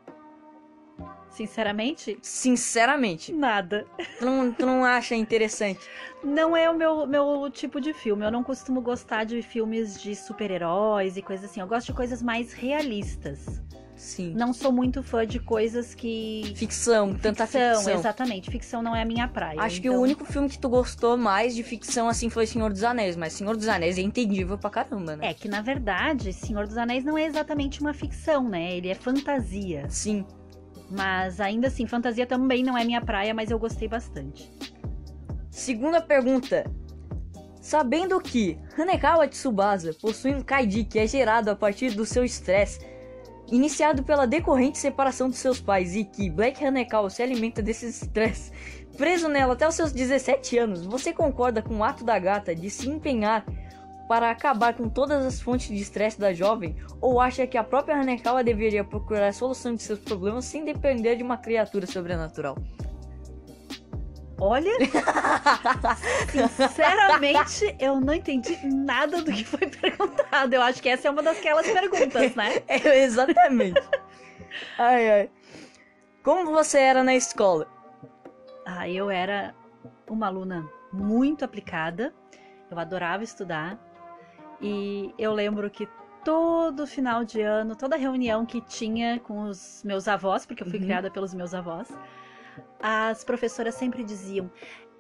Sinceramente, 1.34 2.18
Sinceramente, 2.22 3.34
nada. 3.34 3.86
tu 4.20 4.26
não, 4.26 4.52
tu 4.52 4.66
não 4.66 4.86
acha 4.86 5.16
interessante? 5.16 5.80
Não 6.24 6.56
é 6.56 6.70
o 6.70 6.78
meu, 6.78 7.08
meu 7.08 7.50
tipo 7.52 7.82
de 7.82 7.94
filme. 7.94 8.24
Eu 8.24 8.32
não 8.32 8.44
costumo 8.44 8.82
gostar 8.82 9.24
de 9.24 9.42
filmes 9.42 10.02
de 10.02 10.16
super-heróis 10.16 11.18
e 11.18 11.22
coisas 11.22 11.50
assim. 11.50 11.60
Eu 11.60 11.68
gosto 11.68 11.88
de 11.88 11.94
coisas 11.94 12.22
mais 12.22 12.54
realistas. 12.54 13.62
Sim. 13.96 14.34
Não 14.36 14.52
sou 14.54 14.72
muito 14.72 15.02
fã 15.04 15.26
de 15.26 15.40
coisas 15.40 15.94
que. 15.96 16.54
Ficção, 16.56 17.14
tanta 17.14 17.46
ficção. 17.48 17.94
exatamente. 17.94 18.50
Ficção 18.52 18.82
não 18.82 18.96
é 18.96 19.02
a 19.02 19.06
minha 19.06 19.28
praia. 19.28 19.62
Acho 19.62 19.80
que 19.82 19.88
então- 19.88 20.00
o 20.00 20.04
único 20.04 20.26
filme 20.26 20.50
que 20.50 20.58
tu 20.60 20.68
gostou 20.68 21.16
mais 21.16 21.56
de 21.56 21.64
ficção 21.64 22.10
assim 22.10 22.30
foi 22.30 22.46
Senhor 22.46 22.72
dos 22.72 22.84
Anéis, 22.84 23.16
mas 23.16 23.34
Senhor 23.34 23.56
dos 23.56 23.68
Anéis 23.68 23.98
é 23.98 24.02
entendível 24.02 24.58
pra 24.58 24.70
caramba, 24.70 25.16
né? 25.16 25.30
É 25.30 25.34
que, 25.34 25.48
na 25.48 25.62
verdade, 25.62 26.34
Senhor 26.34 26.68
dos 26.68 26.78
Anéis 26.78 27.04
não 27.06 27.18
é 27.18 27.26
exatamente 27.26 27.80
uma 27.82 27.94
ficção, 27.94 28.50
né? 28.50 28.76
Ele 28.76 28.90
é 28.90 28.96
fantasia. 28.96 29.86
Sim. 29.90 30.26
Mas 30.96 31.42
ainda 31.42 31.68
assim, 31.68 31.88
fantasia 31.88 32.26
também 32.26 32.64
não 32.64 32.78
é 32.78 32.86
minha 32.86 33.02
praia, 33.02 33.34
mas 33.34 33.50
eu 33.50 33.58
gostei 33.58 33.88
bastante. 33.88 34.52
Segunda 35.50 36.00
pergunta. 36.00 36.70
Sabendo 37.60 38.20
que 38.20 38.60
Hanekawa 38.78 39.28
Tsubasa 39.28 39.94
possui 39.94 40.36
um 40.36 40.42
Kaiji 40.42 40.84
que 40.84 41.00
é 41.00 41.08
gerado 41.08 41.50
a 41.50 41.56
partir 41.56 41.92
do 41.92 42.06
seu 42.06 42.24
estresse, 42.24 42.86
iniciado 43.52 44.04
pela 44.04 44.28
decorrente 44.28 44.78
separação 44.78 45.30
dos 45.30 45.40
seus 45.40 45.60
pais, 45.60 45.96
e 45.96 46.04
que 46.04 46.30
Black 46.30 46.64
Hanekawa 46.64 47.10
se 47.10 47.24
alimenta 47.24 47.62
desse 47.62 47.88
estresse, 47.88 48.52
preso 48.98 49.30
nela 49.30 49.54
até 49.54 49.68
os 49.68 49.76
seus 49.76 49.92
17 49.92 50.58
anos, 50.58 50.86
você 50.86 51.14
concorda 51.14 51.62
com 51.62 51.78
o 51.78 51.84
ato 51.84 52.04
da 52.04 52.20
gata 52.20 52.54
de 52.54 52.70
se 52.70 52.90
empenhar 52.90 53.46
para 54.08 54.30
acabar 54.30 54.74
com 54.74 54.90
todas 54.90 55.26
as 55.26 55.42
fontes 55.42 55.68
de 55.68 55.82
estresse 55.82 56.20
da 56.20 56.34
jovem, 56.34 56.76
ou 57.02 57.20
acha 57.20 57.48
que 57.48 57.58
a 57.58 57.64
própria 57.64 57.96
Hanekawa 57.96 58.44
deveria 58.44 58.84
procurar 58.84 59.28
a 59.28 59.34
solução 59.34 59.74
de 59.76 59.82
seus 59.82 60.00
problemas 60.00 60.46
sem 60.46 60.66
depender 60.66 61.16
de 61.16 61.24
uma 61.24 61.38
criatura 61.38 61.88
sobrenatural? 61.88 62.58
Olha, 64.40 64.72
sinceramente, 66.50 67.76
eu 67.80 68.02
não 68.02 68.14
entendi 68.14 68.60
nada 68.68 69.22
do 69.22 69.32
que 69.32 69.46
foi 69.46 69.68
perguntado. 69.68 70.54
Eu 70.54 70.62
acho 70.62 70.82
que 70.82 70.90
essa 70.90 71.08
é 71.08 71.12
uma 71.12 71.24
daquelas 71.24 71.66
perguntas, 71.66 72.36
né? 72.36 72.62
É, 72.68 73.04
exatamente. 73.04 73.82
ai, 74.78 75.12
ai. 75.12 75.30
Como 76.24 76.52
você 76.52 76.80
era 76.80 77.04
na 77.04 77.16
escola? 77.16 77.68
Ah, 78.66 78.90
eu 78.90 79.10
era 79.10 79.56
uma 80.10 80.28
aluna 80.28 80.70
muito 80.92 81.46
aplicada. 81.46 82.14
Eu 82.70 82.78
adorava 82.78 83.24
estudar. 83.24 83.80
E 84.64 85.14
eu 85.18 85.34
lembro 85.34 85.70
que 85.70 85.88
todo 86.24 86.88
final 86.88 87.26
de 87.26 87.42
ano, 87.42 87.76
toda 87.76 87.98
reunião 87.98 88.46
que 88.46 88.62
tinha 88.62 89.20
com 89.20 89.44
os 89.44 89.84
meus 89.84 90.08
avós, 90.08 90.46
porque 90.46 90.64
eu 90.64 90.68
fui 90.68 90.80
Uhum. 90.80 90.86
criada 90.86 91.12
pelos 91.12 91.34
meus 91.34 91.54
avós, 91.54 91.90
as 92.82 93.26
professoras 93.26 93.76
sempre 93.76 94.04
diziam: 94.06 94.50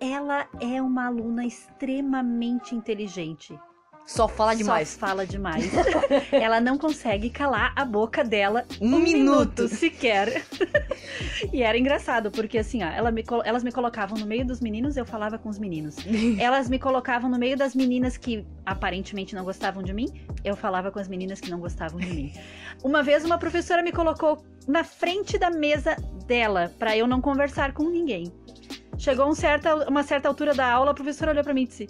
ela 0.01 0.47
é 0.59 0.81
uma 0.81 1.07
aluna 1.07 1.45
extremamente 1.45 2.75
inteligente. 2.75 3.57
Só 4.05 4.27
fala 4.27 4.53
demais. 4.55 4.89
Só 4.89 4.99
fala 4.99 5.25
demais. 5.25 5.71
ela 6.31 6.59
não 6.59 6.77
consegue 6.77 7.29
calar 7.29 7.71
a 7.75 7.85
boca 7.85 8.23
dela 8.23 8.65
Um, 8.81 8.99
minuto. 8.99 9.67
sequer. 9.67 10.43
e 11.51 11.63
era 11.63 11.77
engraçado, 11.77 12.29
porque 12.29 12.57
assim, 12.57 12.83
ó, 12.83 12.87
ela 12.87 13.11
me 13.11 13.23
elas 13.45 13.63
me 13.63 13.71
colocavam 13.71 14.17
no 14.17 14.25
meio 14.25 14.45
dos 14.45 14.59
meninos, 14.59 14.97
eu 14.97 15.05
falava 15.05 15.37
com 15.37 15.49
os 15.49 15.57
meninos. 15.57 15.95
Elas 16.37 16.69
me 16.69 16.77
colocavam 16.77 17.29
no 17.29 17.37
meio 17.39 17.57
das 17.57 17.73
meninas 17.75 18.17
que 18.17 18.45
aparentemente 18.65 19.33
não 19.33 19.43
gostavam 19.43 19.81
de 19.81 19.93
mim, 19.93 20.07
eu 20.43 20.55
falava 20.55 20.91
com 20.91 20.99
as 20.99 21.07
meninas 21.07 21.39
que 21.39 21.49
não 21.49 21.59
gostavam 21.59 21.99
de 21.99 22.07
mim. 22.07 22.33
Uma 22.83 23.01
vez 23.01 23.23
uma 23.23 23.37
professora 23.37 23.81
me 23.81 23.91
colocou 23.91 24.43
na 24.67 24.83
frente 24.83 25.37
da 25.37 25.49
mesa 25.49 25.95
dela 26.27 26.71
pra 26.77 26.97
eu 26.97 27.07
não 27.07 27.21
conversar 27.21 27.73
com 27.73 27.89
ninguém. 27.89 28.31
Chegou 29.03 29.27
um 29.27 29.35
certa, 29.35 29.89
uma 29.89 30.01
certa 30.01 30.29
altura 30.29 30.53
da 30.53 30.65
aula, 30.71 30.91
a 30.91 30.93
professora 30.93 31.31
olhou 31.31 31.43
pra 31.43 31.53
mim 31.53 31.63
e 31.63 31.67
disse: 31.67 31.87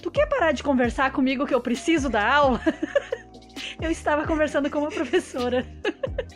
Tu 0.00 0.08
quer 0.12 0.28
parar 0.28 0.52
de 0.52 0.62
conversar 0.62 1.10
comigo 1.10 1.44
que 1.44 1.52
eu 1.52 1.60
preciso 1.60 2.08
da 2.08 2.24
aula? 2.24 2.60
Eu 3.80 3.90
estava 3.90 4.24
conversando 4.26 4.70
com 4.70 4.78
uma 4.78 4.90
professora. 4.90 5.66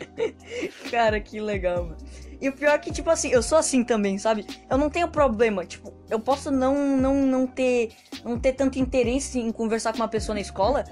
Cara, 0.91 1.19
que 1.21 1.39
legal, 1.39 1.85
mano. 1.85 1.97
E 2.41 2.49
o 2.49 2.53
pior 2.53 2.71
é 2.71 2.77
que, 2.77 2.91
tipo 2.91 3.09
assim, 3.09 3.31
eu 3.31 3.41
sou 3.41 3.57
assim 3.57 3.83
também, 3.83 4.17
sabe? 4.17 4.45
Eu 4.69 4.77
não 4.77 4.89
tenho 4.89 5.07
problema, 5.07 5.65
tipo, 5.65 5.93
eu 6.09 6.19
posso 6.19 6.51
não, 6.51 6.97
não, 6.97 7.25
não 7.25 7.47
ter 7.47 7.91
não 8.23 8.37
ter 8.37 8.53
tanto 8.53 8.77
interesse 8.79 9.39
em 9.39 9.51
conversar 9.51 9.93
com 9.93 9.99
uma 9.99 10.07
pessoa 10.09 10.35
na 10.35 10.41
escola, 10.41 10.83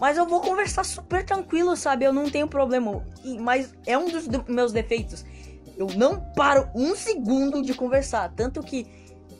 mas 0.00 0.16
eu 0.16 0.26
vou 0.26 0.40
conversar 0.40 0.84
super 0.84 1.24
tranquilo, 1.24 1.76
sabe? 1.76 2.04
Eu 2.04 2.12
não 2.12 2.30
tenho 2.30 2.46
problema. 2.46 3.04
E- 3.24 3.38
mas 3.38 3.74
é 3.86 3.98
um 3.98 4.08
dos 4.08 4.28
meus 4.46 4.72
defeitos. 4.72 5.24
Eu 5.76 5.88
não 5.96 6.20
paro 6.34 6.68
um 6.74 6.94
segundo 6.94 7.62
de 7.62 7.74
conversar. 7.74 8.32
Tanto 8.34 8.62
que 8.62 8.86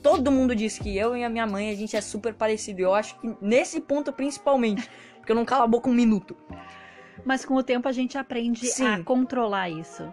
todo 0.02 0.30
mundo 0.30 0.54
diz 0.54 0.78
que 0.78 0.96
eu 0.96 1.16
e 1.16 1.24
a 1.24 1.28
minha 1.28 1.46
mãe, 1.46 1.70
a 1.70 1.74
gente 1.74 1.96
é 1.96 2.00
super 2.00 2.34
parecido. 2.34 2.80
Eu 2.80 2.94
acho 2.94 3.18
que 3.20 3.36
nesse 3.40 3.80
ponto 3.80 4.12
principalmente. 4.12 4.88
Porque 5.18 5.32
eu 5.32 5.36
não 5.36 5.44
calo 5.44 5.62
a 5.62 5.66
boca 5.66 5.88
um 5.88 5.94
minuto. 5.94 6.36
Mas 7.24 7.46
com 7.46 7.54
o 7.54 7.62
tempo 7.62 7.88
a 7.88 7.92
gente 7.92 8.18
aprende 8.18 8.66
Sim. 8.66 8.86
a 8.86 9.02
controlar 9.02 9.70
isso. 9.70 10.12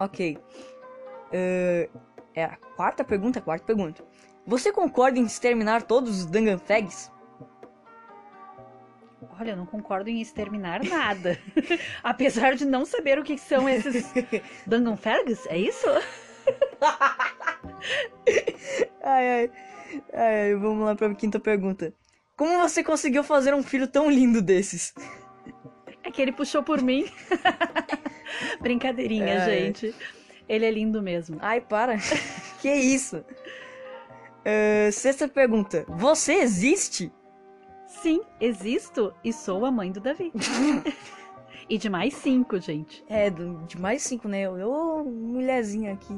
Ok. 0.00 0.38
Eh, 1.30 1.90
é 2.34 2.44
a 2.44 2.56
quarta 2.76 3.04
pergunta, 3.04 3.38
a 3.38 3.42
quarta 3.42 3.66
pergunta. 3.66 4.02
Você 4.46 4.72
concorda 4.72 5.18
em 5.18 5.24
exterminar 5.24 5.82
todos 5.82 6.20
os 6.20 6.26
Danganfags? 6.26 7.10
Olha, 9.38 9.50
eu 9.50 9.56
não 9.56 9.66
concordo 9.66 10.08
em 10.08 10.20
exterminar 10.20 10.82
nada. 10.82 11.38
Apesar 12.02 12.54
de 12.54 12.64
não 12.64 12.86
saber 12.86 13.18
o 13.18 13.24
que 13.24 13.36
são 13.36 13.68
esses 13.68 14.06
Danganfergs, 14.66 15.46
é 15.48 15.58
isso? 15.58 15.86
Ai, 19.02 19.28
ai, 19.28 19.50
ai, 20.12 20.50
ai, 20.50 20.54
vamos 20.54 20.84
lá 20.84 20.94
pra 20.94 21.14
quinta 21.14 21.38
pergunta. 21.38 21.92
Como 22.36 22.58
você 22.58 22.82
conseguiu 22.82 23.22
fazer 23.24 23.54
um 23.54 23.62
filho 23.62 23.86
tão 23.86 24.10
lindo 24.10 24.42
desses? 24.42 24.92
É 26.02 26.10
que 26.10 26.20
ele 26.20 26.32
puxou 26.32 26.62
por 26.62 26.82
mim. 26.82 27.06
Brincadeirinha, 28.60 29.42
Ai. 29.44 29.50
gente. 29.50 29.94
Ele 30.48 30.66
é 30.66 30.70
lindo 30.70 31.02
mesmo. 31.02 31.38
Ai, 31.40 31.60
para. 31.60 31.96
que 32.60 32.72
isso? 32.72 33.24
Eh, 34.44 34.90
sexta 34.92 35.26
pergunta. 35.26 35.84
Você 35.88 36.34
existe? 36.34 37.12
Sim, 38.06 38.22
existo 38.40 39.12
e 39.24 39.32
sou 39.32 39.66
a 39.66 39.70
mãe 39.72 39.90
do 39.90 39.98
Davi. 39.98 40.30
e 41.68 41.76
de 41.76 41.90
mais 41.90 42.14
cinco, 42.14 42.56
gente. 42.60 43.04
É, 43.08 43.28
de 43.30 43.80
mais 43.80 44.00
cinco, 44.02 44.28
né? 44.28 44.42
Eu, 44.42 44.56
eu, 44.56 45.04
mulherzinha 45.04 45.94
aqui. 45.94 46.16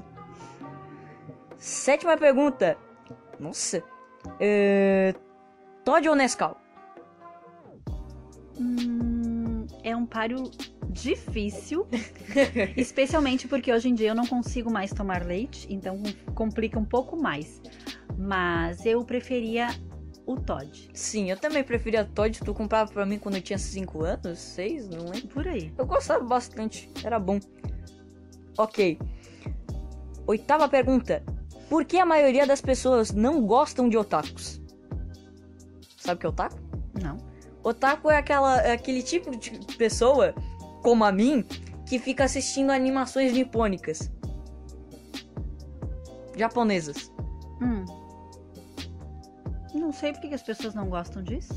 Sétima 1.57 2.15
pergunta. 2.19 2.77
Nossa. 3.41 3.83
Eh, 4.39 5.15
Todd 5.83 6.07
ou 6.11 6.15
Nescau? 6.15 6.61
Hum, 8.61 9.67
é 9.83 9.97
um 9.97 10.05
páreo 10.05 10.43
difícil, 10.91 11.87
especialmente 12.77 13.49
porque 13.49 13.73
hoje 13.73 13.89
em 13.89 13.95
dia 13.95 14.11
eu 14.11 14.15
não 14.15 14.27
consigo 14.27 14.71
mais 14.71 14.93
tomar 14.93 15.25
leite, 15.25 15.67
então 15.71 16.03
complica 16.35 16.79
um 16.79 16.85
pouco 16.85 17.17
mais. 17.17 17.63
Mas 18.15 18.85
eu 18.85 19.03
preferia 19.07 19.69
o 20.29 20.37
Todd. 20.37 20.91
Sim, 20.93 21.31
eu 21.31 21.39
também 21.39 21.65
preferia 21.65 22.05
Todd. 22.05 22.39
Tu 22.45 22.55
comprava 22.55 22.93
pra 22.93 23.07
mim 23.07 23.19
quando 23.19 23.37
eu 23.37 23.43
tinha 23.43 23.59
5 23.59 24.05
anos, 24.05 24.39
6, 24.39 24.91
não 24.91 25.07
lembro. 25.07 25.29
Por 25.29 25.49
aí. 25.49 25.73
Eu 25.77 25.87
gostava 25.87 26.23
bastante, 26.23 26.91
era 27.03 27.19
bom. 27.19 27.41
Ok. 28.59 28.99
Oitava 30.27 30.69
pergunta. 30.69 31.25
Por 31.71 31.85
que 31.87 31.99
a 31.99 32.05
maioria 32.05 32.47
das 32.47 32.61
pessoas 32.61 33.11
não 33.11 33.47
gostam 33.47 33.89
de 33.89 33.97
otakus? 33.97 34.61
Sabe 35.97 36.17
o 36.17 36.21
que 36.21 36.27
é 36.27 36.29
otaku? 36.29 36.59
Não. 37.01 37.17
Otaku 37.63 38.11
é, 38.11 38.19
aquela, 38.19 38.61
é 38.61 38.73
aquele 38.73 39.03
tipo 39.03 39.35
de 39.35 39.51
pessoa, 39.79 40.35
como 40.83 41.05
a 41.05 41.13
mim, 41.13 41.43
que 41.87 41.99
fica 41.99 42.25
assistindo 42.25 42.71
animações 42.71 43.33
nipônicas. 43.33 44.11
Japonesas. 46.37 47.11
Hum. 47.63 47.98
Não 49.75 49.93
sei 49.93 50.13
por 50.13 50.21
que 50.21 50.29
que 50.29 50.35
as 50.35 50.43
pessoas 50.43 50.75
não 50.75 50.89
gostam 50.89 51.23
disso. 51.23 51.53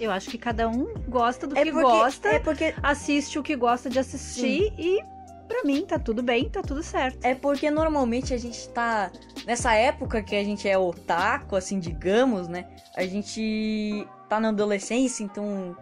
Eu 0.00 0.10
acho 0.10 0.28
que 0.30 0.38
cada 0.38 0.68
um 0.68 0.92
gosta 1.08 1.46
do 1.46 1.54
que 1.54 1.70
gosta, 1.70 2.28
é 2.28 2.38
porque 2.38 2.74
assiste 2.82 3.38
o 3.38 3.42
que 3.42 3.54
gosta 3.54 3.88
de 3.88 3.98
assistir 3.98 4.72
e 4.76 5.02
pra 5.46 5.62
mim 5.64 5.84
tá 5.86 5.98
tudo 5.98 6.22
bem, 6.22 6.48
tá 6.48 6.62
tudo 6.62 6.82
certo. 6.82 7.24
É 7.24 7.34
porque 7.34 7.70
normalmente 7.70 8.34
a 8.34 8.36
gente 8.36 8.68
tá. 8.70 9.10
Nessa 9.46 9.74
época 9.74 10.22
que 10.22 10.34
a 10.34 10.42
gente 10.42 10.68
é 10.68 10.76
otaku, 10.76 11.54
assim, 11.54 11.78
digamos, 11.78 12.48
né? 12.48 12.66
A 12.96 13.06
gente 13.06 14.06
tá 14.28 14.40
na 14.40 14.48
adolescência, 14.48 15.22
então 15.22 15.76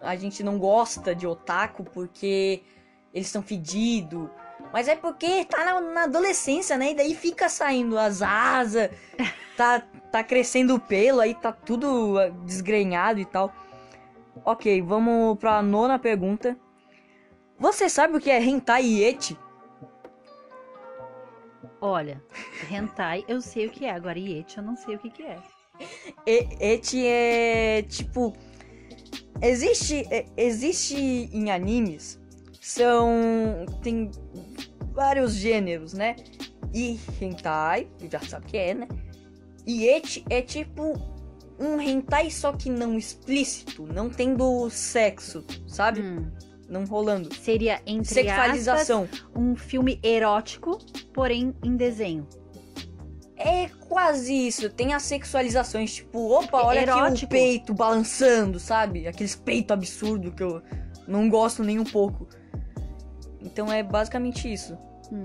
a 0.00 0.14
gente 0.16 0.42
não 0.42 0.58
gosta 0.58 1.14
de 1.14 1.26
otaku 1.26 1.82
porque 1.84 2.62
eles 3.12 3.26
estão 3.26 3.42
fedidos. 3.42 4.28
Mas 4.74 4.88
é 4.88 4.96
porque 4.96 5.44
tá 5.44 5.64
na, 5.64 5.80
na 5.80 6.02
adolescência, 6.02 6.76
né? 6.76 6.90
E 6.90 6.94
daí 6.96 7.14
fica 7.14 7.48
saindo 7.48 7.96
as 7.96 8.20
asas, 8.20 8.90
tá, 9.56 9.80
tá 10.10 10.24
crescendo 10.24 10.74
o 10.74 10.80
pelo, 10.80 11.20
aí 11.20 11.32
tá 11.32 11.52
tudo 11.52 12.18
ah, 12.18 12.28
desgrenhado 12.44 13.20
e 13.20 13.24
tal. 13.24 13.54
Ok, 14.44 14.82
vamos 14.82 15.38
pra 15.38 15.62
nona 15.62 15.96
pergunta. 15.96 16.58
Você 17.56 17.88
sabe 17.88 18.16
o 18.16 18.20
que 18.20 18.28
é 18.28 18.42
hentai 18.42 18.84
e 18.84 19.04
eti? 19.04 19.38
Olha, 21.80 22.20
hentai 22.68 23.24
eu 23.28 23.40
sei 23.40 23.68
o 23.68 23.70
que 23.70 23.84
é, 23.84 23.92
agora 23.92 24.18
iete 24.18 24.58
eu 24.58 24.64
não 24.64 24.76
sei 24.76 24.96
o 24.96 24.98
que, 24.98 25.08
que 25.08 25.22
é. 25.22 25.38
E, 26.26 26.48
eti 26.58 27.06
é 27.06 27.82
tipo. 27.82 28.36
Existe. 29.40 30.04
é, 30.10 30.26
Existe 30.36 30.96
em 30.96 31.52
animes. 31.52 32.20
São. 32.60 33.66
Tem 33.80 34.10
vários 34.94 35.34
gêneros, 35.34 35.92
né? 35.92 36.16
E 36.72 36.98
hentai, 37.20 37.88
já 38.10 38.20
sabe 38.20 38.46
o 38.46 38.48
que 38.48 38.56
é, 38.56 38.74
né? 38.74 38.88
E 39.66 39.86
eti 39.88 40.24
é 40.30 40.40
tipo 40.42 40.94
um 41.58 41.80
hentai 41.80 42.30
só 42.30 42.52
que 42.52 42.68
não 42.68 42.96
explícito, 42.98 43.86
não 43.86 44.10
tendo 44.10 44.68
sexo, 44.70 45.44
sabe? 45.66 46.00
Hum, 46.02 46.30
Não 46.68 46.84
rolando. 46.84 47.32
seria 47.34 47.80
entre 47.86 48.12
Sexualização. 48.12 49.04
aspas, 49.04 49.24
um 49.36 49.54
filme 49.54 50.00
erótico, 50.02 50.78
porém 51.12 51.54
em 51.64 51.76
desenho. 51.76 52.26
É 53.36 53.68
quase 53.88 54.32
isso. 54.46 54.70
Tem 54.70 54.94
as 54.94 55.02
sexualizações, 55.02 55.92
tipo, 55.94 56.18
opa, 56.32 56.62
olha 56.62 56.80
aqui 56.82 56.90
o 56.90 56.96
Erótico. 56.96 57.30
peito 57.30 57.74
balançando, 57.74 58.58
sabe? 58.58 59.06
Aqueles 59.06 59.34
peitos 59.36 59.72
absurdos 59.72 60.32
que 60.34 60.42
eu 60.42 60.62
não 61.06 61.28
gosto 61.28 61.62
nem 61.62 61.78
um 61.78 61.84
pouco. 61.84 62.28
Então 63.54 63.72
é 63.72 63.84
basicamente 63.84 64.52
isso. 64.52 64.76
Hum, 65.12 65.24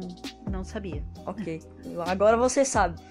não 0.52 0.64
sabia. 0.64 1.04
Ok. 1.26 1.64
Agora 2.06 2.38
você 2.38 2.64
sabe. 2.64 3.02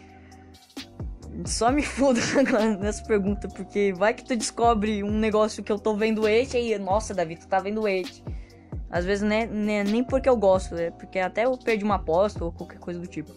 Só 1.44 1.72
me 1.72 1.82
foda 1.82 2.20
agora 2.38 2.76
nessa 2.76 3.04
pergunta, 3.04 3.48
porque 3.48 3.92
vai 3.92 4.14
que 4.14 4.24
tu 4.24 4.36
descobre 4.36 5.02
um 5.02 5.10
negócio 5.10 5.64
que 5.64 5.72
eu 5.72 5.78
tô 5.78 5.96
vendo 5.96 6.28
ete 6.28 6.56
aí, 6.56 6.78
nossa, 6.78 7.12
Davi, 7.12 7.36
tu 7.36 7.48
tá 7.48 7.58
vendo 7.58 7.88
ete. 7.88 8.22
Às 8.88 9.04
vezes 9.04 9.28
né, 9.28 9.44
né, 9.46 9.82
nem 9.82 10.04
porque 10.04 10.28
eu 10.28 10.36
gosto, 10.36 10.76
é 10.76 10.92
porque 10.92 11.18
até 11.18 11.46
eu 11.46 11.58
perdi 11.58 11.84
uma 11.84 11.96
aposta 11.96 12.44
ou 12.44 12.52
qualquer 12.52 12.78
coisa 12.78 13.00
do 13.00 13.08
tipo. 13.08 13.32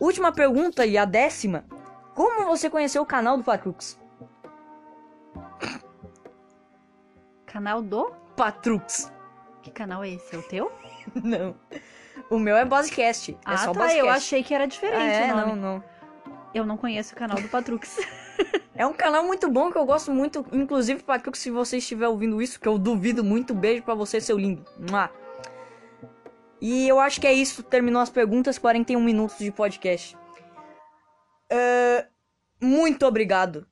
Última 0.00 0.32
pergunta 0.32 0.84
e 0.84 0.98
a 0.98 1.04
décima. 1.04 1.64
Como 2.12 2.44
você 2.44 2.68
conheceu 2.68 3.02
o 3.02 3.06
canal 3.06 3.36
do 3.36 3.44
Patrux? 3.44 3.96
Canal 7.46 7.80
do? 7.80 8.10
Patrux. 8.36 9.12
Que 9.66 9.72
canal 9.72 10.04
é 10.04 10.10
esse? 10.10 10.32
É 10.32 10.38
o 10.38 10.42
teu? 10.44 10.70
Não. 11.24 11.56
O 12.30 12.38
meu 12.38 12.56
é 12.56 12.64
Basecast. 12.64 13.32
É 13.32 13.36
ah, 13.44 13.58
só 13.58 13.72
tá. 13.72 13.92
Eu 13.96 14.08
achei 14.08 14.40
que 14.40 14.54
era 14.54 14.64
diferente 14.64 14.96
Ah, 14.96 15.04
é, 15.04 15.34
não, 15.34 15.56
não. 15.56 15.84
Eu 16.54 16.64
não 16.64 16.76
conheço 16.76 17.14
o 17.14 17.16
canal 17.16 17.36
do 17.36 17.48
Patrux. 17.48 17.98
É 18.78 18.86
um 18.86 18.92
canal 18.92 19.24
muito 19.24 19.50
bom 19.50 19.72
que 19.72 19.78
eu 19.78 19.86
gosto 19.86 20.12
muito. 20.12 20.44
Inclusive, 20.52 21.02
Patrux, 21.02 21.38
se 21.38 21.50
você 21.50 21.78
estiver 21.78 22.06
ouvindo 22.06 22.42
isso, 22.42 22.60
que 22.60 22.68
eu 22.68 22.76
duvido 22.76 23.24
muito, 23.24 23.54
beijo 23.54 23.82
pra 23.82 23.94
você, 23.94 24.20
seu 24.20 24.38
lindo. 24.38 24.62
Mua. 24.78 25.10
E 26.60 26.86
eu 26.86 27.00
acho 27.00 27.18
que 27.18 27.26
é 27.26 27.32
isso. 27.32 27.62
Terminou 27.62 28.02
as 28.02 28.10
perguntas, 28.10 28.58
41 28.58 29.02
minutos 29.02 29.38
de 29.38 29.50
podcast. 29.50 30.14
É, 31.50 32.06
muito 32.60 33.06
obrigado 33.06 33.66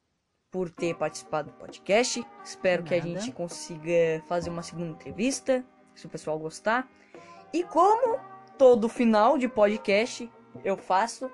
por 0.51 0.71
ter 0.71 0.95
participado 0.95 1.51
do 1.51 1.57
podcast. 1.59 2.25
Espero 2.43 2.83
que 2.85 2.95
a 2.95 3.01
gente 3.01 3.31
consiga 3.33 4.23
fazer 4.27 4.49
uma 4.49 4.63
segunda 4.63 4.93
entrevista, 4.93 5.63
se 5.95 6.07
o 6.07 6.09
pessoal 6.09 6.39
gostar. 6.39 6.89
E 7.53 7.63
como 7.63 8.19
todo 8.59 8.89
final 8.89 9.39
de 9.39 9.49
podcast 9.49 10.31
eu 10.65 10.77
faço 10.77 11.31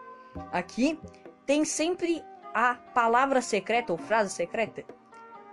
aqui, 0.53 0.99
tem 1.47 1.65
sempre 1.65 2.23
a 2.55 2.75
palavra 2.75 3.41
secreta 3.41 3.93
ou 3.93 3.99
frase 3.99 4.31
secreta. 4.31 4.85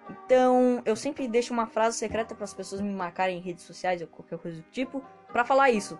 Então, 0.09 0.81
eu 0.85 0.95
sempre 0.95 1.27
deixo 1.27 1.53
uma 1.53 1.67
frase 1.67 1.97
secreta 1.97 2.33
para 2.33 2.45
as 2.45 2.53
pessoas 2.53 2.81
me 2.81 2.93
marcarem 2.93 3.37
em 3.37 3.41
redes 3.41 3.63
sociais 3.63 4.01
ou 4.01 4.07
qualquer 4.07 4.37
coisa 4.37 4.57
do 4.57 4.69
tipo 4.71 5.03
para 5.31 5.43
falar 5.43 5.69
isso. 5.69 5.99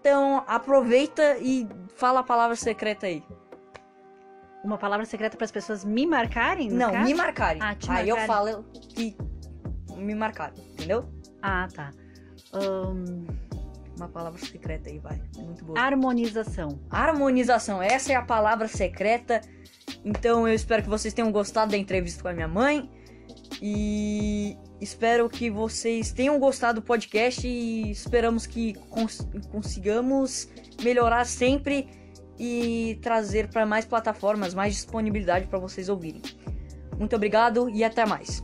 Então, 0.00 0.44
aproveita 0.46 1.38
e 1.38 1.66
fala 1.94 2.20
a 2.20 2.22
palavra 2.22 2.56
secreta 2.56 3.06
aí. 3.06 3.22
Uma 4.62 4.78
palavra 4.78 5.04
secreta 5.06 5.36
para 5.36 5.44
as 5.44 5.50
pessoas 5.50 5.84
me 5.84 6.06
marcarem? 6.06 6.70
Não, 6.70 6.92
caso? 6.92 7.04
me 7.04 7.14
marcarem. 7.14 7.62
Ah, 7.62 7.76
aí 7.88 8.08
eu 8.08 8.16
marcarem. 8.16 8.26
falo 8.26 8.64
que 8.72 9.16
me 9.96 10.14
marcaram, 10.14 10.54
entendeu? 10.56 11.08
Ah, 11.40 11.68
tá. 11.74 11.90
Ahn, 12.52 13.24
Uma 13.96 14.08
palavra 14.08 14.38
secreta 14.44 14.90
aí, 14.90 14.98
vai. 14.98 15.20
É 15.38 15.42
muito 15.42 15.64
boa. 15.64 15.78
harmonização. 15.78 16.78
Harmonização, 16.90 17.82
essa 17.82 18.12
é 18.12 18.16
a 18.16 18.22
palavra 18.22 18.66
secreta. 18.68 19.40
Então 20.04 20.46
eu 20.48 20.54
espero 20.54 20.82
que 20.82 20.88
vocês 20.88 21.12
tenham 21.14 21.30
gostado 21.30 21.70
da 21.72 21.76
entrevista 21.76 22.22
com 22.22 22.28
a 22.28 22.32
minha 22.32 22.48
mãe. 22.48 22.90
E 23.60 24.56
espero 24.80 25.28
que 25.28 25.48
vocês 25.50 26.10
tenham 26.10 26.38
gostado 26.38 26.80
do 26.80 26.84
podcast 26.84 27.46
e 27.46 27.90
esperamos 27.90 28.46
que 28.46 28.74
cons- 28.90 29.26
consigamos 29.52 30.48
melhorar 30.82 31.24
sempre 31.26 31.88
e 32.38 32.98
trazer 33.02 33.48
para 33.48 33.64
mais 33.64 33.84
plataformas, 33.84 34.52
mais 34.54 34.74
disponibilidade 34.74 35.46
para 35.46 35.58
vocês 35.60 35.88
ouvirem. 35.88 36.22
Muito 36.98 37.14
obrigado 37.14 37.70
e 37.70 37.84
até 37.84 38.04
mais. 38.04 38.42